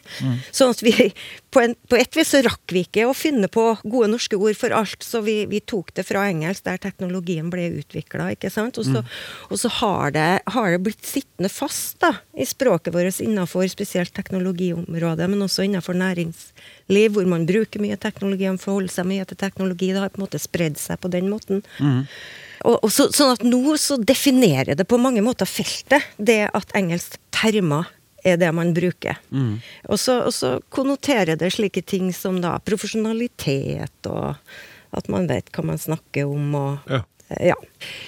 Sånn 0.52 0.74
at 0.74 0.82
vi 0.84 1.12
på, 1.54 1.62
en, 1.62 1.76
på 1.90 1.98
et 2.00 2.16
vis 2.18 2.32
så 2.34 2.42
rakk 2.46 2.74
vi 2.74 2.82
ikke 2.88 3.06
å 3.06 3.14
finne 3.14 3.48
på 3.52 3.66
gode 3.84 4.10
norske 4.10 4.38
ord 4.40 4.56
for 4.58 4.74
alt, 4.74 5.04
så 5.06 5.22
vi, 5.22 5.44
vi 5.52 5.60
tok 5.62 5.92
det 5.94 6.06
fra 6.08 6.24
engelsk, 6.32 6.64
der 6.66 6.80
teknologien 6.82 7.52
ble 7.54 7.68
utvikla, 7.84 8.32
ikke 8.34 8.50
sant. 8.50 8.80
Og 8.82 8.88
så, 8.88 9.04
og 9.52 9.60
så 9.62 9.70
har, 9.82 10.14
det, 10.16 10.28
har 10.56 10.72
det 10.74 10.80
blitt 10.88 11.06
sittende 11.06 11.52
fast 11.54 12.00
da, 12.02 12.16
i 12.34 12.42
språket 12.48 12.63
vårt 12.72 12.88
innenfor 13.20 13.68
spesielt 13.68 14.14
teknologiområdet, 14.14 15.30
men 15.30 15.42
også 15.42 15.64
innenfor 15.66 15.94
næringsliv, 15.94 17.12
hvor 17.14 17.26
man 17.26 17.46
bruker 17.46 17.82
mye 17.84 17.98
teknologi, 17.98 18.48
man 18.48 18.62
forholder 18.62 18.94
seg 18.94 19.06
mye 19.10 19.26
til 19.26 19.38
teknologi. 19.38 19.92
Det 19.94 20.00
har 20.00 20.10
på 20.14 20.22
en 20.22 20.26
måte 20.26 20.40
spredd 20.40 20.78
seg 20.78 21.00
på 21.00 21.12
den 21.12 21.30
måten. 21.30 21.64
Og, 22.64 22.78
og 22.84 22.92
så, 22.92 23.10
sånn 23.12 23.34
at 23.36 23.44
nå 23.44 23.76
så 23.82 23.98
definerer 24.00 24.76
det 24.80 24.88
på 24.88 24.98
mange 25.02 25.22
måter 25.26 25.46
feltet, 25.50 26.06
det 26.18 26.46
at 26.54 26.72
engelsk 26.78 27.18
termer 27.36 27.90
er 28.24 28.38
det 28.40 28.52
man 28.56 28.72
bruker. 28.74 29.18
Og, 29.90 29.98
så, 30.00 30.22
og 30.24 30.32
så 30.34 30.54
konnoterer 30.72 31.36
det 31.36 31.52
slike 31.52 31.82
ting 31.84 32.14
som 32.16 32.40
da 32.42 32.56
profesjonalitet, 32.64 34.08
og 34.08 34.36
at 34.94 35.10
man 35.12 35.28
vet 35.28 35.50
hva 35.52 35.66
man 35.74 35.82
snakker 35.82 36.30
om, 36.30 36.56
og 36.56 36.78
Ja. 36.88 37.02
Eh, 37.30 37.48
ja. 37.52 37.58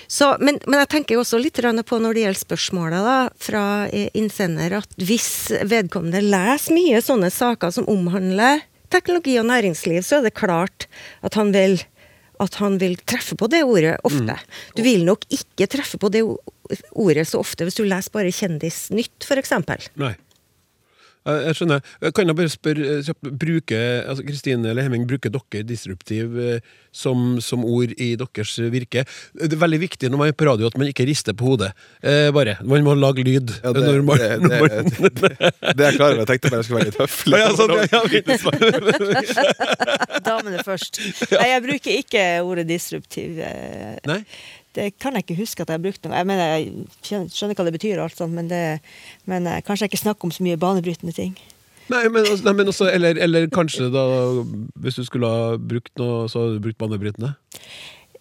Så, 0.08 0.34
men, 0.40 0.60
men 0.68 0.82
jeg 0.84 0.92
tenker 0.92 1.18
jo 1.18 1.24
også 1.24 1.40
litt 1.42 1.60
på 1.60 2.00
når 2.02 2.14
det 2.14 2.26
gjelder 2.26 2.44
spørsmålet 2.44 3.08
da, 3.08 3.18
fra 3.48 3.66
eh, 3.88 4.10
innsender, 4.14 4.80
at 4.82 5.02
hvis 5.02 5.52
vedkommende 5.64 6.24
leser 6.24 6.76
mye 6.76 7.02
sånne 7.04 7.32
saker 7.34 7.74
som 7.76 7.90
omhandler 7.92 8.64
teknologi 8.94 9.38
og 9.42 9.50
næringsliv, 9.50 10.04
så 10.06 10.20
er 10.20 10.30
det 10.30 10.38
klart 10.38 10.88
at 11.26 11.38
han 11.40 11.54
vil 11.56 11.80
at 12.44 12.58
han 12.60 12.74
vil 12.82 12.98
treffe 13.08 13.38
på 13.40 13.48
det 13.48 13.62
ordet 13.64 13.94
ofte. 14.04 14.36
Du 14.76 14.82
vil 14.84 15.06
nok 15.08 15.24
ikke 15.32 15.70
treffe 15.72 15.96
på 16.02 16.10
det 16.12 16.26
ordet 16.26 17.24
så 17.30 17.40
ofte 17.40 17.64
hvis 17.64 17.78
du 17.80 17.86
leser 17.88 18.12
bare 18.12 18.34
Kjendisnytt, 18.36 19.24
f.eks. 19.24 19.54
Nei. 19.96 20.12
Jeg 21.26 21.46
jeg 21.46 21.56
skjønner. 21.58 21.80
Kan 22.16 22.28
jeg 22.30 22.36
bare 22.38 22.50
spørre 22.54 22.84
eh, 23.00 23.10
bruker, 23.42 23.84
altså 24.12 24.24
Kristine 24.28 24.70
eller 24.72 24.84
Hemming, 24.86 25.04
bruker 25.10 25.30
dere 25.34 25.64
disruptiv 25.66 26.28
eh, 26.38 26.60
som, 26.96 27.18
som 27.42 27.60
ord 27.66 27.92
i 27.98 28.12
deres 28.20 28.52
virke? 28.74 29.02
Det 29.34 29.54
er 29.54 29.58
veldig 29.62 29.80
viktig 29.82 30.10
når 30.12 30.18
man 30.22 30.28
er 30.32 30.36
på 30.38 30.46
radio 30.48 30.68
at 30.70 30.78
man 30.80 30.88
ikke 30.92 31.08
rister 31.10 31.34
på 31.38 31.46
hodet. 31.54 31.72
Eh, 32.06 32.30
bare. 32.36 32.54
Man 32.64 32.84
må 32.86 32.94
lage 33.00 33.24
lyd. 33.26 33.50
Ja, 33.64 33.70
det, 33.74 33.82
når 33.88 34.02
man, 34.06 34.18
det, 34.22 34.28
det, 34.46 34.52
det, 35.18 35.30
det 35.42 35.74
er 35.74 35.86
jeg 35.90 35.96
klar 35.98 36.10
over. 36.14 36.22
Jeg 36.24 36.30
tenkte 36.34 36.48
bare 36.54 36.60
jeg 36.62 36.66
skulle 36.70 36.80
være 36.80 36.90
litt 36.92 37.02
høflig. 37.02 37.36
Ja, 37.42 37.48
sånn, 37.58 37.74
ja, 37.74 37.82
ja, 37.90 38.02
Damene 40.26 40.62
først. 40.66 41.00
Nei, 41.34 41.48
jeg 41.52 41.62
bruker 41.66 41.92
ikke 42.02 42.24
ordet 42.46 42.66
disruptiv. 42.70 43.40
eh, 43.42 43.96
Nei? 44.10 44.20
Det 44.76 44.90
kan 45.00 45.16
jeg 45.16 45.26
ikke 45.26 45.40
huske 45.40 45.64
at 45.64 45.72
jeg 45.72 45.80
har 45.80 45.84
brukt 45.84 46.04
noe. 46.06 46.18
Jeg 46.20 46.28
mener, 46.28 46.54
jeg 46.58 46.88
skjønner, 47.32 47.56
hva 47.56 47.66
det 47.68 47.76
betyr, 47.78 47.98
og 47.98 48.10
alt 48.10 48.20
sånt, 48.20 48.36
men, 48.36 48.50
det, 48.52 48.62
men 49.30 49.48
eh, 49.48 49.62
kanskje 49.66 49.86
jeg 49.88 49.94
ikke 49.94 50.04
snakker 50.04 50.28
om 50.28 50.34
så 50.36 50.44
mye 50.46 50.60
banebrytende 50.60 51.16
ting. 51.16 51.36
Nei, 51.92 52.04
men, 52.10 52.24
altså- 52.26 52.44
nei, 52.48 52.56
men 52.58 52.72
også, 52.72 52.88
eller, 52.92 53.18
eller 53.22 53.46
kanskje 53.54 53.92
da 53.94 54.02
Hvis 54.82 54.96
du 54.98 55.04
skulle 55.06 55.28
ha 55.30 55.52
brukt 55.62 55.92
noe, 56.02 56.24
så 56.32 56.42
hadde 56.42 56.58
du 56.58 56.64
brukt 56.66 56.80
banebrytende? 56.82 57.36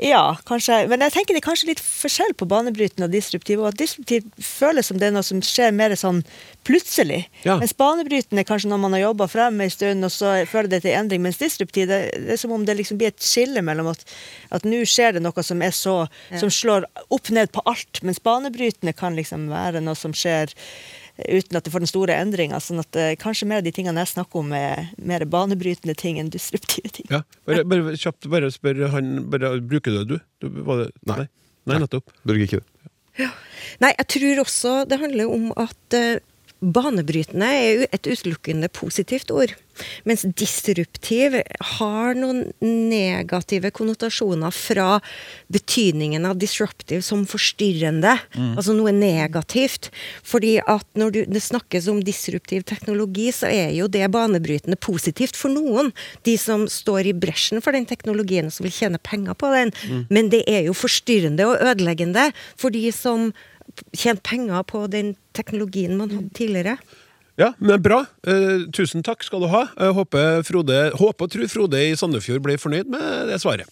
Ja, 0.04 0.36
kanskje. 0.44 0.82
Men 0.90 1.00
jeg 1.06 1.14
tenker 1.14 1.36
det 1.36 1.40
er 1.40 1.46
kanskje 1.46 1.70
litt 1.70 1.80
forskjell 1.80 2.34
på 2.36 2.48
banebrytende 2.48 3.06
og 3.08 3.14
disruptiv. 3.14 3.62
Og 3.62 3.70
at 3.70 3.78
disruptiv 3.80 4.26
føles 4.36 4.90
som 4.90 4.98
det 5.00 5.08
er 5.08 5.14
noe 5.14 5.24
som 5.24 5.40
skjer 5.44 5.72
mer 5.72 5.94
sånn 5.96 6.20
plutselig. 6.68 7.22
Ja. 7.46 7.56
Mens 7.60 7.72
banebrytende 7.78 8.44
er 8.44 8.48
kanskje 8.48 8.68
når 8.72 8.82
man 8.82 8.96
har 8.96 9.04
jobba 9.06 9.28
frem 9.32 9.62
en 9.64 9.72
stund, 9.72 10.04
og 10.04 10.12
så 10.12 10.34
føler 10.50 10.74
det 10.74 10.82
til 10.84 10.96
endring. 10.98 11.24
Mens 11.24 11.40
disruptiv, 11.40 11.88
det, 11.88 12.00
det 12.26 12.36
er 12.36 12.40
som 12.40 12.52
om 12.52 12.66
det 12.68 12.76
liksom 12.80 13.00
blir 13.00 13.14
et 13.14 13.24
skille 13.24 13.64
mellom 13.64 13.88
at, 13.94 14.04
at 14.54 14.68
nå 14.68 14.82
skjer 14.88 15.16
det 15.16 15.24
noe 15.24 15.46
som 15.46 15.64
er 15.64 15.72
så 15.74 15.94
Som 16.40 16.50
slår 16.52 16.84
opp 17.14 17.30
ned 17.32 17.52
på 17.54 17.62
alt. 17.70 18.02
Mens 18.04 18.20
banebrytende 18.22 18.92
kan 18.96 19.16
liksom 19.16 19.48
være 19.52 19.80
noe 19.84 19.96
som 19.98 20.12
skjer 20.16 20.52
uten 21.18 21.58
at 21.58 21.66
det 21.66 21.72
får 21.72 21.84
den 21.84 21.90
store 21.90 22.16
endringa. 22.18 22.60
Sånn 22.62 22.82
at 22.82 22.98
uh, 22.98 23.12
kanskje 23.20 23.48
mer 23.50 23.62
av 23.62 23.66
de 23.66 23.74
tingene 23.74 24.02
jeg 24.02 24.14
snakker 24.14 24.42
om, 24.42 24.52
er 24.56 24.90
mer 24.98 25.26
banebrytende 25.30 25.96
ting 25.98 26.18
enn 26.20 26.32
disruptive 26.34 26.90
ting. 26.94 27.08
Ja. 27.12 27.22
Bare, 27.48 27.64
bare 27.68 27.96
kjapt, 28.00 28.28
bare 28.32 28.50
spør 28.54 28.86
han 28.94 29.16
bare, 29.32 29.56
Bruker 29.62 29.94
du 29.94 30.00
det, 30.02 30.18
du? 30.18 30.48
du 30.48 30.62
var 30.66 30.84
det, 30.84 30.92
Nei. 31.10 31.24
Nei, 31.64 31.80
nettopp. 31.80 32.12
Bruker 32.26 32.44
ikke 32.44 32.60
det. 32.60 33.30
Nei, 33.80 33.90
jeg 33.94 34.06
tror 34.10 34.40
også 34.42 34.72
det 34.90 34.98
handler 35.00 35.30
om 35.30 35.50
at 35.60 35.96
eh, 35.96 36.18
banebrytende 36.64 37.50
er 37.50 37.68
jo 37.68 37.86
et 37.90 38.08
utelukkende 38.08 38.70
positivt 38.72 39.30
ord. 39.34 39.54
Mens 40.06 40.22
disruptiv 40.38 41.36
har 41.78 42.14
noen 42.18 42.44
negative 42.62 43.72
konnotasjoner 43.74 44.54
fra 44.54 45.00
betydningen 45.52 46.26
av 46.28 46.38
disruptive 46.38 47.02
som 47.02 47.24
forstyrrende. 47.28 48.14
Altså 48.54 48.76
noe 48.76 48.92
negativt. 48.94 49.90
Fordi 50.22 50.56
at 50.60 50.86
når 50.98 51.14
du, 51.14 51.20
det 51.26 51.42
snakkes 51.42 51.88
om 51.90 52.02
disruptiv 52.06 52.62
teknologi, 52.68 53.30
så 53.34 53.50
er 53.50 53.74
jo 53.74 53.88
det 53.90 54.06
banebrytende 54.14 54.78
positivt 54.78 55.38
for 55.38 55.52
noen. 55.54 55.90
De 56.26 56.36
som 56.40 56.68
står 56.70 57.10
i 57.10 57.16
bresjen 57.16 57.64
for 57.64 57.74
den 57.74 57.88
teknologien 57.88 58.50
og 58.50 58.54
som 58.54 58.68
vil 58.68 58.76
tjene 58.76 59.02
penger 59.02 59.34
på 59.38 59.50
den. 59.54 59.74
Men 60.10 60.30
det 60.32 60.44
er 60.50 60.68
jo 60.68 60.76
forstyrrende 60.76 61.48
og 61.50 61.58
ødeleggende 61.72 62.30
for 62.54 62.74
de 62.74 62.86
som 62.94 63.32
tjent 63.96 64.22
penger 64.22 64.62
på 64.68 64.86
den 64.90 65.14
teknologien 65.34 65.96
man 65.98 66.12
hadde 66.14 66.34
tidligere. 66.36 66.78
Ja, 67.40 67.52
men 67.58 67.82
bra. 67.82 68.04
Eh, 68.26 68.68
tusen 68.74 69.02
takk 69.02 69.24
skal 69.26 69.42
du 69.42 69.50
ha. 69.50 69.66
Jeg 69.74 69.96
håper, 69.96 70.42
Frode, 70.46 70.80
håper 70.94 71.26
og 71.26 71.34
tror 71.34 71.50
Frode 71.50 71.82
i 71.82 71.96
Sandefjord 71.98 72.44
blir 72.44 72.60
fornøyd 72.62 72.90
med 72.94 73.32
det 73.32 73.40
svaret. 73.42 73.66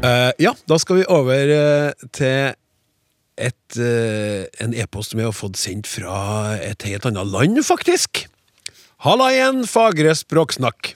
Eh, 0.00 0.32
ja, 0.40 0.54
da 0.68 0.78
skal 0.80 1.00
vi 1.00 1.08
over 1.12 1.50
eh, 1.52 2.08
til 2.16 2.54
et, 3.40 3.78
eh, 3.80 4.46
en 4.60 4.74
e-post 4.76 5.12
som 5.12 5.20
jeg 5.20 5.30
har 5.30 5.36
fått 5.36 5.58
sendt 5.60 5.88
fra 5.88 6.58
et 6.60 6.82
helt 6.88 7.06
annet 7.08 7.30
land, 7.32 7.62
faktisk. 7.64 8.26
Halla 9.06 9.30
igjen, 9.32 9.64
fagre 9.64 10.12
språksnakk. 10.12 10.92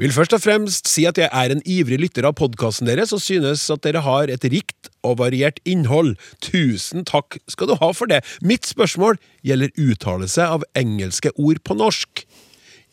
Vil 0.00 0.12
først 0.16 0.32
og 0.32 0.40
fremst 0.40 0.88
si 0.88 1.06
at 1.08 1.18
jeg 1.20 1.28
er 1.28 1.52
en 1.52 1.62
ivrig 1.68 1.98
lytter 2.00 2.24
av 2.28 2.38
podkasten 2.38 2.88
deres 2.88 3.12
og 3.12 3.20
synes 3.20 3.66
at 3.72 3.82
dere 3.84 4.00
har 4.04 4.30
et 4.32 4.44
rikt 4.48 4.88
og 5.04 5.18
variert 5.20 5.60
innhold. 5.68 6.14
Tusen 6.44 7.04
takk 7.08 7.36
skal 7.52 7.68
du 7.68 7.74
ha 7.80 7.90
for 7.96 8.08
det. 8.08 8.22
Mitt 8.40 8.68
spørsmål 8.68 9.18
gjelder 9.44 9.74
uttalelse 9.76 10.46
av 10.56 10.64
engelske 10.78 11.34
ord 11.36 11.60
på 11.64 11.76
norsk. 11.76 12.24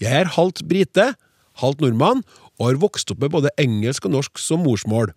Jeg 0.03 0.13
er 0.23 0.35
halvt 0.35 0.65
brite, 0.67 1.13
halvt 1.63 1.83
nordmann, 1.85 2.25
og 2.57 2.71
har 2.71 2.81
vokst 2.81 3.11
opp 3.13 3.23
med 3.23 3.31
både 3.35 3.53
engelsk 3.61 4.07
og 4.09 4.17
norsk 4.17 4.41
som 4.41 4.63
morsmål. 4.67 5.13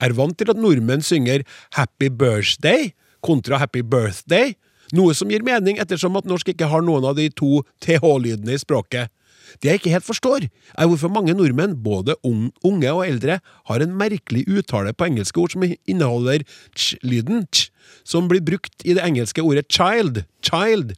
Er 0.00 0.14
vant 0.16 0.36
til 0.38 0.50
at 0.52 0.60
nordmenn 0.60 1.04
synger 1.04 1.44
Happy 1.76 2.10
Birthday 2.12 2.92
kontra 3.24 3.58
Happy 3.58 3.82
Birthday, 3.82 4.54
noe 4.94 5.14
som 5.16 5.30
gir 5.32 5.44
mening 5.44 5.80
ettersom 5.82 6.16
at 6.20 6.28
norsk 6.28 6.52
ikke 6.52 6.68
har 6.70 6.84
noen 6.84 7.06
av 7.08 7.16
de 7.18 7.28
to 7.34 7.62
TH-lydene 7.84 8.54
i 8.54 8.60
språket. 8.60 9.12
Det 9.58 9.70
jeg 9.70 9.80
ikke 9.80 9.92
helt 9.94 10.06
forstår, 10.06 10.44
er 10.76 10.88
hvorfor 10.88 11.10
mange 11.12 11.32
nordmenn, 11.36 11.78
både 11.80 12.18
unge 12.22 12.92
og 12.92 13.04
eldre, 13.06 13.38
har 13.40 13.82
en 13.84 13.96
merkelig 13.96 14.44
uttale 14.44 14.92
på 14.92 15.08
engelske 15.08 15.40
ord 15.40 15.54
som 15.54 15.64
inneholder 15.64 16.44
ch-lyden, 16.76 17.46
ch, 17.48 17.70
som 18.04 18.28
blir 18.28 18.44
brukt 18.44 18.84
i 18.84 18.94
det 18.96 19.04
engelske 19.04 19.44
ordet 19.44 19.66
child, 19.72 20.22
child. 20.44 20.92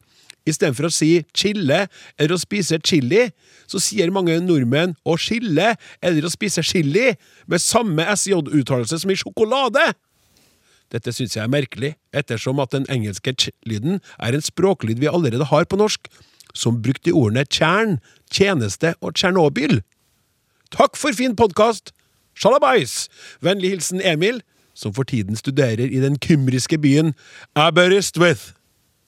Istedenfor 0.48 0.88
å 0.88 0.92
si 0.94 1.10
chille 1.36 1.84
eller 2.16 2.34
å 2.34 2.40
spise 2.40 2.78
chili, 2.84 3.28
så 3.68 3.80
sier 3.82 4.12
mange 4.14 4.38
nordmenn 4.42 4.96
å 5.04 5.16
skille 5.20 5.74
eller 6.00 6.26
å 6.26 6.32
spise 6.32 6.64
chili, 6.66 7.14
med 7.46 7.62
samme 7.62 8.06
SJ-uttalelse 8.14 9.02
som 9.02 9.12
i 9.12 9.18
sjokolade. 9.18 9.92
Dette 10.90 11.12
syns 11.14 11.36
jeg 11.36 11.44
er 11.44 11.52
merkelig, 11.52 11.92
ettersom 12.16 12.58
at 12.62 12.72
den 12.74 12.88
engelske 12.90 13.34
ch-lyden 13.36 14.00
er 14.18 14.34
en 14.34 14.44
språklyd 14.44 14.98
vi 15.02 15.10
allerede 15.10 15.46
har 15.52 15.68
på 15.70 15.78
norsk, 15.78 16.10
som 16.54 16.80
brukt 16.82 17.06
i 17.06 17.14
ordene 17.14 17.44
tjern, 17.46 18.00
tjeneste 18.32 18.96
og 18.98 19.14
Tsjernobyl. 19.14 19.82
Takk 20.74 20.98
for 20.98 21.14
fin 21.14 21.36
podkast! 21.38 21.92
Sjalabais! 22.34 23.06
Vennlig 23.44 23.76
hilsen 23.76 24.02
Emil, 24.02 24.40
som 24.74 24.94
for 24.96 25.06
tiden 25.06 25.38
studerer 25.38 25.86
i 25.86 26.02
den 26.02 26.18
kymriske 26.18 26.78
byen 26.80 27.14
Aberystwyth. 27.54 28.56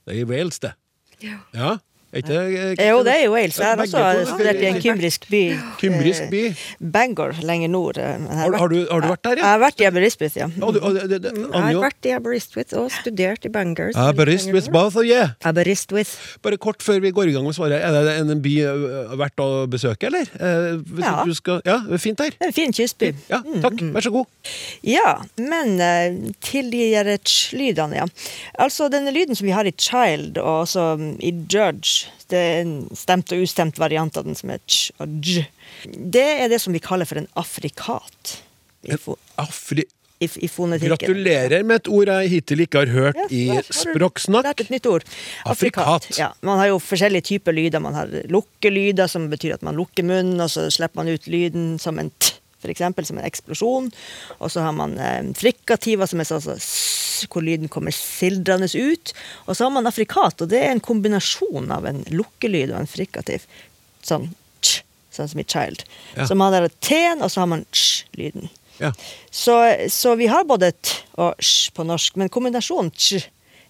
Det 0.06 0.16
er 0.16 0.22
i 0.22 0.28
Wales, 0.28 0.58
det. 0.62 0.74
Ja. 1.22 1.40
Er 1.52 1.80
ikke 2.12 2.28
det 2.28 2.86
Jo, 2.88 2.98
det 3.06 3.12
er 3.14 3.22
jo 3.24 3.32
Wales. 3.32 3.56
Jeg 3.58 3.66
har 3.66 3.80
også 3.80 4.34
studert 4.34 4.60
i 4.60 4.66
en 4.68 4.80
kymrisk 4.84 5.28
by. 5.30 5.42
Kymrisk 5.80 6.26
by. 6.30 6.42
eh, 6.50 6.62
Bangor, 6.92 7.32
lenger 7.42 7.68
nord. 7.72 7.98
eh, 7.98 8.18
Har, 8.28 8.52
har, 8.58 8.68
du, 8.68 8.86
har 8.90 9.00
du 9.00 9.08
vært 9.08 9.22
der, 9.24 9.36
Jeg 9.40 9.44
har 9.48 9.58
vært 9.62 9.80
i 9.80 9.86
Aberystwyth, 9.88 10.36
ja. 10.38 10.48
Og 10.60 10.74
du, 10.76 10.80
og 10.84 10.94
det, 10.98 11.06
det, 11.10 11.22
det, 11.24 11.32
Jeg 11.40 11.62
har 11.66 11.78
vært 11.80 12.08
i 12.10 12.12
Aberystwyth 12.16 12.76
og 12.78 12.90
studert 12.92 13.44
i 13.48 13.52
Bangor. 13.54 13.90
Aberystwyth, 13.96 14.70
both 14.74 14.96
of 15.00 15.04
you. 15.08 15.22
Aberystwyth. 15.48 16.12
Bare 16.44 16.56
kort 16.60 16.82
før 16.84 17.00
vi 17.00 17.10
går 17.16 17.32
i 17.32 17.36
gang 17.36 17.46
med 17.48 17.56
svaret. 17.56 17.80
Er 17.80 17.96
det 18.04 18.18
en 18.20 18.42
by 18.44 18.54
verdt 19.22 19.40
å 19.42 19.48
besøke, 19.72 20.10
eller? 20.10 20.28
Eh, 20.36 20.76
hvis 20.92 21.04
Ja. 21.08 21.24
Du 21.24 21.34
skal, 21.34 21.60
ja, 21.66 21.78
fint 21.98 22.18
der. 22.18 22.32
Er 22.40 22.46
en 22.50 22.52
fin 22.56 22.72
kystby. 22.72 23.12
Ja, 23.30 23.40
takk. 23.62 23.80
Vær 23.94 24.04
så 24.04 24.10
god. 24.14 24.26
Ja, 24.86 25.16
men 25.38 25.80
eh, 25.80 26.32
til 26.44 26.70
de 26.72 26.90
der 26.92 27.16
ch-lydene, 27.24 28.02
ja. 28.02 28.06
Altså 28.58 28.88
denne 28.92 29.12
lyden 29.14 29.36
som 29.38 29.46
vi 29.46 29.52
har 29.54 29.64
i 29.68 29.72
child 29.78 30.38
og 30.38 30.62
også 30.66 30.86
mm, 30.98 31.12
i 31.22 31.32
judge, 31.52 32.01
det 32.32 32.40
er 32.42 32.60
en 32.64 32.74
stemt 32.96 33.32
og 33.36 33.42
ustemt 33.44 33.78
variant 33.80 34.16
av 34.18 34.24
den 34.26 34.36
som 34.38 34.50
er 34.54 34.62
tj. 34.66 35.44
Det 35.86 36.28
er 36.42 36.48
det 36.52 36.60
som 36.62 36.74
vi 36.74 36.80
kaller 36.82 37.08
for 37.08 37.20
en 37.22 37.28
afrikat 37.38 38.38
i, 38.82 38.96
fo 38.98 39.14
Afri... 39.38 39.84
i, 40.22 40.26
i 40.26 40.48
fonetikken. 40.50 40.94
Gratulerer 40.96 41.64
med 41.66 41.80
et 41.82 41.88
ord 41.90 42.10
jeg 42.12 42.30
hittil 42.32 42.64
ikke 42.64 42.82
har 42.84 42.92
hørt 42.94 43.18
Ja, 43.20 43.26
i 43.30 43.42
der 43.50 43.60
har 43.60 43.68
Språksnakk. 43.74 44.46
lært 44.46 44.62
et 44.64 44.70
nytt 44.74 44.86
ord. 44.90 45.06
Afrikat. 45.50 46.06
Ja, 46.18 46.30
man 46.46 46.60
har 46.62 46.70
jo 46.72 46.78
forskjellige 46.82 47.26
typer 47.32 47.54
lyder. 47.56 47.82
Man 47.82 47.94
har 47.98 48.10
lukkelyder, 48.30 49.10
som 49.10 49.26
betyr 49.32 49.56
at 49.58 49.66
man 49.66 49.78
lukker 49.78 50.06
munnen, 50.06 50.38
og 50.42 50.50
så 50.52 50.68
slipper 50.70 51.02
man 51.02 51.10
ut 51.12 51.26
lyden 51.30 51.74
som 51.82 51.98
en 52.02 52.10
t, 52.22 52.36
eksempel, 52.70 53.06
som 53.06 53.18
en 53.18 53.26
eksplosjon. 53.26 53.88
Og 54.38 54.50
så 54.54 54.62
har 54.62 54.74
man 54.78 54.94
eh, 55.02 55.32
frikativa, 55.38 56.06
som 56.06 56.22
er 56.22 56.28
sånn 56.30 56.44
så 56.44 56.54
s, 56.54 56.70
hvor 57.30 57.44
lyden 57.44 57.70
kommer 57.72 57.94
sildrende 57.94 58.68
ut. 58.72 59.12
Og 59.46 59.56
så 59.56 59.66
har 59.66 59.74
man 59.74 59.90
afrikat, 59.90 60.42
og 60.42 60.50
det 60.52 60.62
er 60.62 60.72
en 60.72 60.82
kombinasjon 60.84 61.70
av 61.74 61.86
en 61.88 62.02
lukkelyd 62.10 62.72
og 62.72 62.82
en 62.82 62.90
frikativ. 62.90 63.46
Sånn 64.06 64.30
ch, 64.62 64.80
sånn 65.14 65.30
som 65.30 65.42
i 65.42 65.46
child. 65.46 65.84
Ja. 66.16 66.26
Så 66.26 66.38
man 66.38 66.54
har 66.54 66.68
t-en, 66.80 67.22
og 67.22 67.32
så 67.32 67.44
har 67.44 67.52
man 67.52 67.66
ch-lyden. 67.70 68.50
Ja. 68.80 68.92
Så, 69.30 69.54
så 69.92 70.16
vi 70.18 70.26
har 70.32 70.48
både 70.48 70.72
t 70.72 70.98
og 71.20 71.36
sj 71.44 71.70
på 71.76 71.84
norsk, 71.86 72.16
men 72.18 72.32
kombinasjonen 72.32 72.90
tj 72.96 73.20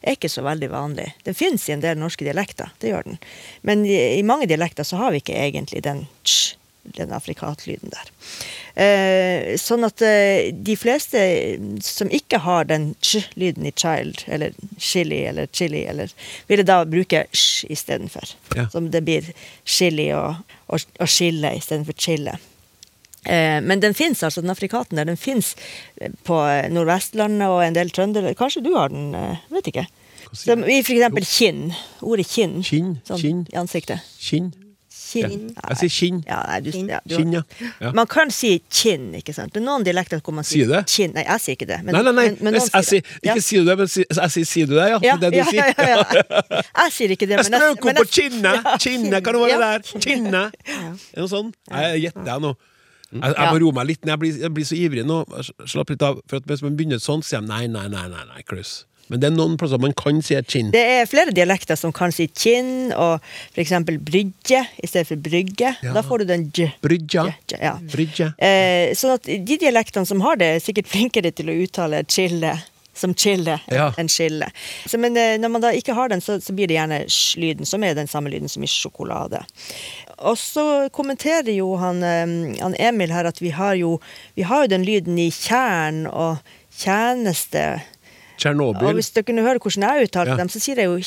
er 0.03 0.17
ikke 0.17 0.31
så 0.31 0.43
veldig 0.43 0.71
vanlig. 0.73 1.13
Den 1.27 1.37
fins 1.39 1.69
i 1.69 1.75
en 1.75 1.83
del 1.83 1.99
norske 2.01 2.27
dialekter, 2.27 2.73
det 2.83 2.91
gjør 2.91 3.07
den. 3.07 3.21
Men 3.67 3.85
i, 3.87 3.99
i 4.19 4.25
mange 4.27 4.49
dialekter 4.51 4.87
så 4.87 4.99
har 4.99 5.15
vi 5.15 5.23
ikke 5.23 5.39
egentlig 5.39 5.85
den 5.87 6.05
tj, 6.27 6.57
den 6.83 7.13
afrikatlyden 7.15 7.93
der. 7.93 8.09
Eh, 8.83 9.57
sånn 9.61 9.85
at 9.87 10.03
eh, 10.03 10.51
de 10.55 10.77
fleste 10.81 11.21
som 11.85 12.11
ikke 12.13 12.41
har 12.45 12.65
den 12.71 12.93
ch-lyden 13.05 13.67
i 13.69 13.73
child, 13.77 14.25
eller 14.27 14.55
chili 14.81 15.23
eller 15.29 15.47
chili, 15.53 15.85
eller 15.89 16.13
ville 16.49 16.65
da 16.67 16.81
bruke 16.89 17.25
sj 17.33 17.69
istedenfor. 17.75 18.33
Ja. 18.57 18.69
Som 18.73 18.91
det 18.95 19.05
blir 19.07 19.29
chili 19.65 20.09
og, 20.17 20.41
og, 20.69 20.87
og 20.99 21.09
chille 21.13 21.55
istedenfor 21.59 21.99
chille. 22.01 22.39
Eh, 23.25 23.61
men 23.63 23.79
den 23.85 23.95
fins, 23.95 24.23
altså, 24.27 24.43
den 24.43 24.51
afrikaten 24.51 24.99
der. 24.99 25.07
Den 25.07 25.21
fins 25.21 25.53
på 26.27 26.41
eh, 26.49 26.67
Nordvestlandet 26.73 27.47
og 27.53 27.61
en 27.67 27.77
del 27.77 27.93
trøndere. 27.95 28.35
Kanskje 28.35 28.65
du 28.67 28.73
har 28.75 28.91
den? 28.91 29.13
eh, 29.15 29.45
Vet 29.55 29.69
ikke. 29.71 29.87
Som, 30.33 30.65
I 30.65 30.81
for 30.81 30.97
eksempel 30.97 31.27
kinn. 31.29 31.63
Ordet 32.01 32.25
kinn. 32.33 32.63
Kinn, 32.65 32.95
Sånn, 33.07 33.21
kinn. 33.21 33.41
I 33.53 33.59
ansiktet. 33.61 34.01
Kinn. 34.19 34.49
Ja. 35.21 35.29
Jeg 35.69 35.77
sier 35.83 35.93
kinn. 35.93 36.23
Ja, 36.27 36.39
nei, 36.49 36.61
du, 36.65 36.71
ja, 36.89 37.01
du, 37.05 37.15
Kinn, 37.17 37.33
ja. 37.37 37.93
Man 37.93 38.07
kan 38.09 38.31
si 38.33 38.55
kinn, 38.73 39.11
ikke 39.19 39.35
sant. 39.37 39.53
Det 39.53 39.61
er 39.61 39.67
noen 39.67 39.85
dialekter 39.85 40.23
hvor 40.25 40.33
man 40.39 40.45
Sier 40.49 40.65
sier 40.71 40.87
kinn. 40.89 41.13
Nei, 41.15 41.27
jeg 41.29 41.41
sier 41.45 41.59
ikke 41.59 41.69
det. 41.69 41.79
Men, 41.85 41.93
Nei, 41.99 42.03
nei, 42.03 42.13
nei. 42.17 42.25
men, 42.31 42.39
men 42.49 42.55
jeg, 42.59 42.71
jeg, 42.73 42.89
sier, 42.89 43.03
det. 43.03 43.31
ikke 43.35 43.45
sier 43.45 43.61
du 43.61 43.71
det, 43.71 43.77
men 43.83 43.93
jeg 43.93 44.31
sier 44.37 44.49
sier 44.55 44.67
du 44.67 44.75
det, 44.79 44.89
ja? 44.95 44.99
Det 45.03 45.13
er 45.13 45.23
det 45.23 45.33
du 45.33 45.51
sier. 45.51 45.63
ja, 45.63 45.87
ja, 45.93 46.03
ja. 46.17 46.63
Jeg 46.83 46.93
sier 46.97 47.15
ikke 47.17 47.27
det, 47.29 47.37
Jeg 47.39 47.51
men 47.51 47.59
jeg- 47.61 47.77
strøk 47.77 47.97
på 48.01 48.05
kinnet! 48.17 48.69
Kinnet, 48.87 49.25
kan 49.27 49.37
det 49.37 49.43
være 49.45 49.63
der? 49.63 49.89
Kinnet! 50.07 50.61
Er 50.73 51.21
noe 51.21 51.29
sånt? 51.31 51.57
Jeg 51.71 52.05
gjetter 52.07 52.25
deg 52.33 52.45
nå. 52.49 52.55
Jeg, 53.13 53.35
jeg 53.37 53.49
må 53.53 53.59
roe 53.61 53.75
meg 53.77 53.87
litt 53.91 54.07
ned. 54.09 54.15
Jeg 54.15 54.21
blir, 54.23 54.37
jeg 54.47 54.53
blir 54.57 54.65
så 54.65 54.77
ivrig 54.79 55.03
nå. 55.05 55.19
Slapp 55.69 55.91
litt 55.93 56.01
av. 56.07 56.23
For 56.33 56.41
Hvis 56.49 56.63
man 56.65 56.79
begynner 56.79 56.97
sånn, 57.03 57.21
sier 57.27 57.43
de 57.45 57.51
nei, 57.51 57.67
nei, 57.69 57.85
nei, 57.93 58.07
nei, 58.09 58.23
nei, 58.31 58.41
Klaus. 58.49 58.87
Men 59.13 59.21
det 59.21 59.29
er 59.29 59.35
noen 59.37 59.59
plasser 59.61 59.81
man 59.83 59.93
kan 59.99 60.23
si 60.25 60.39
kinn. 60.49 60.71
Det 60.73 60.81
er 60.97 61.09
flere 61.11 61.35
dialekter 61.37 61.77
som 61.77 61.93
kan 61.93 62.13
si 62.17 62.31
kinn 62.33 62.95
og 62.97 63.21
f.eks. 63.53 63.75
brygge 64.01 64.63
i 64.81 64.89
stedet 64.89 65.07
for 65.11 65.21
brygge. 65.21 65.75
Ja. 65.85 65.93
Da 65.93 66.03
får 66.07 66.23
du 66.25 66.31
den 66.33 66.47
j. 66.57 66.71
Brygge. 66.81 67.27
j, 67.29 67.59
ja. 67.61 67.75
Brydja. 67.93 68.31
Eh, 68.41 68.95
sånn 68.97 69.13
at 69.19 69.29
de 69.29 69.59
dialektene 69.61 70.09
som 70.09 70.25
har 70.25 70.41
det, 70.41 70.49
er 70.57 70.65
sikkert 70.65 70.89
flinkere 70.89 71.33
til 71.37 71.53
å 71.53 71.59
uttale 71.67 72.01
chille 72.09 72.55
som 72.97 73.15
chille 73.17 73.55
Ja. 73.73 73.87
enn 73.97 74.09
skille. 74.13 74.49
Så, 74.89 74.99
men 75.01 75.17
eh, 75.17 75.37
når 75.41 75.53
man 75.55 75.63
da 75.65 75.71
ikke 75.77 75.95
har 75.97 76.09
den, 76.13 76.21
så, 76.25 76.39
så 76.45 76.53
blir 76.57 76.69
det 76.69 76.77
gjerne 76.77 77.03
sj-lyden, 77.09 77.69
som 77.69 77.85
er 77.85 77.95
den 77.97 78.09
samme 78.11 78.33
lyden 78.33 78.49
som 78.53 78.65
i 78.65 78.69
sjokolade. 78.69 79.41
Og 80.21 80.37
så 80.41 80.89
kommenterer 80.93 81.53
jo 81.57 81.71
han, 81.81 82.03
eh, 82.05 82.35
han 82.61 82.77
Emil 82.81 83.13
her 83.13 83.29
at 83.29 83.41
vi 83.45 83.53
har 83.57 83.77
jo, 83.81 83.95
vi 84.37 84.45
har 84.49 84.65
jo 84.67 84.73
den 84.75 84.85
lyden 84.89 85.17
i 85.21 85.31
tjern 85.33 86.05
og 86.09 86.41
tjeneste. 86.77 87.83
Og 88.43 88.75
Tsjernobyl. 88.75 88.95
hvis 88.99 89.11
dere 89.15 89.25
kunne 89.25 89.43
høre 89.47 89.59
hvordan 89.63 89.83
jeg 89.87 90.09
uttalte 90.09 90.31
Ja. 90.33 90.37
dem, 90.37 90.49
så 90.49 90.59
sier 90.61 90.77
jeg 90.77 90.87
jo 90.87 90.99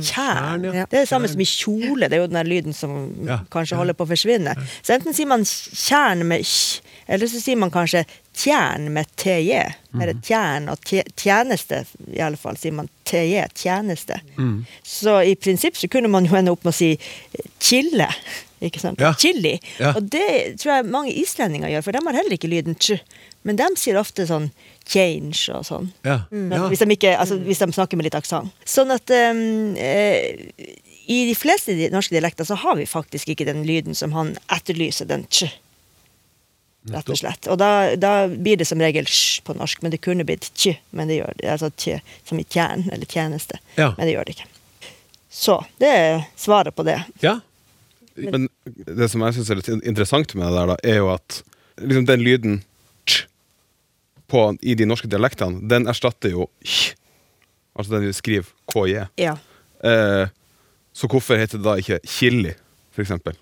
tjern. 0.00 0.64
Ja. 0.64 0.86
Det 0.88 0.96
er 0.96 1.02
det 1.04 1.08
samme 1.08 1.28
som 1.28 1.40
i 1.40 1.44
kjole. 1.44 2.08
Det 2.08 2.12
er 2.18 2.22
jo 2.22 2.26
den 2.32 2.46
lyden 2.48 2.72
som 2.74 3.14
Ja. 3.26 3.38
kanskje 3.50 3.76
holder 3.76 3.94
på 3.94 4.06
å 4.06 4.08
forsvinne. 4.08 4.54
Så 4.82 4.94
enten 4.94 5.12
sier 5.14 5.26
man 5.26 5.44
tjern 5.44 6.24
med 6.26 6.40
kj, 6.42 6.80
eller 7.08 7.26
så 7.26 7.40
sier 7.42 7.56
man 7.56 7.70
kanskje 7.70 8.04
tjern 8.34 8.88
med 8.92 9.06
tj. 9.16 9.60
Eller 10.00 10.14
tjern 10.22 10.68
og 10.70 10.78
tjeneste, 11.16 11.84
i 12.12 12.20
alle 12.20 12.36
fall, 12.36 12.56
sier 12.56 12.72
man 12.72 12.88
tj, 13.04 13.44
tjeneste. 13.54 14.20
Så 14.82 15.20
i 15.26 15.34
prinsipp 15.36 15.74
så 15.76 15.88
kunne 15.88 16.08
man 16.08 16.24
jo 16.24 16.34
ende 16.36 16.50
opp 16.50 16.64
med 16.64 16.72
å 16.72 16.76
si 16.76 16.98
chille. 17.60 18.08
Ikke 18.62 18.80
sant? 18.80 19.00
Ja. 19.02 19.12
Chili. 19.18 19.56
Ja. 19.80 19.92
Og 19.98 20.06
det 20.12 20.60
tror 20.62 20.76
jeg 20.76 20.86
mange 20.92 21.12
islendinger 21.18 21.72
gjør, 21.72 21.86
for 21.86 21.96
de 21.96 22.02
har 22.06 22.18
heller 22.20 22.36
ikke 22.36 22.50
lyden 22.50 22.78
ch. 22.78 23.00
Men 23.44 23.58
de 23.60 23.66
sier 23.76 23.98
ofte 24.00 24.24
sånn 24.28 24.48
change 24.88 25.52
og 25.52 25.66
sånn. 25.68 25.90
Ja. 26.06 26.22
Men 26.30 26.56
ja. 26.56 26.68
Hvis, 26.70 26.84
de 26.84 26.96
ikke, 26.96 27.16
altså, 27.18 27.36
hvis 27.44 27.60
de 27.60 27.68
snakker 27.76 28.00
med 28.00 28.08
litt 28.08 28.16
aksent. 28.16 28.52
Sånn 28.68 28.94
at 28.94 29.10
um, 29.12 29.74
eh, 29.80 30.70
i 31.04 31.18
de 31.28 31.34
fleste 31.36 31.74
norske 31.92 32.14
dialekter 32.16 32.48
så 32.48 32.56
har 32.62 32.78
vi 32.78 32.88
faktisk 32.88 33.34
ikke 33.34 33.48
den 33.48 33.64
lyden 33.68 33.96
som 33.98 34.16
han 34.16 34.32
etterlyser, 34.54 35.10
den 35.10 35.26
ch. 35.28 35.50
Rett 36.92 37.08
og 37.08 37.16
slett. 37.16 37.46
Og 37.48 37.56
da, 37.60 37.96
da 37.96 38.26
blir 38.28 38.58
det 38.60 38.66
som 38.68 38.80
regel 38.80 39.08
sj 39.08 39.40
på 39.44 39.56
norsk, 39.56 39.80
men 39.80 39.92
det 39.92 40.02
kunne 40.04 40.24
blitt 40.28 40.50
tj, 40.52 40.76
men 40.92 41.08
det 41.08 41.20
gjør 41.20 41.38
det. 41.38 41.48
Altså 41.52 41.70
tj, 41.80 42.00
som 42.28 42.40
i 42.40 42.44
tjern 42.44 42.84
eller 42.92 43.08
tjeneste. 43.08 43.60
Ja. 43.76 43.94
Men 43.96 44.04
det 44.04 44.16
gjør 44.16 44.28
det 44.28 44.36
ikke. 44.36 44.50
Så 45.34 45.58
det 45.80 45.90
er 45.90 46.26
svaret 46.38 46.76
på 46.76 46.84
det. 46.86 47.00
ja. 47.24 47.40
Men 48.16 48.48
det 48.86 49.08
som 49.10 49.24
jeg 49.24 49.36
syns 49.36 49.50
er 49.50 49.60
litt 49.60 49.70
interessant 49.74 50.34
med 50.38 50.46
det 50.46 50.54
der, 50.56 50.72
da, 50.72 50.76
er 50.86 51.00
jo 51.00 51.10
at 51.14 51.40
liksom 51.82 52.06
den 52.08 52.22
lyden 52.22 52.60
tj 53.08 53.24
på, 54.30 54.44
i 54.62 54.76
de 54.78 54.86
norske 54.88 55.10
dialektene, 55.10 55.60
den 55.70 55.88
erstatter 55.90 56.32
jo 56.32 56.48
kj. 56.62 56.94
Altså 57.74 57.96
den 57.96 58.06
vi 58.06 58.12
skriver 58.14 58.50
KJ. 58.70 59.00
Ja. 59.20 59.34
Eh, 59.84 60.30
så 60.94 61.10
hvorfor 61.10 61.38
heter 61.38 61.58
det 61.58 61.66
da 61.66 61.74
ikke 61.80 61.98
chili, 62.06 62.54
for 62.94 63.02
eksempel? 63.02 63.34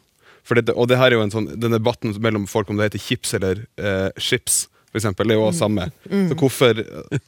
For 0.42 0.58
det, 0.58 0.72
og 0.74 0.88
det 0.90 0.98
her 0.98 1.12
er 1.12 1.20
jo 1.20 1.26
en 1.26 1.34
sånn, 1.34 1.50
den 1.60 1.76
debatten 1.76 2.16
mellom 2.24 2.48
folk 2.50 2.72
om 2.72 2.80
det 2.80 2.88
heter 2.88 3.02
chips 3.04 3.36
eller 3.38 3.60
eh, 3.76 4.08
chips, 4.18 4.64
for 4.90 5.00
eksempel, 5.00 5.28
det 5.28 5.36
er 5.36 5.40
jo 5.40 5.46
også 5.46 5.66
samme. 5.66 5.86
Så 6.08 6.38
hvorfor 6.40 6.80
eh, 6.82 7.22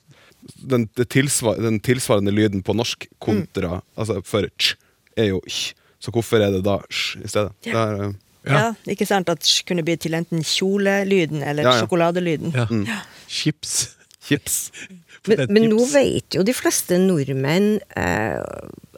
den, 0.73 0.89
det 0.97 1.09
tilsvar, 1.15 1.61
den 1.63 1.79
tilsvarende 1.81 2.35
lyden 2.35 2.65
på 2.65 2.75
norsk 2.77 3.07
kontra 3.23 3.81
altså 3.97 4.19
for 4.27 4.49
ch 4.61 4.75
er 5.17 5.31
jo 5.31 5.41
ch. 5.47 5.73
Så 6.05 6.13
hvorfor 6.13 6.43
er 6.45 6.53
det 6.53 6.61
da 6.67 6.79
sj 6.93 7.23
i 7.25 7.31
stedet? 7.33 7.55
Det 7.65 7.73
er, 7.73 8.03
eh, 8.11 8.13
Ja. 8.53 8.65
ikke 8.93 9.07
sant 9.09 9.31
at 9.33 9.41
sj 9.49 9.63
kunne 9.71 9.85
bli 9.87 9.97
til 9.97 10.13
enten 10.19 10.43
kjolelyden 10.45 11.41
eller 11.43 11.65
Ja, 11.65 11.73
ja. 11.79 11.81
sjokoladelyden. 11.87 12.53
ja. 12.87 13.01
Chips. 13.29 13.95
chips. 14.27 14.71
Men, 15.27 15.47
men 15.49 15.71
nå 15.73 15.81
vet 15.89 16.37
jo 16.37 16.43
de 16.45 16.53
fleste 16.53 16.99
nordmenn 17.01 17.79
eh, 17.97 18.43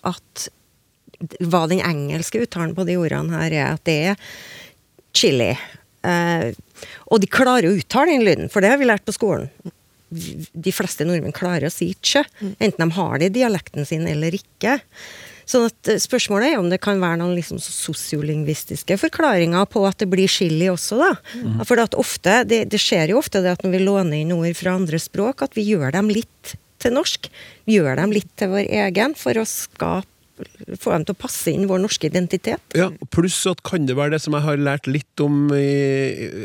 at 0.03 0.49
hva 1.47 1.61
den 1.71 1.79
engelske 1.87 2.41
uttalen 2.43 2.75
på 2.75 2.83
de 2.89 2.97
ordene 2.99 3.31
her 3.39 3.55
er, 3.55 3.69
at 3.77 3.85
det 3.87 3.95
er 4.11 4.17
chili. 5.15 5.53
Eh, 6.03 6.51
og 7.07 7.23
de 7.23 7.31
klarer 7.31 7.71
å 7.71 7.77
uttale 7.79 8.11
den 8.17 8.27
lyden, 8.27 8.51
for 8.51 8.61
det 8.61 8.73
har 8.75 8.81
vi 8.83 8.89
lært 8.91 9.07
på 9.07 9.15
skolen. 9.15 9.47
De 10.11 10.75
fleste 10.75 11.07
nordmenn 11.07 11.35
klarer 11.35 11.69
å 11.71 11.73
si 11.73 11.93
tjø, 12.03 12.25
enten 12.59 12.83
de 12.83 12.91
har 12.99 13.19
det 13.23 13.31
i 13.31 13.37
dialekten 13.39 13.87
sin 13.87 14.05
eller 14.11 14.35
ikke. 14.35 14.81
Sånn 15.47 15.69
at 15.69 15.91
eh, 15.93 16.01
Spørsmålet 16.03 16.53
er 16.53 16.61
om 16.61 16.71
det 16.73 16.81
kan 16.83 17.01
være 17.03 17.21
noen 17.23 17.37
liksom 17.39 17.61
sosiolingvistiske 17.63 18.99
forklaringer 19.01 19.69
på 19.71 19.85
at 19.89 20.03
det 20.03 20.11
blir 20.13 20.31
chili 20.31 20.69
også. 20.73 20.99
da. 21.01 21.13
For 21.69 21.83
at 21.83 21.97
ofte, 21.99 22.43
det, 22.49 22.65
det 22.73 22.83
skjer 22.83 23.15
jo 23.15 23.21
ofte 23.23 23.45
det 23.45 23.55
at 23.57 23.65
når 23.65 23.77
vi 23.77 23.85
låner 23.85 24.21
inn 24.21 24.35
ord 24.37 24.51
fra 24.59 24.77
andre 24.77 25.01
språk, 25.03 25.47
at 25.47 25.57
vi 25.59 25.69
gjør 25.71 25.95
dem 25.97 26.11
litt 26.13 26.57
til 26.83 26.93
norsk. 26.93 27.31
Vi 27.67 27.79
gjør 27.79 27.97
dem 28.03 28.13
litt 28.15 28.29
til 28.39 28.53
vår 28.53 28.69
egen 28.85 29.17
for 29.19 29.39
å 29.39 29.47
skape 29.49 30.11
få 30.77 30.93
dem 30.93 31.07
til 31.09 31.15
å 31.15 31.19
passe 31.19 31.53
inn 31.53 31.65
vår 31.69 31.81
norske 31.81 32.11
identitet. 32.11 32.61
Ja, 32.77 32.91
Pluss 33.15 33.39
at 33.49 33.63
kan 33.65 33.87
det 33.89 33.97
være 33.97 34.17
det 34.17 34.23
som 34.25 34.37
jeg 34.37 34.45
har 34.45 34.61
lært 34.61 34.89
litt 34.91 35.25
om 35.25 35.49
i, 35.57 35.65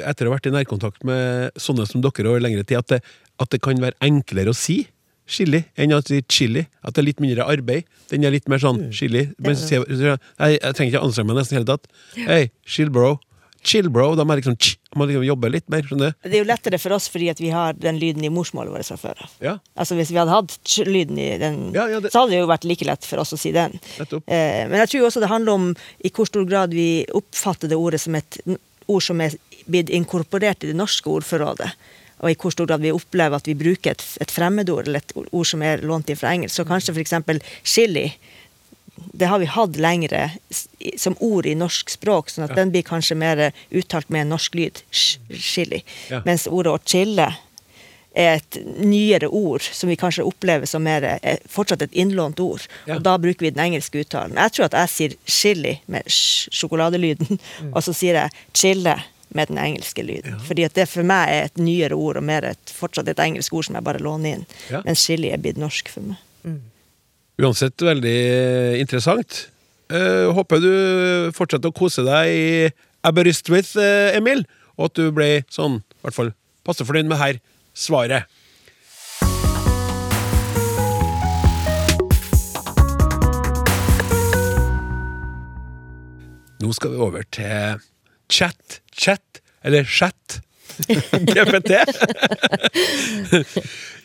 etter 0.07 0.27
å 0.27 0.31
ha 0.31 0.37
vært 0.37 0.47
i 0.47 0.55
nærkontakt 0.55 1.03
med 1.07 1.59
sånne 1.59 1.87
som 1.89 2.03
dere 2.03 2.31
over 2.31 2.43
lengre 2.43 2.63
tid, 2.63 2.79
at 2.79 2.93
det, 2.93 3.01
at 3.41 3.51
det 3.51 3.59
kan 3.65 3.81
være 3.83 3.99
enklere 4.05 4.53
å 4.53 4.57
si 4.57 4.85
chili 5.31 5.63
enn 5.79 5.95
å 5.95 6.01
si 6.05 6.21
chili. 6.27 6.65
At 6.83 6.95
det 6.95 7.03
er 7.03 7.09
litt 7.09 7.23
mindre 7.23 7.47
arbeid. 7.49 7.89
Den 8.11 8.27
er 8.27 8.35
litt 8.35 8.49
mer 8.51 8.61
sånn 8.61 8.89
chili. 8.95 9.29
Men 9.39 9.57
jeg, 9.57 9.83
jeg, 9.87 10.61
trenger 10.75 10.91
ikke 10.91 11.03
anstrenge 11.07 11.31
meg 11.31 11.41
nesten 11.41 11.57
i 11.57 11.61
hele 11.61 11.69
tatt. 11.71 11.91
Hei, 12.27 12.45
chill 12.67 12.91
bro. 12.93 13.15
Chill 13.63 13.91
bro. 13.93 14.07
Da 14.17 14.25
må 14.25 14.35
jeg 14.35 14.41
liksom, 14.41 14.57
må 14.97 15.05
liksom 15.07 15.25
jobbe 15.25 15.51
litt 15.53 15.67
mer. 15.71 15.85
skjønner? 15.85 16.15
Det 16.25 16.33
er 16.33 16.41
jo 16.41 16.49
lettere 16.49 16.79
for 16.81 16.97
oss 16.97 17.07
fordi 17.13 17.29
vi 17.39 17.51
har 17.53 17.77
den 17.77 17.99
lyden 18.01 18.25
i 18.25 18.31
morsmålet 18.33 18.73
vårt 18.73 18.89
fra 18.89 18.97
før 18.99 19.21
av. 19.27 19.35
Ja. 19.43 19.55
Altså 19.77 19.97
Hvis 19.99 20.11
vi 20.13 20.19
hadde 20.19 20.33
hatt 20.33 20.57
lyden 20.89 21.21
i 21.21 21.29
den, 21.41 21.61
Ja, 21.75 21.87
ja, 21.87 22.01
det- 22.01 22.11
så 22.11 22.23
hadde 22.23 22.35
det 22.35 22.41
jo 22.41 22.49
vært 22.49 22.67
like 22.67 22.85
lett 22.89 23.05
for 23.05 23.21
oss 23.21 23.33
å 23.33 23.39
si 23.39 23.53
den. 23.55 23.79
Eh, 23.99 24.67
men 24.67 24.77
jeg 24.81 24.89
tror 24.89 25.07
også 25.07 25.21
det 25.21 25.29
handler 25.31 25.53
om 25.53 25.71
i 26.03 26.09
hvor 26.09 26.27
stor 26.27 26.45
grad 26.45 26.73
vi 26.73 27.05
oppfatter 27.13 27.69
det 27.69 27.77
ordet 27.77 28.01
som 28.01 28.15
et 28.15 28.41
ord 28.87 29.03
som 29.03 29.21
er 29.21 29.37
blitt 29.69 29.89
inkorporert 29.93 30.63
i 30.63 30.71
det 30.71 30.75
norske 30.75 31.07
ordforrådet. 31.07 31.69
Og 32.21 32.31
i 32.31 32.35
hvor 32.37 32.53
stor 32.53 32.67
grad 32.69 32.83
vi 32.83 32.91
opplever 32.93 33.35
at 33.41 33.47
vi 33.49 33.55
bruker 33.57 33.95
et, 33.95 34.03
et 34.21 34.31
fremmedord 34.31 34.87
eller 34.87 35.01
et 35.01 35.13
ord 35.17 35.47
som 35.49 35.61
er 35.65 35.81
lånt 35.81 36.09
inn 36.13 36.19
fra 36.19 36.33
engelsk. 36.35 36.55
Så 36.59 36.65
kanskje 36.69 36.93
f.eks. 36.93 37.15
chili. 37.63 38.07
Det 39.17 39.25
har 39.31 39.39
vi 39.41 39.47
hatt 39.49 39.77
lengre 39.81 40.27
som 41.01 41.15
ord 41.25 41.47
i 41.49 41.55
norsk 41.57 41.89
språk, 41.89 42.29
sånn 42.29 42.45
at 42.45 42.53
den 42.57 42.69
blir 42.73 42.83
kanskje 42.85 43.15
mer 43.17 43.39
uttalt 43.73 44.11
med 44.13 44.25
en 44.27 44.35
norsk 44.35 44.53
lyd. 44.59 44.83
Chili. 44.93 45.79
Ja. 46.11 46.19
Mens 46.27 46.45
ordet 46.51 46.75
å 46.75 46.81
chille 46.85 47.31
er 48.11 48.33
et 48.41 48.57
nyere 48.83 49.29
ord 49.31 49.63
som 49.63 49.87
vi 49.89 49.95
kanskje 49.95 50.25
opplever 50.27 50.67
som 50.67 50.83
mer, 50.83 51.05
er 51.23 51.39
fortsatt 51.49 51.81
et 51.85 51.93
innlånt 51.95 52.41
ord. 52.43 52.65
Ja. 52.85 52.97
Og 52.99 53.05
da 53.07 53.13
bruker 53.23 53.47
vi 53.47 53.53
den 53.55 53.63
engelske 53.71 54.03
uttalen. 54.03 54.35
Jeg 54.37 54.51
tror 54.57 54.67
at 54.67 54.75
jeg 54.81 54.91
sier 54.93 55.15
chili 55.39 55.77
med 55.87 56.03
sj- 56.11 56.51
sjokoladelyden, 56.59 57.39
og 57.73 57.79
så 57.87 57.95
sier 57.95 58.19
jeg 58.19 58.35
chille 58.53 58.97
med 59.37 59.51
den 59.51 59.59
engelske 59.61 60.03
lyden. 60.05 60.39
Fordi 60.45 60.65
at 60.67 60.75
det 60.77 60.87
for 60.91 61.07
meg 61.07 61.31
er 61.31 61.47
et 61.47 61.61
nyere 61.61 61.97
ord, 61.97 62.19
og 62.19 62.27
mer 62.27 62.49
et, 62.51 62.73
fortsatt 62.75 63.09
et 63.11 63.23
engelsk 63.23 63.53
ord 63.53 63.67
som 63.67 63.77
jeg 63.77 63.87
bare 63.87 64.03
låner 64.03 64.37
inn. 64.37 64.45
Ja. 64.71 64.83
Mens 64.85 65.05
chili 65.07 65.31
er 65.31 65.41
blitt 65.41 65.59
norsk 65.61 65.91
for 65.93 66.11
meg. 66.11 66.19
Uansett 67.41 67.81
veldig 67.81 68.17
interessant. 68.81 69.47
Uh, 69.91 70.29
håper 70.35 70.61
du 70.61 70.73
fortsetter 71.35 71.71
å 71.71 71.75
kose 71.75 72.03
deg 72.05 72.31
i 72.31 72.51
Aberystwyth, 73.07 73.73
eh, 73.81 74.13
Emil, 74.15 74.45
og 74.77 74.91
at 74.91 74.99
du 74.99 75.09
ble 75.15 75.41
sånn, 75.49 75.79
i 75.81 76.05
hvert 76.05 76.15
fall 76.15 76.29
passe 76.67 76.85
fornøyd 76.85 77.09
med 77.09 77.17
her 77.17 77.41
svaret. 77.73 78.29
Nå 86.61 86.69
skal 86.77 86.93
vi 86.93 87.01
over 87.01 87.25
til 87.33 87.81
chat, 88.31 88.81
chat, 88.95 89.41
eller 89.63 89.83
chat. 89.85 90.41
GPT. 91.27 91.71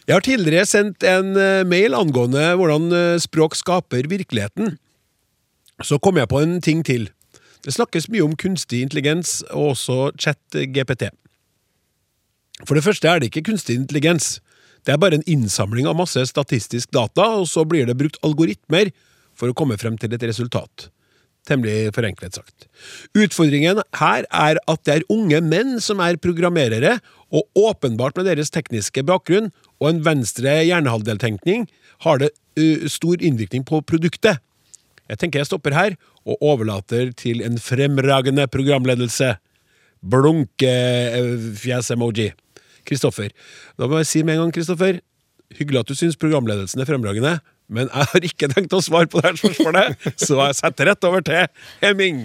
Jeg 0.06 0.14
har 0.14 0.22
tidligere 0.22 0.66
sendt 0.68 1.04
en 1.06 1.36
eh, 1.38 1.64
mail 1.66 1.94
angående 1.96 2.42
hvordan 2.58 2.90
eh, 2.94 3.20
språk 3.22 3.56
skaper 3.58 4.08
virkeligheten. 4.10 4.76
Så 5.84 5.98
kom 6.02 6.18
jeg 6.18 6.30
på 6.30 6.40
en 6.42 6.58
ting 6.62 6.82
til. 6.86 7.08
Det 7.64 7.74
snakkes 7.74 8.08
mye 8.12 8.24
om 8.24 8.36
kunstig 8.38 8.84
intelligens, 8.84 9.40
og 9.50 9.74
også 9.74 10.12
chat-GPT. 10.22 11.08
For 12.64 12.78
det 12.78 12.84
første 12.86 13.08
er 13.10 13.20
det 13.20 13.30
ikke 13.30 13.48
kunstig 13.50 13.76
intelligens. 13.80 14.36
Det 14.86 14.94
er 14.94 15.00
bare 15.02 15.18
en 15.18 15.26
innsamling 15.26 15.88
av 15.90 15.98
masse 15.98 16.22
statistisk 16.30 16.92
data, 16.94 17.26
og 17.40 17.48
så 17.50 17.66
blir 17.68 17.88
det 17.88 17.98
brukt 17.98 18.20
algoritmer 18.24 18.92
for 19.36 19.50
å 19.50 19.56
komme 19.56 19.76
frem 19.80 19.98
til 19.98 20.14
et 20.14 20.28
resultat. 20.30 20.88
Temmelig 21.46 21.94
forenklet 21.94 22.34
sagt. 22.40 22.66
Utfordringen 23.14 23.78
her 24.00 24.26
er 24.34 24.58
at 24.66 24.80
det 24.86 24.94
er 24.96 25.06
unge 25.12 25.38
menn 25.46 25.76
som 25.82 26.00
er 26.02 26.18
programmerere, 26.18 26.98
og 27.30 27.46
åpenbart 27.58 28.16
med 28.18 28.26
deres 28.30 28.50
tekniske 28.54 29.02
bakgrunn 29.06 29.50
og 29.80 29.88
en 29.90 30.04
venstre 30.06 30.64
hjernehalvdeltenkning 30.66 31.66
har 32.04 32.16
det 32.22 32.30
stor 32.90 33.16
innvirkning 33.22 33.64
på 33.66 33.80
produktet. 33.86 34.36
Jeg 35.06 35.18
tenker 35.20 35.38
jeg 35.40 35.48
stopper 35.50 35.72
her, 35.76 35.92
og 36.26 36.34
overlater 36.42 37.12
til 37.14 37.42
en 37.46 37.58
fremragende 37.62 38.46
programledelse. 38.50 39.36
Blunkefjes-emoji. 40.02 42.32
Kristoffer. 42.86 43.30
Da 43.78 43.86
må 43.86 43.98
jeg 44.02 44.10
si 44.10 44.22
med 44.22 44.34
en 44.34 44.40
gang, 44.44 44.54
Kristoffer, 44.54 44.94
hyggelig 45.54 45.80
at 45.82 45.88
du 45.90 45.94
syns 45.98 46.16
programledelsen 46.18 46.80
er 46.82 46.88
fremragende, 46.88 47.32
men 47.66 47.88
jeg 47.90 48.08
har 48.12 48.26
ikke 48.28 48.48
tenkt 48.52 48.74
å 48.76 48.80
svare 48.84 49.08
på 49.10 49.20
det 49.20 49.30
her 49.32 49.38
spørsmålet, 49.40 50.06
så 50.20 50.38
jeg 50.38 50.58
setter 50.60 50.90
rett 50.90 51.06
over 51.08 51.24
til 51.26 51.46
Hemming. 51.82 52.22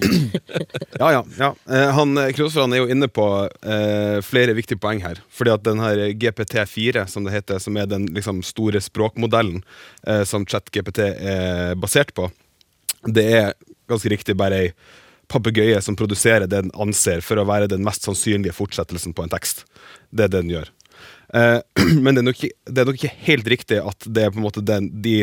Ja, 0.99 1.11
ja. 1.15 1.21
ja. 1.39 1.49
Eh, 1.65 1.89
han, 1.97 2.13
eh, 2.21 2.41
han 2.55 2.75
er 2.75 2.81
jo 2.81 2.89
inne 2.93 3.09
på 3.09 3.25
eh, 3.47 4.19
flere 4.25 4.53
viktige 4.57 4.81
poeng 4.81 5.01
her. 5.01 5.21
Fordi 5.33 5.53
at 5.55 5.65
den 5.65 5.81
her 5.81 6.03
GPT4, 6.21 7.07
som 7.09 7.25
det 7.25 7.33
heter, 7.33 7.61
som 7.63 7.77
er 7.79 7.89
den 7.89 8.05
liksom, 8.13 8.43
store 8.45 8.81
språkmodellen 8.83 9.63
eh, 10.05 10.23
som 10.29 10.45
ChatGPT 10.45 11.01
er 11.09 11.79
basert 11.81 12.13
på, 12.17 12.29
det 13.09 13.25
er 13.39 13.53
ganske 13.89 14.11
riktig 14.13 14.37
bare 14.37 14.65
ei 14.65 14.73
papegøye 15.31 15.79
som 15.81 15.95
produserer 15.95 16.45
det 16.45 16.59
den 16.59 16.73
anser 16.75 17.23
for 17.23 17.39
å 17.39 17.47
være 17.47 17.69
den 17.71 17.85
mest 17.85 18.05
sannsynlige 18.05 18.55
fortsettelsen 18.55 19.15
på 19.15 19.25
en 19.25 19.31
tekst. 19.31 19.65
Det 20.11 20.27
er 20.27 20.33
det 20.33 20.41
den 20.41 20.53
gjør. 20.53 20.71
Eh, 21.33 21.59
men 22.03 22.15
det 22.15 22.21
er, 22.21 22.27
nok, 22.27 22.41
det 22.45 22.81
er 22.83 22.89
nok 22.89 22.99
ikke 22.99 23.15
helt 23.27 23.51
riktig 23.53 23.81
at 23.81 24.07
det 24.07 24.25
er 24.25 24.33
på 24.33 24.41
en 24.41 24.47
måte 24.47 24.63
den, 24.65 24.89
de 25.03 25.21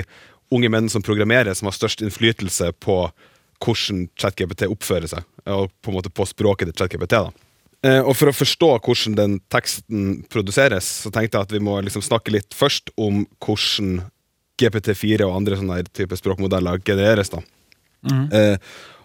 unge 0.55 0.71
mennene 0.71 0.93
som 0.93 1.05
programmerer, 1.05 1.55
som 1.55 1.69
har 1.69 1.77
størst 1.77 2.05
innflytelse 2.05 2.73
på 2.81 3.03
hvordan 3.65 4.07
ChatGPT 4.19 4.69
oppfører 4.71 5.11
seg, 5.11 5.27
og 5.51 5.73
på 5.83 5.91
en 5.91 5.99
måte 5.99 6.13
på 6.15 6.27
språket 6.29 6.71
til 6.71 6.79
ChatGPT. 6.79 7.19
da. 7.19 7.49
Eh, 7.87 8.01
og 8.03 8.15
For 8.19 8.31
å 8.31 8.37
forstå 8.37 8.71
hvordan 8.83 9.17
den 9.19 9.39
teksten 9.53 10.23
produseres, 10.31 10.87
så 11.05 11.13
tenkte 11.15 11.39
jeg 11.39 11.49
at 11.49 11.55
vi 11.55 11.63
må 11.63 11.79
liksom 11.85 12.05
snakke 12.07 12.35
litt 12.35 12.55
først 12.57 12.91
om 12.97 13.25
hvordan 13.45 14.01
GPT4 14.59 15.27
og 15.27 15.37
andre 15.37 15.59
sånne 15.59 15.83
type 15.95 16.17
språkmodeller 16.19 16.81
genereres. 16.83 17.31
da. 17.35 17.43
Eh, 18.35 18.57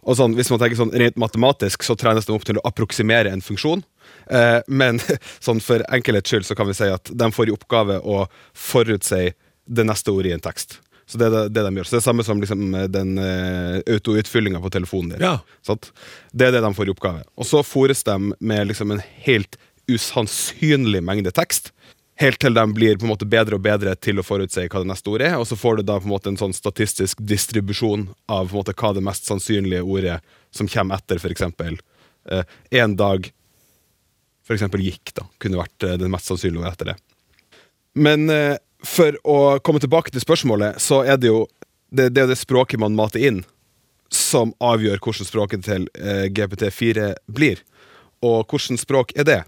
og 0.04 0.18
sånn, 0.18 0.36
Hvis 0.36 0.50
man 0.52 0.60
tenker 0.60 0.78
sånn 0.78 0.94
rent 0.94 1.16
matematisk, 1.18 1.84
så 1.84 1.96
trenes 1.96 2.26
de 2.26 2.34
opp 2.34 2.44
til 2.46 2.58
å 2.58 2.66
approksimere 2.68 3.32
en 3.32 3.42
funksjon. 3.42 3.84
Eh, 4.28 4.60
men 4.68 5.02
sånn 5.46 5.62
for 5.64 5.84
enkelhets 5.94 6.32
skyld 6.32 6.48
så 6.48 6.58
kan 6.58 6.70
vi 6.70 6.78
si 6.78 6.90
at 6.92 7.12
de 7.12 7.32
får 7.34 7.52
i 7.52 7.56
oppgave 7.56 8.00
å 8.00 8.26
forutsi 8.54 9.30
det 9.64 9.86
neste 9.88 10.12
ordet 10.12 10.34
i 10.34 10.38
en 10.38 10.44
tekst. 10.44 10.80
Så 11.06 11.20
det 11.20 11.28
er 11.28 11.50
det, 11.52 11.62
de 11.66 11.78
gjør. 11.78 11.88
Så 11.88 11.96
det 11.96 12.00
er 12.00 12.06
samme 12.08 12.24
som 12.26 12.40
liksom, 12.42 12.64
eh, 12.80 12.88
den 12.92 13.18
uh, 13.20 13.82
autoutfyllinga 13.92 14.62
på 14.64 14.72
telefonen 14.74 15.16
din. 15.16 15.26
Ja. 15.26 15.38
Det 16.32 16.48
er 16.48 16.56
det 16.56 16.64
de 16.64 16.74
får 16.74 16.90
i 16.90 16.94
oppgave. 16.96 17.24
Og 17.36 17.48
så 17.48 17.64
fôres 17.68 18.04
de 18.08 18.34
med 18.40 18.70
liksom 18.72 18.96
en 18.96 19.04
helt 19.28 19.60
usannsynlig 19.92 21.04
mengde 21.04 21.34
tekst. 21.36 21.74
Helt 22.22 22.40
til 22.40 22.56
de 22.56 22.64
blir 22.72 23.00
på 23.00 23.08
en 23.08 23.12
måte 23.12 23.28
bedre 23.28 23.58
og 23.58 23.66
bedre 23.66 23.96
til 24.00 24.22
å 24.22 24.26
forutse 24.26 24.64
hva 24.64 24.84
det 24.84 24.90
neste 24.90 25.12
ordet 25.12 25.32
er. 25.34 25.38
Og 25.42 25.48
så 25.50 25.58
får 25.60 25.82
du 25.82 25.88
da 25.90 26.00
på 26.00 26.08
en 26.08 26.14
måte 26.14 26.32
en 26.32 26.40
sånn 26.40 26.56
statistisk 26.56 27.22
distribusjon 27.22 28.08
av 28.32 28.48
på 28.48 28.56
en 28.56 28.62
måte 28.62 28.78
hva 28.80 28.94
det 28.96 29.04
mest 29.04 29.28
sannsynlige 29.28 29.84
ordet 29.84 30.20
som 30.56 30.70
kommer 30.72 31.02
etter, 31.02 31.20
f.eks. 31.20 31.46
Uh, 32.32 32.44
en 32.80 32.96
dag 32.96 33.28
eksempel 34.52 34.84
gikk, 34.84 35.14
da. 35.16 35.24
Kunne 35.40 35.62
vært 35.62 35.86
den 35.86 36.04
det 36.04 36.12
mest 36.12 36.28
sannsynlige 36.28 36.68
etter 36.68 36.92
det. 36.92 36.98
Men 37.96 38.28
eh, 38.34 38.58
for 38.84 39.16
å 39.24 39.40
komme 39.64 39.80
tilbake 39.80 40.12
til 40.12 40.24
spørsmålet, 40.24 40.82
så 40.84 41.04
er 41.08 41.20
det 41.22 41.32
jo 41.32 41.46
det, 41.94 42.10
det, 42.18 42.28
det 42.28 42.40
språket 42.40 42.82
man 42.82 42.98
mater 42.98 43.24
inn, 43.24 43.44
som 44.14 44.52
avgjør 44.62 45.00
hvordan 45.00 45.30
språket 45.30 45.66
til 45.68 45.88
eh, 45.96 46.28
GPT4 46.34 47.14
blir. 47.32 47.64
Og 48.26 48.44
hvordan 48.50 48.80
språk 48.82 49.16
er 49.16 49.28
det? 49.30 49.42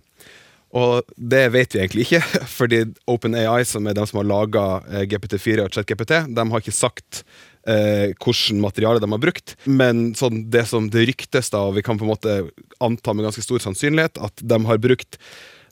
Og 0.75 1.07
det 1.15 1.43
vet 1.53 1.75
vi 1.75 1.81
egentlig 1.81 2.07
ikke, 2.07 2.21
fordi 2.59 2.83
OpenAI, 3.11 3.63
som 3.67 3.87
er 3.87 3.97
de 3.97 4.05
som 4.07 4.21
har 4.21 4.29
laga 4.29 4.65
eh, 4.89 5.05
GPT4 5.11 5.65
og 5.65 5.75
ChatGPT, 5.75 6.17
de 6.31 6.47
har 6.51 6.63
ikke 6.63 6.75
sagt 6.75 7.23
eh, 7.67 8.13
hvordan 8.19 8.61
materiale 8.63 9.01
de 9.03 9.11
har 9.11 9.23
brukt. 9.23 9.55
Men 9.65 10.13
sånn, 10.17 10.45
det 10.53 10.67
som 10.71 10.89
det 10.91 11.07
ryktes, 11.11 11.51
da, 11.53 11.65
og 11.67 11.77
vi 11.79 11.85
kan 11.85 11.99
på 11.99 12.07
en 12.07 12.13
måte 12.13 12.37
anta 12.83 13.13
med 13.13 13.27
ganske 13.27 13.45
stor 13.45 13.63
sannsynlighet, 13.63 14.21
at 14.21 14.45
de 14.45 14.61
har 14.69 14.81
brukt 14.81 15.19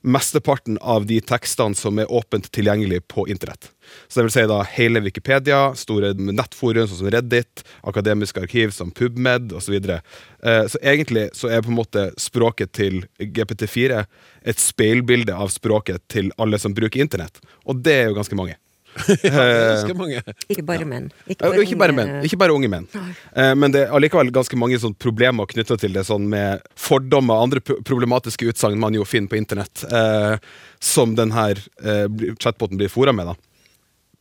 mesteparten 0.03 0.77
av 0.81 1.05
de 1.07 1.21
tekstene 1.23 1.77
som 1.79 1.99
er 1.99 2.11
åpent 2.11 2.49
tilgjengelig 2.51 3.05
på 3.07 3.23
internett. 3.31 3.69
Så 4.07 4.19
det 4.19 4.25
vil 4.25 4.33
si 4.35 4.43
da 4.51 4.57
hele 4.75 4.99
Wikipedia, 5.03 5.61
store 5.79 6.11
nettforum 6.19 6.89
sånn 6.89 6.99
som 7.05 7.11
Reddit, 7.13 7.63
akademiske 7.87 8.43
arkiv 8.43 8.73
som 8.75 8.91
PubMed 8.91 9.53
osv. 9.55 9.63
Så, 9.63 9.71
videre. 9.71 10.01
eh, 10.43 10.65
så 10.67 10.81
egentlig 10.83 11.29
så 11.37 11.49
er 11.49 11.63
på 11.63 11.71
en 11.71 11.79
måte 11.79 12.09
språket 12.19 12.73
til 12.75 13.05
GPT4 13.19 14.03
et 14.43 14.59
speilbilde 14.59 15.35
av 15.35 15.55
språket 15.55 16.03
til 16.11 16.33
alle 16.37 16.59
som 16.59 16.75
bruker 16.75 16.99
internett. 16.99 17.39
Og 17.63 17.79
det 17.79 17.95
er 18.01 18.11
jo 18.11 18.19
ganske 18.19 18.35
mange. 18.37 18.59
Det 19.23 19.29
er 19.31 19.53
ganske 19.73 19.95
mange. 19.97 20.21
Ikke 20.47 20.65
bare 20.65 20.87
menn. 20.87 21.09
Ikke 21.27 21.43
bare, 21.45 21.63
ikke 21.65 21.79
bare 21.79 21.95
menn, 21.97 22.11
ikke 22.27 22.39
bare 22.41 22.55
unge 22.55 22.69
menn. 22.71 22.87
Eh, 22.95 23.53
men 23.57 23.73
det 23.73 23.85
er 23.85 23.95
allikevel 23.95 24.31
ganske 24.33 24.59
mange 24.59 24.79
sånn 24.81 24.95
problemer 24.99 25.49
knytta 25.49 25.77
til 25.81 25.95
det, 25.95 26.05
sånn 26.09 26.27
med 26.31 26.63
fordommer 26.79 27.39
og 27.39 27.47
andre 27.49 27.63
problematiske 27.85 28.51
utsagn 28.51 28.81
man 28.81 28.97
jo 28.97 29.07
finner 29.07 29.31
på 29.31 29.39
internett, 29.39 29.85
eh, 29.89 30.35
som 30.83 31.17
denne 31.17 31.49
eh, 31.53 32.05
chatboten 32.37 32.79
blir 32.79 32.91
fora 32.91 33.15
med. 33.15 33.33
da 33.33 33.52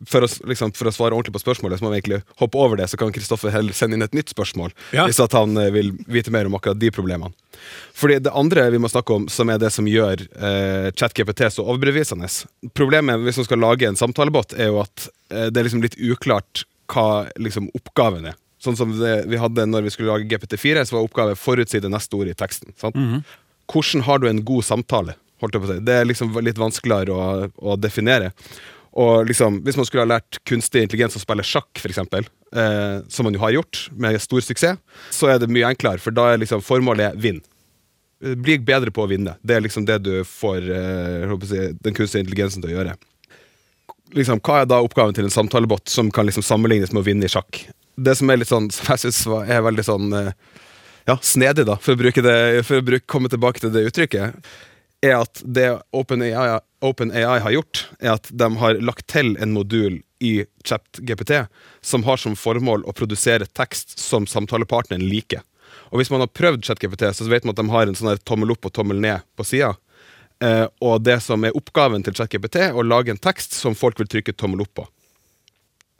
for 0.08 0.24
å, 0.26 0.28
liksom, 0.50 0.72
for 0.76 0.88
å 0.88 0.92
svare 0.94 1.14
ordentlig 1.14 1.36
på 1.36 1.42
spørsmålet, 1.42 1.78
så 1.78 1.84
må 1.84 1.92
vi 1.92 2.00
egentlig 2.00 2.22
hoppe 2.40 2.58
over 2.60 2.80
det, 2.80 2.88
så 2.90 2.98
kan 3.00 3.12
Kristoffer 3.14 3.52
heller 3.54 3.76
sende 3.76 3.98
inn 3.98 4.04
et 4.06 4.16
nytt 4.16 4.32
spørsmål. 4.32 4.74
Ja. 4.96 5.06
Hvis 5.08 5.20
at 5.22 5.34
han 5.36 5.56
eh, 5.60 5.70
vil 5.74 5.92
vite 6.10 6.32
mer 6.34 6.48
om 6.48 6.56
akkurat 6.58 6.80
de 6.80 6.90
problemene. 6.94 7.32
Fordi 7.94 8.18
Det 8.24 8.34
andre 8.34 8.66
vi 8.74 8.80
må 8.82 8.90
snakke 8.90 9.14
om, 9.14 9.28
som 9.30 9.50
er 9.52 9.60
det 9.62 9.70
som 9.74 9.88
gjør 9.88 10.24
eh, 10.24 10.88
ChatGPT 10.98 11.46
så 11.52 11.66
overbevisende 11.68 12.26
Problemet 12.74 13.22
hvis 13.22 13.38
man 13.38 13.46
skal 13.46 13.62
lage 13.62 13.86
en 13.88 13.98
samtalebot, 13.98 14.56
er 14.58 14.72
jo 14.72 14.82
at 14.82 15.08
eh, 15.30 15.48
det 15.50 15.60
er 15.60 15.68
liksom 15.68 15.84
litt 15.84 15.98
uklart 16.00 16.64
hva 16.92 17.28
liksom, 17.40 17.70
oppgaven 17.78 18.32
er. 18.32 18.38
Sånn 18.62 18.76
som 18.78 18.92
det 18.94 19.24
vi 19.30 19.40
hadde 19.42 19.64
når 19.66 19.86
vi 19.86 19.94
skulle 19.94 20.12
lage 20.12 20.28
GPT4, 20.30 20.84
så 20.86 20.98
var 20.98 21.06
oppgave 21.06 21.38
forutsi 21.38 21.80
det 21.82 21.90
neste 21.90 22.14
ordet 22.18 22.36
i 22.36 22.40
teksten. 22.42 22.74
Sant? 22.78 22.98
Hvordan 23.72 24.04
har 24.06 24.22
du 24.22 24.28
en 24.30 24.44
god 24.46 24.66
samtale? 24.66 25.16
Si. 25.42 25.78
Det 25.82 25.94
er 25.96 26.06
liksom 26.06 26.36
litt 26.38 26.60
vanskeligere 26.60 27.10
å, 27.10 27.48
å 27.58 27.74
definere. 27.74 28.28
Og 28.92 29.26
liksom, 29.26 29.62
Hvis 29.64 29.76
man 29.76 29.86
skulle 29.88 30.04
ha 30.04 30.10
lært 30.18 30.38
kunstig 30.48 30.82
intelligens 30.84 31.16
å 31.16 31.22
spille 31.22 31.44
sjakk, 31.46 31.70
eksempel, 31.88 32.26
eh, 32.54 33.00
som 33.08 33.24
man 33.24 33.34
jo 33.36 33.40
har 33.40 33.54
gjort 33.54 33.86
med 33.96 34.20
stor 34.20 34.44
suksess, 34.44 34.80
så 35.10 35.30
er 35.32 35.40
det 35.40 35.48
mye 35.52 35.70
enklere, 35.72 36.02
for 36.02 36.12
da 36.12 36.32
er 36.32 36.42
liksom 36.42 36.64
formålet 36.64 37.16
vinn. 37.16 37.40
Eh, 38.22 38.34
Bli 38.36 38.58
bedre 38.58 38.92
på 38.92 39.06
å 39.06 39.08
vinne. 39.08 39.38
Det 39.42 39.56
er 39.56 39.64
liksom 39.64 39.86
det 39.88 40.02
du 40.04 40.12
får 40.28 40.68
eh, 40.68 41.32
jeg 41.32 41.78
den 41.80 41.96
kunstige 41.96 42.24
intelligensen 42.26 42.62
til 42.62 42.74
å 42.74 42.76
gjøre. 42.76 42.96
Liksom, 44.12 44.42
hva 44.44 44.60
er 44.60 44.68
da 44.68 44.82
oppgaven 44.84 45.16
til 45.16 45.24
en 45.24 45.32
samtalebot 45.32 45.88
som 45.88 46.10
kan 46.12 46.28
liksom 46.28 46.44
sammenlignes 46.44 46.92
med 46.92 47.00
å 47.00 47.06
vinne 47.06 47.24
i 47.24 47.32
sjakk? 47.32 47.64
Det 47.96 48.12
som 48.18 48.28
er 48.28 48.42
litt 48.42 48.52
sånn, 48.52 48.68
som 48.74 48.92
jeg 48.92 49.06
synes 49.06 49.24
er 49.46 49.64
veldig 49.64 49.86
sånn 49.88 50.18
eh, 50.18 50.34
ja, 51.08 51.16
snedig, 51.24 51.64
da, 51.66 51.78
for 51.80 51.96
å, 51.96 52.02
bruke 52.02 52.22
det, 52.24 52.36
for 52.68 52.78
å 52.78 52.84
bruke, 52.84 53.08
komme 53.08 53.32
tilbake 53.32 53.64
til 53.64 53.72
det 53.74 53.86
uttrykket, 53.88 54.52
er 55.02 55.18
at 55.18 55.42
det 55.44 55.68
OpenAI 55.92 56.60
OpenAI 56.82 57.38
har 57.42 57.54
gjort, 57.54 57.84
er 58.02 58.16
at 58.16 58.28
de 58.30 58.48
har 58.58 58.80
lagt 58.82 59.06
til 59.10 59.36
en 59.42 59.52
modul 59.54 60.00
i 60.22 60.32
ChatGPT 60.66 61.44
som 61.80 62.02
har 62.06 62.18
som 62.18 62.34
formål 62.38 62.82
å 62.86 62.94
produsere 62.94 63.46
tekst 63.46 63.98
som 64.02 64.26
samtalepartneren 64.26 65.04
liker. 65.06 65.42
Og 65.90 66.00
hvis 66.00 66.10
man 66.10 66.24
har 66.24 66.30
prøvd 66.30 66.64
ChatGPT, 66.66 67.06
så 67.14 67.28
vet 67.30 67.46
man 67.46 67.54
at 67.54 67.62
de 67.62 67.68
har 67.70 67.86
en 67.86 67.98
sånn 67.98 68.18
tommel 68.26 68.54
opp 68.54 68.66
og 68.66 68.74
tommel 68.74 68.98
ned 69.02 69.22
på 69.38 69.46
sida. 69.46 69.74
Eh, 70.42 70.66
og 70.82 71.04
det 71.06 71.20
som 71.22 71.44
er 71.46 71.56
oppgaven 71.58 72.02
til 72.02 72.16
ChatGPT, 72.18 72.58
er 72.66 72.78
å 72.78 72.86
lage 72.86 73.14
en 73.14 73.22
tekst 73.22 73.54
som 73.54 73.78
folk 73.78 74.00
vil 74.02 74.10
trykke 74.10 74.34
tommel 74.34 74.64
opp 74.66 74.74
på. 74.80 74.86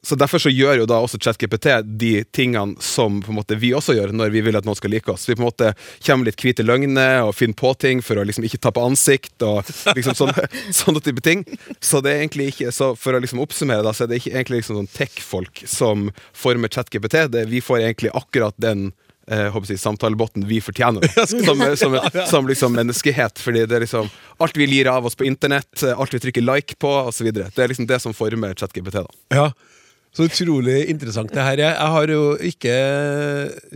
Så 0.07 0.17
Derfor 0.19 0.43
så 0.43 0.51
gjør 0.51 0.81
jo 0.81 0.87
da 0.91 0.97
også 0.99 1.19
ChatGPT 1.23 1.69
de 1.87 2.25
tingene 2.35 2.75
som 2.83 3.21
på 3.23 3.31
en 3.31 3.37
måte 3.39 3.55
vi 3.59 3.71
også 3.77 3.95
gjør 3.95 4.11
når 4.17 4.33
vi 4.35 4.41
vil 4.43 4.59
at 4.59 4.67
noen 4.67 4.79
skal 4.79 4.91
like 4.91 5.07
oss. 5.13 5.29
Vi 5.29 5.37
på 5.37 5.45
en 5.45 5.47
måte 5.47 5.69
kommer 6.03 6.27
litt 6.27 6.43
hvite 6.43 6.67
løgner 6.67 7.23
og 7.23 7.37
finner 7.39 7.55
på 7.59 7.71
ting 7.79 8.03
for 8.03 8.19
å 8.19 8.25
liksom 8.27 8.43
ikke 8.49 8.59
tappe 8.67 8.83
ansikt. 8.83 9.37
og 9.47 9.63
liksom 9.95 10.19
sånne, 10.19 10.49
sånne 10.81 11.05
type 11.07 11.23
ting. 11.23 11.47
Så 11.79 12.03
det 12.03 12.17
er 12.17 12.25
egentlig 12.25 12.51
ikke, 12.51 12.75
så 12.75 12.93
for 12.99 13.15
å 13.15 13.23
liksom 13.23 13.45
oppsummere 13.45 13.87
da, 13.87 13.95
så 13.95 14.05
er 14.05 14.11
det 14.11 14.19
ikke 14.23 14.35
egentlig 14.35 14.65
liksom 14.65 14.81
sånn 14.81 14.91
tech-folk 14.91 15.63
som 15.71 16.11
former 16.35 16.73
ChatGPT. 16.73 17.29
Det, 17.31 17.47
vi 17.53 17.63
får 17.63 17.85
egentlig 17.87 18.11
akkurat 18.19 18.59
den 18.59 18.89
eh, 19.31 19.49
håper 19.55 19.71
jeg, 19.71 19.79
å 19.79 19.87
samtalebotten 19.87 20.51
vi 20.51 20.59
fortjener 20.65 21.07
som, 21.31 21.63
som, 21.79 21.99
som 22.35 22.51
liksom 22.51 22.75
menneskehet. 22.75 23.39
Fordi 23.39 23.69
det 23.71 23.79
er 23.79 23.87
liksom 23.87 24.11
alt 24.43 24.59
vi 24.59 24.67
lir 24.67 24.91
av 24.91 25.07
oss 25.07 25.15
på 25.15 25.31
internett, 25.31 25.87
alt 25.95 26.15
vi 26.15 26.27
trykker 26.27 26.43
like 26.43 26.81
på 26.83 26.97
osv. 27.07 27.31
Det 27.31 27.53
er 27.55 27.71
liksom 27.71 27.87
det 27.87 28.03
som 28.03 28.17
former 28.17 28.59
ChatGPT. 28.59 28.99
da. 28.99 29.07
Ja, 29.31 29.53
så 30.13 30.27
utrolig 30.29 30.79
interessant 30.93 31.31
det 31.33 31.41
her 31.45 31.57
er. 31.57 31.71
Jeg 31.73 31.93
har 31.95 32.11
jo 32.13 32.23
ikke 32.45 32.73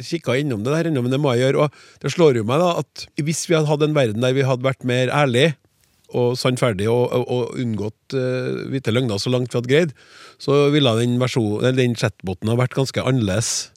kikka 0.05 0.35
innom 0.37 0.65
det 0.65 0.75
der 0.75 0.91
ennå, 0.91 1.03
men 1.05 1.15
det 1.15 1.21
må 1.23 1.33
jeg 1.33 1.47
gjøre. 1.47 1.67
Og 1.67 2.03
det 2.03 2.13
slår 2.13 2.41
jo 2.41 2.47
meg 2.49 2.61
da 2.61 2.73
at 2.83 3.07
hvis 3.25 3.47
vi 3.49 3.57
hadde 3.57 3.71
hatt 3.71 3.85
en 3.87 3.97
verden 3.97 4.25
der 4.25 4.35
vi 4.37 4.45
hadde 4.45 4.67
vært 4.67 4.85
mer 4.89 5.09
ærlige 5.17 5.55
og 6.17 6.37
sannferdige 6.39 6.93
og, 6.93 7.09
og, 7.11 7.25
og 7.35 7.57
unngått 7.59 8.15
uh, 8.15 8.67
hvite 8.71 8.93
løgner 8.95 9.19
så 9.19 9.33
langt 9.33 9.51
vi 9.51 9.59
hadde 9.59 9.73
greid, 9.73 9.95
så 10.39 10.67
ville 10.75 10.93
den, 11.01 11.17
versjon- 11.19 11.65
den 11.75 11.97
chatboten 11.99 12.53
ha 12.53 12.59
vært 12.61 12.77
ganske 12.77 13.03
annerledes. 13.03 13.73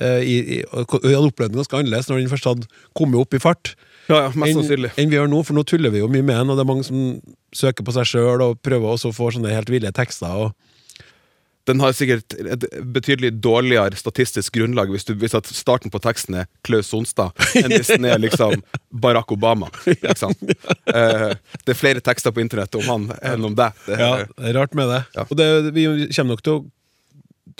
eh, 0.00 0.20
i, 0.22 0.34
i, 0.38 0.58
vi 0.60 1.14
hadde 1.14 1.30
opplevd 1.30 1.54
den 1.54 1.62
ganske 1.62 1.78
annerledes 1.78 2.10
når 2.10 2.20
den 2.20 2.28
først 2.34 2.50
hadde 2.50 2.68
kommet 2.98 3.22
opp 3.22 3.34
i 3.34 3.40
fart. 3.42 3.72
Ja, 4.10 4.26
ja, 4.26 4.28
mest 4.34 4.58
sannsynlig. 4.58 4.90
enn 4.98 5.10
vi 5.10 5.16
gjør 5.16 5.30
nå, 5.30 5.40
for 5.46 5.54
nå 5.56 5.62
tuller 5.66 5.94
vi 5.94 6.02
jo 6.02 6.10
mye 6.10 6.22
med 6.26 6.34
den, 6.36 6.50
og 6.50 6.58
det 6.58 6.64
er 6.66 6.68
mange 6.72 6.86
som 6.86 7.00
søker 7.54 7.86
på 7.86 7.94
seg 7.94 8.10
sjøl 8.10 8.42
og 8.44 8.58
prøver 8.66 8.92
også 8.96 9.10
å 9.12 9.16
få 9.16 9.30
sånne 9.34 9.54
helt 9.54 9.70
ville 9.70 9.90
tekster. 9.94 10.34
og 10.50 10.52
Den 11.68 11.80
har 11.82 11.92
sikkert 11.92 12.34
et 12.40 12.64
betydelig 12.94 13.34
dårligere 13.44 13.98
statistisk 13.98 14.54
grunnlag 14.56 14.90
hvis, 14.92 15.04
du, 15.06 15.12
hvis 15.20 15.34
starten 15.54 15.92
på 15.92 16.00
teksten 16.02 16.38
er 16.42 16.48
Klaus 16.66 16.88
Sonstad, 16.90 17.36
enn 17.60 17.74
hvis 17.74 17.92
den 17.92 18.08
er 18.08 18.20
liksom 18.22 18.64
Barack 19.02 19.32
Obama. 19.34 19.68
Liksom. 19.86 20.34
Det 21.64 21.74
er 21.74 21.78
flere 21.78 22.02
tekster 22.04 22.34
på 22.34 22.42
internett 22.42 22.74
om 22.80 22.88
han 22.88 23.06
enn 23.20 23.44
om 23.50 23.56
deg. 23.58 23.76
Det, 23.86 23.98
Ja, 24.00 24.10
det 24.24 24.50
er 24.50 24.56
rart 24.56 24.74
med 24.78 24.88
det. 24.90 25.02
Ja. 25.14 25.26
Og 25.28 25.36
det, 25.38 25.48
vi 25.76 25.86
kommer 26.16 26.34
nok 26.34 26.44
til 26.46 26.56
å, 26.56 26.64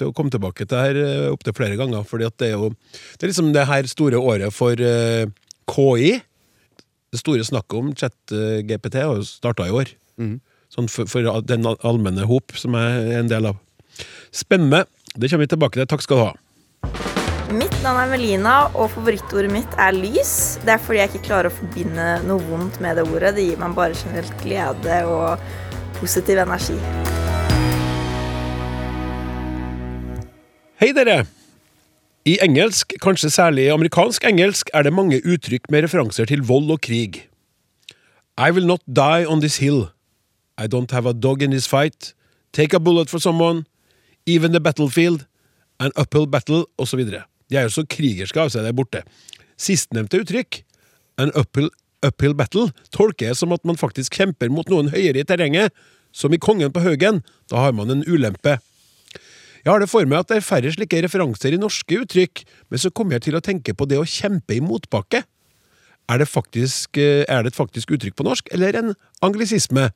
til 0.00 0.10
å 0.10 0.16
komme 0.16 0.32
tilbake 0.32 0.64
til 0.64 0.72
det 0.72 0.82
her 0.88 1.00
eh, 1.04 1.28
opptil 1.30 1.56
flere 1.60 1.78
ganger, 1.78 2.04
fordi 2.08 2.30
det 2.40 2.50
er 2.50 2.56
jo 2.56 2.72
Det 2.72 3.26
er 3.26 3.32
liksom 3.34 3.52
det 3.54 3.68
her 3.68 3.90
store 3.90 4.18
året 4.32 4.56
for 4.56 4.80
eh, 4.80 5.28
KI. 5.70 6.12
Det 7.10 7.20
store 7.20 7.44
snakket 7.46 7.78
om 7.78 7.92
chat-GPT 7.98 9.02
har 9.02 9.18
jo 9.18 9.26
starta 9.28 9.68
i 9.68 9.74
år. 9.74 9.92
Sånn 10.70 10.86
for, 10.90 11.08
for 11.10 11.42
den 11.46 11.66
allmenne 11.66 12.26
hop 12.30 12.54
som 12.58 12.76
jeg 12.78 13.02
er 13.10 13.18
en 13.20 13.30
del 13.30 13.48
av. 13.50 13.58
Spennende. 14.32 14.84
Det 15.14 15.30
kommer 15.30 15.46
vi 15.46 15.52
tilbake 15.54 15.80
til. 15.80 15.88
Takk 15.90 16.04
skal 16.06 16.20
du 16.20 16.24
ha. 16.28 16.32
Mitt 17.50 17.74
navn 17.82 17.98
er 17.98 18.10
Melina, 18.12 18.54
og 18.78 18.92
favorittordet 18.94 19.50
mitt 19.50 19.72
er 19.74 19.90
lys. 19.96 20.60
Det 20.62 20.76
er 20.76 20.82
fordi 20.82 21.00
jeg 21.00 21.10
ikke 21.10 21.26
klarer 21.26 21.50
å 21.50 21.54
forbinde 21.56 22.04
noe 22.28 22.44
vondt 22.46 22.78
med 22.84 23.00
det 23.00 23.08
ordet. 23.10 23.34
Det 23.40 23.48
gir 23.48 23.58
meg 23.58 23.74
bare 23.74 23.98
generelt 23.98 24.36
glede 24.44 25.00
og 25.10 25.98
positiv 25.98 26.38
energi. 26.44 26.78
Hei, 30.80 30.92
dere! 30.96 31.24
I 32.28 32.36
engelsk, 32.44 32.94
kanskje 33.02 33.32
særlig 33.32 33.66
i 33.66 33.72
amerikansk 33.74 34.24
engelsk, 34.28 34.70
er 34.76 34.86
det 34.86 34.92
mange 34.94 35.18
uttrykk 35.24 35.66
med 35.72 35.88
referanser 35.88 36.28
til 36.30 36.44
vold 36.46 36.70
og 36.70 36.80
krig. 36.86 37.24
I 38.38 38.52
will 38.54 38.68
not 38.68 38.80
die 38.86 39.26
on 39.26 39.40
this 39.40 39.58
hill. 39.58 39.88
I 40.56 40.68
don't 40.68 40.92
have 40.92 41.08
a 41.08 41.12
dog 41.12 41.42
in 41.42 41.50
this 41.50 41.66
fight. 41.66 42.14
Take 42.52 42.76
a 42.76 42.80
bullet 42.80 43.10
for 43.10 43.18
someone. 43.18 43.66
Even 44.30 44.54
the 44.54 44.62
battlefield. 44.62 45.26
An 45.80 45.92
uphill 45.96 46.28
battle, 46.30 46.64
osv. 46.78 47.02
De 47.50 47.58
er 47.58 47.66
jo 47.66 47.74
så 47.74 47.86
krigerske 47.88 48.38
av 48.38 48.50
seg 48.52 48.66
der 48.66 48.76
borte. 48.76 49.02
Sistnevnte 49.60 50.20
uttrykk, 50.22 50.62
an 51.20 51.32
uphill, 51.38 51.70
uphill 52.06 52.36
battle, 52.36 52.68
tolker 52.94 53.30
jeg 53.30 53.38
som 53.40 53.54
at 53.56 53.64
man 53.68 53.80
faktisk 53.80 54.20
kjemper 54.20 54.52
mot 54.52 54.68
noen 54.70 54.92
høyere 54.92 55.22
i 55.22 55.26
terrenget, 55.26 55.74
som 56.12 56.32
i 56.34 56.40
Kongen 56.42 56.72
på 56.74 56.82
Haugen. 56.84 57.22
Da 57.50 57.64
har 57.64 57.74
man 57.76 57.90
en 57.92 58.04
ulempe. 58.06 58.58
Jeg 59.60 59.68
har 59.68 59.82
det 59.82 59.90
for 59.92 60.06
meg 60.08 60.22
at 60.22 60.30
det 60.30 60.38
er 60.40 60.46
færre 60.46 60.70
slike 60.72 61.02
referanser 61.04 61.52
i 61.52 61.60
norske 61.60 61.98
uttrykk, 62.04 62.44
men 62.72 62.80
så 62.80 62.92
kommer 62.94 63.18
jeg 63.18 63.28
til 63.28 63.36
å 63.36 63.44
tenke 63.44 63.74
på 63.76 63.88
det 63.90 63.98
å 64.00 64.08
kjempe 64.08 64.56
i 64.56 64.62
motbakke. 64.64 65.24
Er 66.10 66.18
det, 66.18 66.26
faktisk, 66.26 66.96
eh, 66.98 67.24
er 67.28 67.42
det 67.42 67.52
et 67.52 67.58
faktisk 67.58 67.92
uttrykk 67.94 68.16
på 68.18 68.26
norsk, 68.26 68.48
eller 68.54 68.76
en 68.78 68.94
anglisisme? 69.22 69.90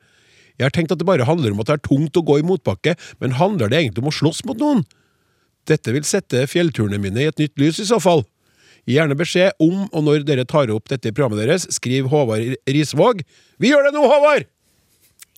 Jeg 0.59 0.67
har 0.69 0.75
tenkt 0.75 0.93
at 0.95 1.01
det 1.01 1.07
bare 1.09 1.27
handler 1.27 1.55
om 1.55 1.61
at 1.65 1.71
det 1.71 1.79
er 1.79 1.83
tungt 1.89 2.17
å 2.17 2.23
gå 2.27 2.39
i 2.41 2.45
motbakke, 2.47 2.95
men 3.21 3.35
handler 3.41 3.73
det 3.73 3.81
egentlig 3.83 4.05
om 4.05 4.11
å 4.13 4.15
slåss 4.15 4.45
mot 4.49 4.61
noen? 4.61 4.85
Dette 5.67 5.95
vil 5.97 6.05
sette 6.07 6.45
fjellturene 6.51 7.01
mine 7.01 7.25
i 7.25 7.29
et 7.31 7.41
nytt 7.41 7.55
lys 7.59 7.81
i 7.83 7.87
så 7.89 7.99
fall. 8.03 8.23
Gi 8.85 8.99
gjerne 8.99 9.17
beskjed 9.17 9.57
om 9.65 9.87
og 9.89 10.03
når 10.05 10.27
dere 10.29 10.45
tar 10.45 10.69
opp 10.75 10.91
dette 10.93 11.09
i 11.09 11.15
programmet 11.17 11.41
deres. 11.41 11.65
Skriv 11.73 12.11
Håvard 12.13 12.55
Risvåg. 12.69 13.23
Vi 13.63 13.71
gjør 13.73 13.89
det 13.89 13.95
nå, 13.97 14.05
Håvard! 14.11 14.45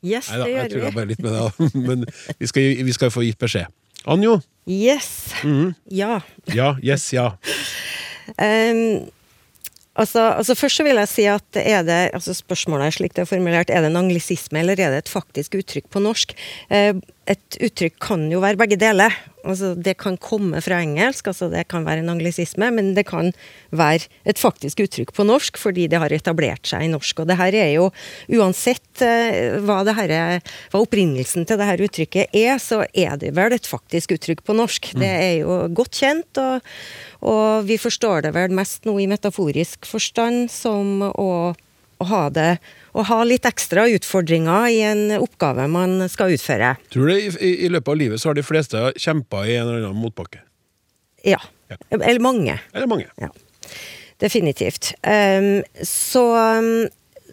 Yes, 0.04 0.28
Neida, 0.28 0.44
det 0.44 0.50
jeg 0.50 0.58
gjør 0.58 0.72
tulla 0.74 0.88
vi. 0.90 0.96
bare 0.98 1.10
litt 1.12 1.22
med 1.24 1.36
det. 1.38 1.68
Men 1.88 2.02
vi 2.42 2.48
skal, 2.50 2.66
vi 2.90 2.94
skal 2.98 3.12
få 3.14 3.22
gitt 3.26 3.38
beskjed. 3.40 3.70
Anjo? 4.06 4.36
Yes. 4.70 5.08
Mhm. 5.46 5.72
Ja. 5.94 6.18
Ja, 6.54 6.74
yes, 6.84 7.08
ja. 7.14 7.30
Ehm, 8.42 9.06
altså, 9.96 10.28
altså 10.36 10.56
Først 10.58 10.80
så 10.80 10.86
vil 10.86 11.00
jeg 11.00 11.10
si 11.10 11.26
at 11.30 11.60
er 11.60 11.82
det, 11.86 12.00
altså 12.16 12.34
spørsmålet 12.36 12.86
er 12.86 12.96
slik 12.98 13.16
det 13.16 13.24
er 13.24 13.30
formulert, 13.30 13.70
er 13.70 13.84
det 13.84 13.90
en 13.92 14.00
anglisisme 14.04 14.62
eller 14.62 14.80
er 14.80 14.94
det 14.94 15.04
et 15.04 15.12
faktisk 15.12 15.58
uttrykk 15.58 15.90
på 15.92 16.02
norsk? 16.04 16.36
Eh, 16.70 16.94
et 17.26 17.58
uttrykk 17.66 17.96
kan 18.02 18.28
jo 18.30 18.40
være 18.42 18.58
begge 18.60 18.78
deler. 18.78 19.14
Altså, 19.46 19.74
det 19.78 19.94
kan 20.02 20.16
komme 20.18 20.58
fra 20.62 20.80
engelsk, 20.82 21.28
altså 21.30 21.46
det 21.52 21.66
kan 21.70 21.84
være 21.86 22.02
en 22.02 22.10
anglisisme, 22.16 22.66
men 22.74 22.92
det 22.96 23.04
kan 23.06 23.30
være 23.70 24.08
et 24.26 24.40
faktisk 24.42 24.82
uttrykk 24.82 25.12
på 25.14 25.26
norsk 25.26 25.58
fordi 25.60 25.86
det 25.90 26.00
har 26.02 26.14
etablert 26.14 26.66
seg 26.66 26.86
i 26.86 26.90
norsk. 26.90 27.22
Og 27.22 27.30
det 27.30 27.38
her 27.38 27.54
er 27.54 27.70
jo, 27.76 27.88
uansett 28.38 29.04
eh, 29.06 29.58
hva, 29.62 29.80
det 29.86 29.94
her 29.98 30.14
er, 30.16 30.54
hva 30.72 30.82
opprinnelsen 30.82 31.46
til 31.46 31.60
det 31.60 31.68
her 31.68 31.84
uttrykket 31.86 32.34
er, 32.34 32.56
så 32.62 32.82
er 32.90 33.18
det 33.22 33.34
vel 33.38 33.54
et 33.54 33.70
faktisk 33.70 34.16
uttrykk 34.18 34.42
på 34.46 34.56
norsk. 34.58 34.92
Det 34.98 35.12
er 35.12 35.34
jo 35.44 35.60
godt 35.78 36.02
kjent, 36.02 36.42
og, 36.42 36.74
og 37.26 37.70
vi 37.70 37.78
forstår 37.78 38.26
det 38.26 38.34
vel 38.38 38.54
mest 38.54 38.86
nå 38.86 38.98
i 39.02 39.10
metaforisk 39.10 39.86
forstand 39.86 40.50
som 40.50 41.06
å, 41.06 41.30
å 42.02 42.08
ha 42.10 42.22
det 42.30 42.50
å 42.96 43.04
ha 43.04 43.18
litt 43.28 43.46
ekstra 43.48 43.86
utfordringer 43.92 44.68
i 44.72 44.80
en 44.88 45.02
oppgave 45.18 45.66
man 45.68 46.06
skal 46.12 46.32
utføre. 46.36 46.74
Tror 46.92 47.10
du 47.10 47.14
i, 47.16 47.28
i, 47.28 47.52
i 47.66 47.72
løpet 47.72 47.92
av 47.92 48.00
livet 48.00 48.22
så 48.22 48.30
har 48.30 48.38
de 48.38 48.46
fleste 48.46 48.82
kjempa 48.96 49.44
i 49.44 49.58
en 49.58 49.66
eller 49.68 49.88
annen 49.88 50.00
motbakke? 50.00 50.40
Ja. 51.26 51.40
Ja. 51.68 51.76
Eller 51.90 52.22
mange. 52.22 52.58
Eller 52.72 52.88
mange? 52.88 53.08
Ja. 53.20 53.32
Definitivt. 54.22 54.94
Um, 55.02 55.60
så, 55.82 56.24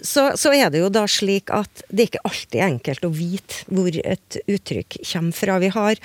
så, 0.02 0.32
så 0.40 0.54
er 0.56 0.74
det 0.74 0.82
jo 0.82 0.92
da 0.92 1.06
slik 1.08 1.54
at 1.54 1.86
det 1.88 2.10
ikke 2.10 2.24
alltid 2.28 2.60
er 2.60 2.72
enkelt 2.72 3.08
å 3.08 3.14
vite 3.14 3.64
hvor 3.72 4.00
et 4.04 4.40
uttrykk 4.44 5.00
kommer 5.14 5.38
fra. 5.38 5.60
Vi 5.64 5.72
har, 5.76 6.02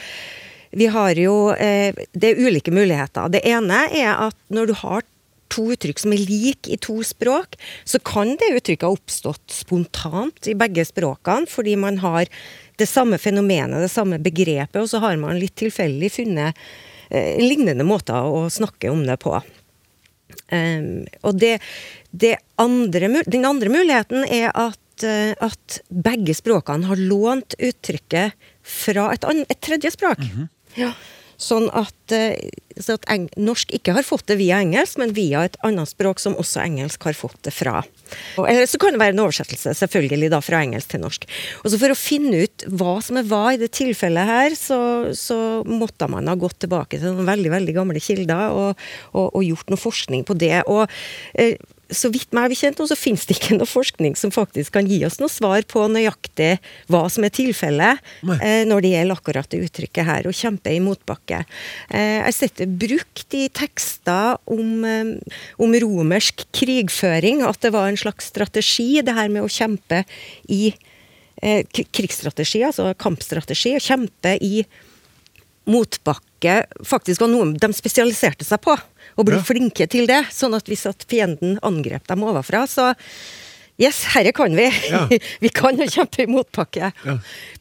vi 0.70 0.90
har 0.92 1.18
jo 1.18 1.36
eh, 1.56 1.96
Det 2.12 2.34
er 2.34 2.42
ulike 2.46 2.74
muligheter. 2.74 3.32
Det 3.32 3.42
ene 3.48 3.86
er 3.88 4.12
at 4.28 4.38
når 4.54 4.70
du 4.70 4.76
har 4.84 5.06
to 5.52 5.64
uttrykk 5.74 6.02
som 6.02 6.14
er 6.14 6.24
like 6.28 6.70
i 6.70 6.78
to 6.80 6.98
språk, 7.06 7.56
så 7.88 8.00
kan 8.04 8.34
det 8.40 8.52
uttrykket 8.56 8.86
ha 8.86 8.94
oppstått 8.94 9.54
spontant 9.60 10.48
i 10.50 10.56
begge 10.58 10.84
språkene, 10.88 11.48
fordi 11.50 11.76
man 11.80 12.00
har 12.04 12.30
det 12.78 12.88
samme 12.88 13.18
fenomenet, 13.18 13.82
det 13.82 13.92
samme 13.92 14.20
begrepet, 14.22 14.80
og 14.80 14.90
så 14.90 15.02
har 15.02 15.18
man 15.20 15.38
litt 15.40 15.56
tilfeldig 15.58 16.10
funnet 16.14 16.58
eh, 17.10 17.38
lignende 17.42 17.86
måter 17.86 18.28
å 18.28 18.46
snakke 18.52 18.92
om 18.92 19.04
det 19.08 19.18
på. 19.22 19.34
Um, 20.52 21.04
og 21.26 21.40
det, 21.40 21.58
det 22.10 22.36
andre, 22.60 23.10
den 23.28 23.44
andre 23.48 23.72
muligheten 23.72 24.24
er 24.24 24.52
at, 24.56 25.04
eh, 25.04 25.34
at 25.44 25.80
begge 25.88 26.36
språkene 26.36 26.88
har 26.88 27.00
lånt 27.00 27.56
uttrykket 27.58 28.36
fra 28.62 29.10
et, 29.12 29.26
an, 29.28 29.44
et 29.48 29.60
tredje 29.64 29.92
språk. 29.96 30.22
ja. 30.78 30.92
Sånn 31.38 31.68
at, 31.70 31.94
eh, 32.10 32.50
så 32.82 32.96
at 32.98 33.04
eng 33.14 33.28
norsk 33.38 33.70
ikke 33.76 33.94
har 33.94 34.06
fått 34.06 34.26
det 34.26 34.40
via 34.40 34.58
engelsk, 34.58 34.98
men 34.98 35.14
via 35.14 35.44
et 35.46 35.58
annet 35.66 35.86
språk 35.86 36.18
som 36.18 36.34
også 36.38 36.64
engelsk 36.64 37.06
har 37.06 37.14
fått 37.14 37.38
det 37.46 37.52
fra. 37.54 37.84
Og, 38.40 38.48
eller 38.48 38.66
så 38.66 38.80
kan 38.82 38.96
det 38.96 39.02
være 39.02 39.14
en 39.14 39.22
oversettelse, 39.22 39.76
selvfølgelig, 39.78 40.32
da 40.34 40.42
fra 40.42 40.64
engelsk 40.66 40.90
til 40.90 41.04
norsk. 41.04 41.28
Og 41.62 41.70
så 41.70 41.78
For 41.78 41.94
å 41.94 41.98
finne 41.98 42.42
ut 42.42 42.66
hva 42.80 42.96
som 43.04 43.20
er 43.20 43.30
hva 43.30 43.44
i 43.54 43.60
det 43.60 43.70
tilfellet 43.78 44.32
her, 44.32 44.58
så, 44.58 44.80
så 45.14 45.38
måtte 45.62 46.10
man 46.10 46.26
ha 46.26 46.34
gått 46.38 46.58
tilbake 46.66 46.98
til 46.98 47.14
noen 47.14 47.30
veldig 47.30 47.54
veldig 47.54 47.76
gamle 47.76 48.02
kilder 48.02 48.50
og, 48.50 48.86
og, 49.14 49.26
og 49.30 49.46
gjort 49.46 49.70
noe 49.70 49.86
forskning 49.86 50.26
på 50.26 50.34
det. 50.42 50.56
Og 50.66 50.88
eh, 51.38 51.54
så 51.94 52.10
vidt 52.12 52.34
meg 52.36 52.50
bekjent 52.52 52.80
nå, 52.80 52.86
så 52.88 52.96
finnes 52.98 53.24
det 53.28 53.38
ikke 53.38 53.56
noe 53.56 53.68
forskning 53.68 54.16
som 54.18 54.32
faktisk 54.34 54.74
kan 54.76 54.88
gi 54.88 55.00
oss 55.06 55.18
noe 55.20 55.32
svar 55.32 55.64
på 55.68 55.86
nøyaktig 55.88 56.50
hva 56.92 57.04
som 57.12 57.24
er 57.24 57.32
tilfellet 57.34 58.02
eh, 58.38 58.64
når 58.68 58.84
det 58.84 58.92
gjelder 58.92 59.20
akkurat 59.20 59.48
det 59.52 59.62
uttrykket 59.66 60.08
her, 60.08 60.28
å 60.28 60.34
kjempe 60.34 60.72
i 60.74 60.82
motbakke. 60.84 61.42
Eh, 61.88 62.18
jeg 62.18 62.26
har 62.26 62.36
sett 62.36 62.60
det 62.60 62.68
brukt 62.80 63.38
i 63.38 63.46
tekster 63.48 64.36
om, 64.50 64.84
eh, 64.84 65.38
om 65.56 65.78
romersk 65.84 66.44
krigføring, 66.56 67.40
at 67.48 67.62
det 67.64 67.72
var 67.76 67.88
en 67.88 68.00
slags 68.00 68.28
strategi, 68.34 69.00
det 69.04 69.16
her 69.16 69.32
med 69.32 69.46
å 69.46 69.52
kjempe 69.52 70.04
i 70.52 70.74
eh, 71.42 71.64
krigsstrategi, 71.72 72.62
altså 72.68 72.92
kampstrategi, 73.00 73.76
å 73.78 73.84
kjempe 73.84 74.36
i 74.44 74.66
motbakke 75.68 76.62
faktisk 76.86 77.22
var 77.24 77.30
noe 77.32 77.52
de 77.58 77.68
spesialiserte 77.76 78.46
seg 78.46 78.60
på, 78.64 78.76
og 79.18 79.26
ble 79.28 79.40
Ja. 79.40 79.44
flinke 79.44 79.88
til 79.90 80.06
det. 80.06 80.22
Sånn 80.32 80.54
at 80.56 80.70
hvis 80.70 80.86
at 80.88 81.04
fienden 81.10 81.58
angrep 81.66 82.06
dem 82.08 82.22
overfra, 82.24 82.64
så 82.70 82.94
Yes, 83.78 84.00
herre 84.10 84.32
kan 84.34 84.50
vi! 84.58 84.64
Ja. 84.90 85.04
vi 85.44 85.48
kan 85.54 85.76
jo 85.78 85.84
kjempe 85.86 86.24
i 86.24 86.26
motbakke. 86.26 86.88
Ja. 87.06 87.12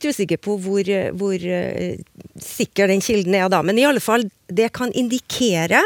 Jeg 0.02 0.08
er 0.10 0.16
usikker 0.16 0.40
på 0.42 0.56
hvor, 0.64 0.88
hvor 1.14 1.36
eh, 1.46 2.00
sikker 2.42 2.90
den 2.90 3.04
kilden 3.06 3.36
er 3.38 3.52
da, 3.54 3.60
men 3.62 3.78
i 3.78 3.86
alle 3.86 4.02
fall, 4.02 4.26
det 4.50 4.72
kan 4.74 4.90
indikere 4.98 5.84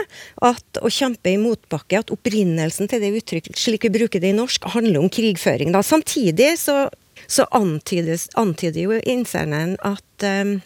at 0.47 0.79
å 0.79 0.87
kjempe 0.87 1.33
i 1.33 1.35
motbakke, 1.41 1.99
at 1.99 2.13
opprinnelsen 2.15 2.87
til 2.87 3.03
det 3.03 3.11
uttrykket, 3.19 3.59
slik 3.59 3.83
vi 3.89 3.91
bruker 3.99 4.23
det 4.23 4.31
i 4.31 4.37
norsk, 4.39 4.69
handler 4.71 5.03
om 5.03 5.11
krigføring. 5.11 5.75
Da. 5.75 5.83
Samtidig 5.83 6.53
så, 6.63 6.85
så 7.27 7.43
antydes, 7.51 8.29
antyder 8.39 8.85
jo 8.87 9.01
innsenderen 9.03 9.75
at 9.83 10.23
eh, 10.23 10.61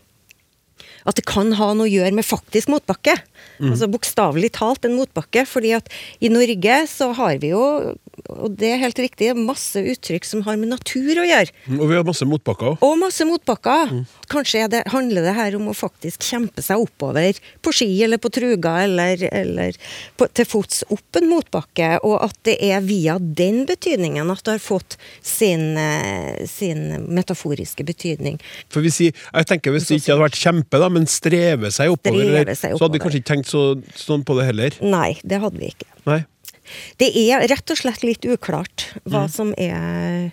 at 1.06 1.20
det 1.20 1.26
kan 1.30 1.54
ha 1.58 1.72
noe 1.78 1.86
å 1.86 1.92
gjøre 1.92 2.16
med 2.18 2.26
faktisk 2.26 2.72
motbakke. 2.74 3.14
Altså 3.62 3.88
Bokstavelig 3.92 4.52
talt 4.58 4.86
en 4.88 4.98
motbakke. 4.98 5.46
fordi 5.46 5.74
at 5.78 5.90
i 6.20 6.32
Norge 6.34 6.80
så 6.90 7.12
har 7.14 7.38
vi 7.44 7.54
jo, 7.54 7.96
og 8.34 8.56
det 8.58 8.72
er 8.74 8.82
helt 8.82 9.00
riktig, 9.00 9.30
masse 9.38 9.80
uttrykk 9.80 10.26
som 10.28 10.42
har 10.48 10.58
med 10.60 10.72
natur 10.72 11.22
å 11.22 11.26
gjøre. 11.28 11.54
Og 11.78 11.86
vi 11.90 11.98
har 11.98 12.06
masse 12.08 12.26
motbakker. 12.28 12.78
Og 12.86 12.96
masse 13.00 13.28
motbakker. 13.28 13.94
Kanskje 14.32 14.64
er 14.66 14.72
det, 14.72 14.82
handler 14.94 15.28
det 15.28 15.36
her 15.38 15.58
om 15.60 15.70
å 15.70 15.76
faktisk 15.78 16.26
kjempe 16.26 16.64
seg 16.66 16.82
oppover 16.82 17.38
på 17.66 17.74
ski 17.76 17.90
eller 18.06 18.22
på 18.22 18.32
truga 18.34 18.76
eller, 18.86 19.22
eller 19.30 19.78
på, 20.18 20.28
til 20.34 20.50
fots 20.50 20.84
opp 20.94 21.20
en 21.20 21.30
motbakke, 21.30 21.92
og 22.06 22.18
at 22.26 22.38
det 22.48 22.58
er 22.66 22.84
via 22.86 23.18
den 23.20 23.64
betydningen 23.70 24.34
at 24.34 24.44
det 24.46 24.58
har 24.58 24.64
fått 24.64 24.98
sin, 25.22 25.76
eh, 25.80 26.44
sin 26.50 27.06
metaforiske 27.06 27.86
betydning. 27.88 28.40
For 28.74 28.86
vi 28.86 28.94
sier, 28.94 29.26
jeg 29.32 29.50
tenker 29.50 29.74
Hvis 29.76 29.90
det 29.90 30.00
ikke 30.00 30.14
hadde 30.14 30.26
vært 30.26 30.40
kjempe, 30.40 30.80
da, 30.82 30.90
men 30.94 31.10
streve 31.10 31.72
seg 31.74 31.94
oppover, 31.94 32.26
Streve 32.26 32.56
seg 32.58 32.78
så 32.78 32.86
hadde 32.86 32.98
vi 32.98 33.04
kanskje 33.04 33.22
ikke 33.22 33.32
tenkt 33.34 33.52
så, 33.52 33.66
sånn 34.00 34.24
på 34.26 34.38
det 34.40 34.48
heller. 34.50 34.78
Nei, 34.86 35.18
det 35.24 35.42
hadde 35.44 35.60
vi 35.62 35.72
ikke. 35.74 35.90
Nei. 36.08 36.24
Det 37.02 37.12
er 37.26 37.46
rett 37.52 37.72
og 37.72 37.80
slett 37.80 38.04
litt 38.06 38.26
uklart 38.26 38.90
hva 39.04 39.26
som 39.32 39.54
er 39.58 40.32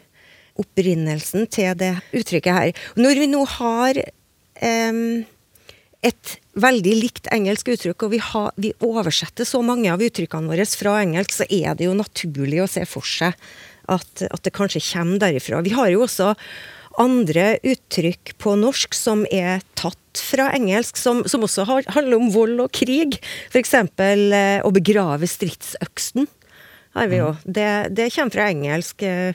opprinnelsen 0.61 1.47
til 1.53 1.73
det 1.81 1.95
uttrykket 2.13 2.57
her. 2.57 2.73
Når 3.01 3.21
vi 3.23 3.29
nå 3.31 3.45
har 3.57 4.01
um, 4.61 5.23
et 6.03 6.35
veldig 6.59 6.95
likt 6.99 7.31
engelsk 7.33 7.73
uttrykk, 7.73 8.05
og 8.07 8.13
vi, 8.13 8.21
har, 8.21 8.51
vi 8.61 8.73
oversetter 8.85 9.49
så 9.49 9.63
mange 9.65 9.93
av 9.93 10.03
uttrykkene 10.03 10.51
våre 10.51 10.67
fra 10.69 10.99
engelsk, 11.01 11.39
så 11.41 11.49
er 11.49 11.79
det 11.79 11.89
jo 11.89 11.97
naturlig 11.97 12.63
å 12.65 12.71
se 12.71 12.85
for 12.89 13.07
seg 13.07 13.37
at, 13.91 14.25
at 14.29 14.43
det 14.45 14.55
kanskje 14.55 14.83
kommer 14.93 15.23
derifra. 15.23 15.63
Vi 15.65 15.75
har 15.77 15.93
jo 15.93 16.05
også 16.05 16.35
andre 17.01 17.57
uttrykk 17.65 18.35
på 18.43 18.57
norsk 18.61 18.95
som 18.97 19.25
er 19.33 19.63
tatt 19.79 20.02
oversatt 20.13 20.21
fra 20.31 20.53
engelsk, 20.55 20.97
som, 20.97 21.25
som 21.27 21.43
også 21.43 21.65
har, 21.67 21.83
handler 21.89 22.19
om 22.19 22.31
vold 22.33 22.61
og 22.61 22.73
krig. 22.73 23.19
F.eks. 23.51 23.75
Eh, 23.75 24.61
å 24.65 24.71
begrave 24.73 25.27
stridsøksen. 25.27 26.29
Har 26.95 27.09
vi 27.09 27.17
jo. 27.23 27.35
Det, 27.45 27.91
det 27.97 28.11
kommer 28.15 28.33
fra 28.33 28.51
engelsk. 28.51 29.03
eh, 29.03 29.35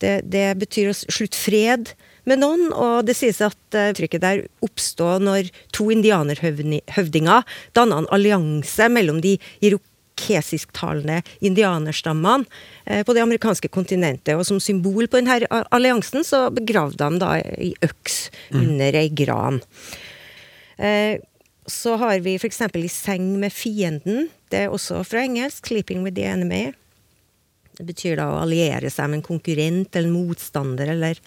Det, 0.00 0.22
det 0.26 0.58
betyr 0.58 0.90
å 0.90 0.94
slutte 0.94 1.38
fred 1.38 1.94
med 2.26 2.40
noen, 2.40 2.72
og 2.74 3.06
det 3.06 3.14
sies 3.16 3.40
at 3.40 3.56
eh, 3.74 3.92
uttrykket 3.92 4.20
der 4.20 4.42
oppstod 4.60 5.22
når 5.22 5.50
to 5.72 5.86
indianerhøvdinger 5.92 7.44
danna 7.76 8.00
en 8.02 8.08
allianse 8.12 8.88
mellom 8.90 9.20
de 9.22 9.38
irokesisktalende 9.62 11.22
indianerstammene 11.40 12.44
eh, 12.86 13.04
på 13.06 13.14
det 13.14 13.22
amerikanske 13.22 13.70
kontinentet. 13.70 14.34
Og 14.36 14.44
som 14.44 14.60
symbol 14.60 15.06
på 15.06 15.22
denne 15.22 15.46
alliansen 15.70 16.26
så 16.26 16.50
begravde 16.52 16.98
de 16.98 17.22
da 17.22 17.38
i 17.38 17.72
øks 17.86 18.28
under 18.52 18.98
ei 18.98 19.08
gran. 19.08 19.62
Eh, 20.76 21.18
så 21.66 21.96
har 21.96 22.20
vi 22.20 22.36
f.eks. 22.36 22.60
i 22.76 22.88
seng 22.92 23.28
med 23.40 23.52
fienden. 23.52 24.28
Det 24.52 24.64
er 24.64 24.72
også 24.72 25.02
fra 25.06 25.24
engelsk. 25.24 25.64
'Sleeping 25.66 26.04
with 26.04 26.16
the 26.16 26.26
enemy'. 26.28 26.74
Det 27.74 27.86
betyr 27.86 28.16
da 28.20 28.28
å 28.30 28.42
alliere 28.44 28.90
seg 28.92 29.08
med 29.10 29.18
en 29.18 29.26
konkurrent 29.26 29.96
eller 29.96 30.08
en 30.08 30.14
motstander, 30.14 30.92
eller 30.94 31.18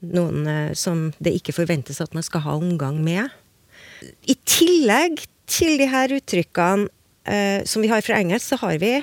noen 0.00 0.46
eh, 0.48 0.72
som 0.72 1.10
det 1.18 1.34
ikke 1.36 1.52
forventes 1.52 2.00
at 2.00 2.14
man 2.16 2.24
skal 2.24 2.40
ha 2.46 2.54
omgang 2.56 3.02
med. 3.04 3.28
I 4.24 4.36
tillegg 4.48 5.26
til 5.50 5.76
de 5.80 5.88
her 5.90 6.14
uttrykkene 6.16 6.88
eh, 7.28 7.60
som 7.68 7.84
vi 7.84 7.90
har 7.92 8.00
fra 8.04 8.16
engelsk, 8.16 8.54
så 8.54 8.60
har 8.62 8.80
vi 8.80 8.94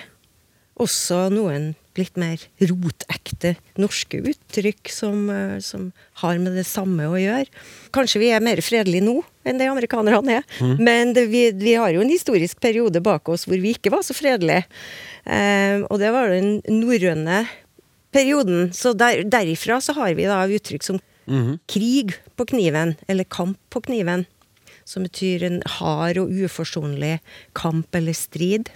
også 0.82 1.28
noen 1.34 1.74
litt 2.00 2.18
mer 2.20 2.42
rotekte 2.70 3.56
norske 3.80 4.22
uttrykk 4.32 4.92
som, 4.92 5.30
eh, 5.30 5.60
som 5.60 5.92
har 6.22 6.40
med 6.40 6.56
det 6.56 6.66
samme 6.68 7.08
å 7.10 7.20
gjøre. 7.20 7.48
Kanskje 7.92 8.22
vi 8.22 8.32
er 8.32 8.44
mer 8.44 8.62
fredelige 8.64 9.04
nå 9.04 9.18
enn 9.46 9.58
det 9.58 9.68
amerikanerne 9.68 10.40
er, 10.40 10.44
men 10.80 11.14
det, 11.18 11.28
vi, 11.32 11.50
vi 11.52 11.74
har 11.74 11.92
jo 11.96 12.04
en 12.04 12.14
historisk 12.14 12.60
periode 12.62 13.02
bak 13.02 13.28
oss 13.30 13.48
hvor 13.50 13.60
vi 13.60 13.74
ikke 13.76 13.92
var 13.92 14.06
så 14.06 14.14
fredelige. 14.14 14.68
Eh, 15.26 15.82
og 15.90 16.00
det 16.00 16.12
var 16.14 16.30
den 16.30 16.62
norrøne 16.70 17.46
perioden. 18.14 18.70
Så 18.74 18.94
der, 18.94 19.24
derifra 19.24 19.82
så 19.82 19.96
har 19.98 20.14
vi 20.14 20.30
da 20.30 20.44
uttrykk 20.46 20.86
som 20.86 21.02
krig 21.72 22.16
på 22.36 22.46
kniven, 22.50 22.96
eller 23.08 23.24
kamp 23.24 23.58
på 23.70 23.82
kniven. 23.88 24.26
Som 24.84 25.06
betyr 25.06 25.44
en 25.48 25.60
hard 25.78 26.18
og 26.18 26.32
uforsonlig 26.34 27.20
kamp 27.56 27.96
eller 27.96 28.18
strid. 28.18 28.72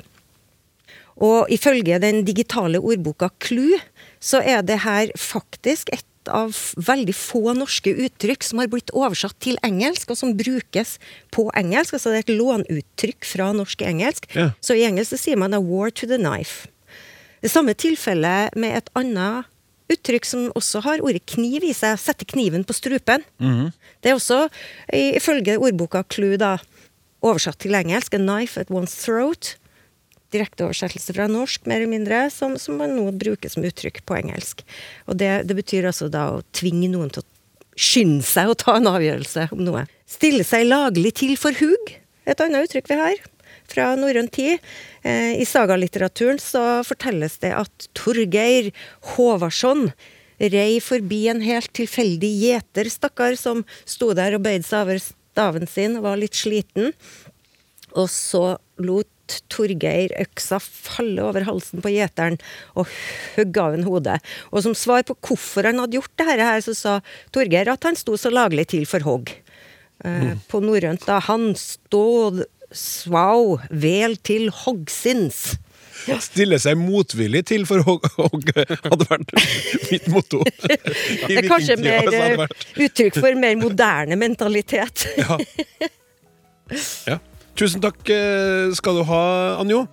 Og 1.23 1.47
ifølge 1.53 1.99
den 2.03 2.25
digitale 2.27 2.81
ordboka 2.83 3.29
Clue, 3.43 3.79
så 4.19 4.41
er 4.43 4.65
det 4.67 4.81
her 4.83 5.13
faktisk 5.15 5.89
et 5.95 6.03
av 6.33 6.55
veldig 6.81 7.13
få 7.13 7.53
norske 7.53 7.91
uttrykk 7.93 8.43
som 8.43 8.59
har 8.59 8.69
blitt 8.71 8.91
oversatt 8.97 9.37
til 9.45 9.59
engelsk, 9.63 10.09
og 10.09 10.17
som 10.17 10.33
brukes 10.37 10.95
på 11.35 11.47
engelsk. 11.55 11.95
Altså 11.95 12.11
det 12.11 12.17
er 12.17 12.25
et 12.25 12.37
lånuttrykk 12.39 13.27
fra 13.29 13.51
norsk-engelsk. 13.55 14.27
Ja. 14.35 14.49
Så 14.59 14.77
i 14.77 14.85
engelsk 14.87 15.13
så 15.13 15.21
sier 15.21 15.39
man 15.39 15.53
a 15.53 15.61
war 15.61 15.93
to 15.93 16.09
the 16.09 16.17
knife. 16.17 16.67
Det 17.45 17.51
samme 17.53 17.75
tilfellet 17.77 18.55
med 18.57 18.73
et 18.79 18.89
annet 18.97 19.45
uttrykk 19.93 20.25
som 20.25 20.47
også 20.57 20.81
har 20.81 21.03
ordet 21.05 21.27
kniv 21.29 21.63
i 21.67 21.75
seg. 21.77 21.99
Sette 22.01 22.25
kniven 22.25 22.65
på 22.65 22.73
strupen. 22.73 23.21
Det 24.01 24.09
er 24.09 24.17
også, 24.17 24.47
ifølge 24.89 25.59
ordboka 25.61 26.01
Clue, 26.09 26.39
da, 26.41 26.55
oversatt 27.21 27.61
til 27.61 27.77
engelsk, 27.77 28.17
a 28.17 28.21
knife 28.21 28.57
at 28.59 28.73
one's 28.73 28.97
throat. 28.97 29.55
Direkteoversettelse 30.33 31.13
fra 31.15 31.27
norsk, 31.31 31.67
mer 31.69 31.81
eller 31.81 31.91
mindre, 31.91 32.23
som, 32.33 32.55
som 32.61 32.79
man 32.81 32.95
nå 32.97 33.09
bruker 33.15 33.51
som 33.51 33.65
uttrykk 33.65 34.01
på 34.07 34.17
engelsk. 34.17 34.65
Og 35.09 35.19
det, 35.21 35.31
det 35.49 35.57
betyr 35.57 35.89
altså 35.91 36.09
da 36.11 36.29
å 36.33 36.43
tvinge 36.55 36.89
noen 36.91 37.13
til 37.13 37.23
å 37.23 37.29
skynde 37.75 38.25
seg 38.25 38.49
å 38.49 38.57
ta 38.57 38.77
en 38.79 38.89
avgjørelse 38.89 39.49
om 39.55 39.63
noe. 39.67 39.85
Stille 40.09 40.45
seg 40.47 40.67
laglig 40.69 41.15
til 41.21 41.35
for 41.39 41.55
hugg, 41.59 41.95
et 42.25 42.41
annet 42.41 42.67
uttrykk 42.67 42.89
vi 42.91 42.99
har 42.99 43.23
fra 43.69 43.91
norrøn 43.97 44.29
tid. 44.33 44.61
Eh, 45.03 45.35
I 45.41 45.45
sagalitteraturen 45.47 46.39
så 46.41 46.83
fortelles 46.85 47.39
det 47.43 47.53
at 47.55 47.89
Torgeir 47.97 48.71
Håvardsson 49.15 49.89
rei 50.39 50.79
forbi 50.83 51.25
en 51.31 51.41
helt 51.45 51.71
tilfeldig 51.77 52.31
gjeter, 52.41 52.89
stakkar, 52.91 53.37
som 53.39 53.63
sto 53.87 54.11
der 54.17 54.37
og 54.37 54.45
bøyde 54.45 54.67
seg 54.67 54.85
over 54.85 55.01
staven 55.01 55.69
sin 55.69 55.97
og 55.99 56.07
var 56.09 56.19
litt 56.19 56.37
sliten. 56.37 56.93
Og 57.95 58.09
så 58.11 58.57
lot 58.83 59.09
Torgeir 59.49 60.13
øksa 60.21 60.59
falle 60.61 61.23
over 61.25 61.45
halsen 61.47 61.81
på 61.83 61.91
gjeteren 61.93 62.37
og 62.77 62.87
hogg 63.35 63.57
av 63.61 63.77
en 63.77 63.85
hodet. 63.87 64.19
Og 64.51 64.63
som 64.65 64.75
svar 64.77 65.03
på 65.07 65.15
hvorfor 65.25 65.67
han 65.69 65.79
hadde 65.81 65.97
gjort 65.99 66.13
det 66.21 66.27
her, 66.29 66.61
så 66.65 66.75
sa 66.77 66.95
Torgeir 67.35 67.71
at 67.73 67.83
han 67.89 67.97
sto 67.99 68.17
så 68.19 68.31
laglig 68.33 68.67
til 68.73 68.85
for 68.89 69.05
hogg. 69.07 69.31
Eh, 70.05 70.33
På 70.51 70.59
norrønt 70.63 71.05
da 71.07 71.19
han 71.29 71.53
stod 71.55 72.43
svau 72.75 73.59
vel 73.71 74.17
til 74.27 74.49
hoggsins. 74.63 75.55
Stille 76.21 76.57
seg 76.61 76.75
motvillig 76.77 77.45
til 77.49 77.63
for 77.65 77.81
hogg 77.87 78.03
hog, 78.17 78.49
hadde 78.53 79.05
vært 79.09 79.31
mitt 79.89 80.09
motto. 80.11 80.41
Det 81.29 81.37
er 81.39 81.47
kanskje 81.47 81.77
mer 81.81 82.09
eh, 82.11 82.35
vært- 82.43 82.65
uttrykk 82.85 83.21
for 83.23 83.39
mer 83.39 83.55
moderne 83.57 84.17
mentalitet. 84.19 85.07
Ja. 85.17 85.39
ja. 87.09 87.17
Tusen 87.55 87.79
takk 87.83 88.09
eh, 88.11 88.73
skal 88.75 88.99
du 88.99 89.05
ha, 89.07 89.23
Anjo. 89.61 89.85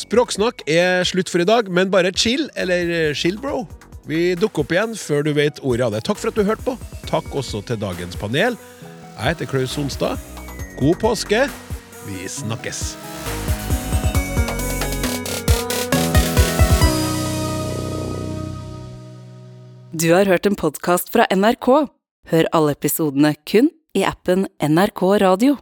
Språksnakk 0.00 0.64
er 0.70 1.04
slutt 1.04 1.28
for 1.28 1.44
i 1.44 1.48
dag, 1.48 1.68
men 1.68 1.92
bare 1.92 2.14
chill, 2.16 2.46
eller 2.56 3.12
chill, 3.12 3.36
bro. 3.40 3.66
Vi 4.08 4.32
dukker 4.34 4.64
opp 4.64 4.72
igjen 4.72 4.96
før 4.98 5.26
du 5.26 5.34
vet 5.36 5.60
ordet 5.60 5.86
av 5.86 5.92
det. 5.94 6.00
Takk 6.08 6.18
for 6.18 6.32
at 6.32 6.38
du 6.38 6.46
hørte 6.48 6.64
på. 6.64 6.74
Takk 7.10 7.28
også 7.36 7.60
til 7.68 7.78
dagens 7.82 8.16
panel. 8.18 8.56
Jeg 9.12 9.26
heter 9.28 9.50
Klaus 9.50 9.76
Sonstad. 9.76 10.16
God 10.80 10.96
påske. 11.02 11.44
Vi 12.08 12.24
snakkes. 12.26 12.96
Du 19.92 20.08
har 20.16 20.24
hørt 20.26 20.48
en 20.48 20.56
podkast 20.56 21.12
fra 21.12 21.28
NRK. 21.30 21.68
Hør 22.32 22.48
alle 22.56 22.72
episodene 22.72 23.34
kun 23.44 23.68
i 23.94 24.06
appen 24.08 24.48
NRK 24.56 25.04
Radio. 25.20 25.58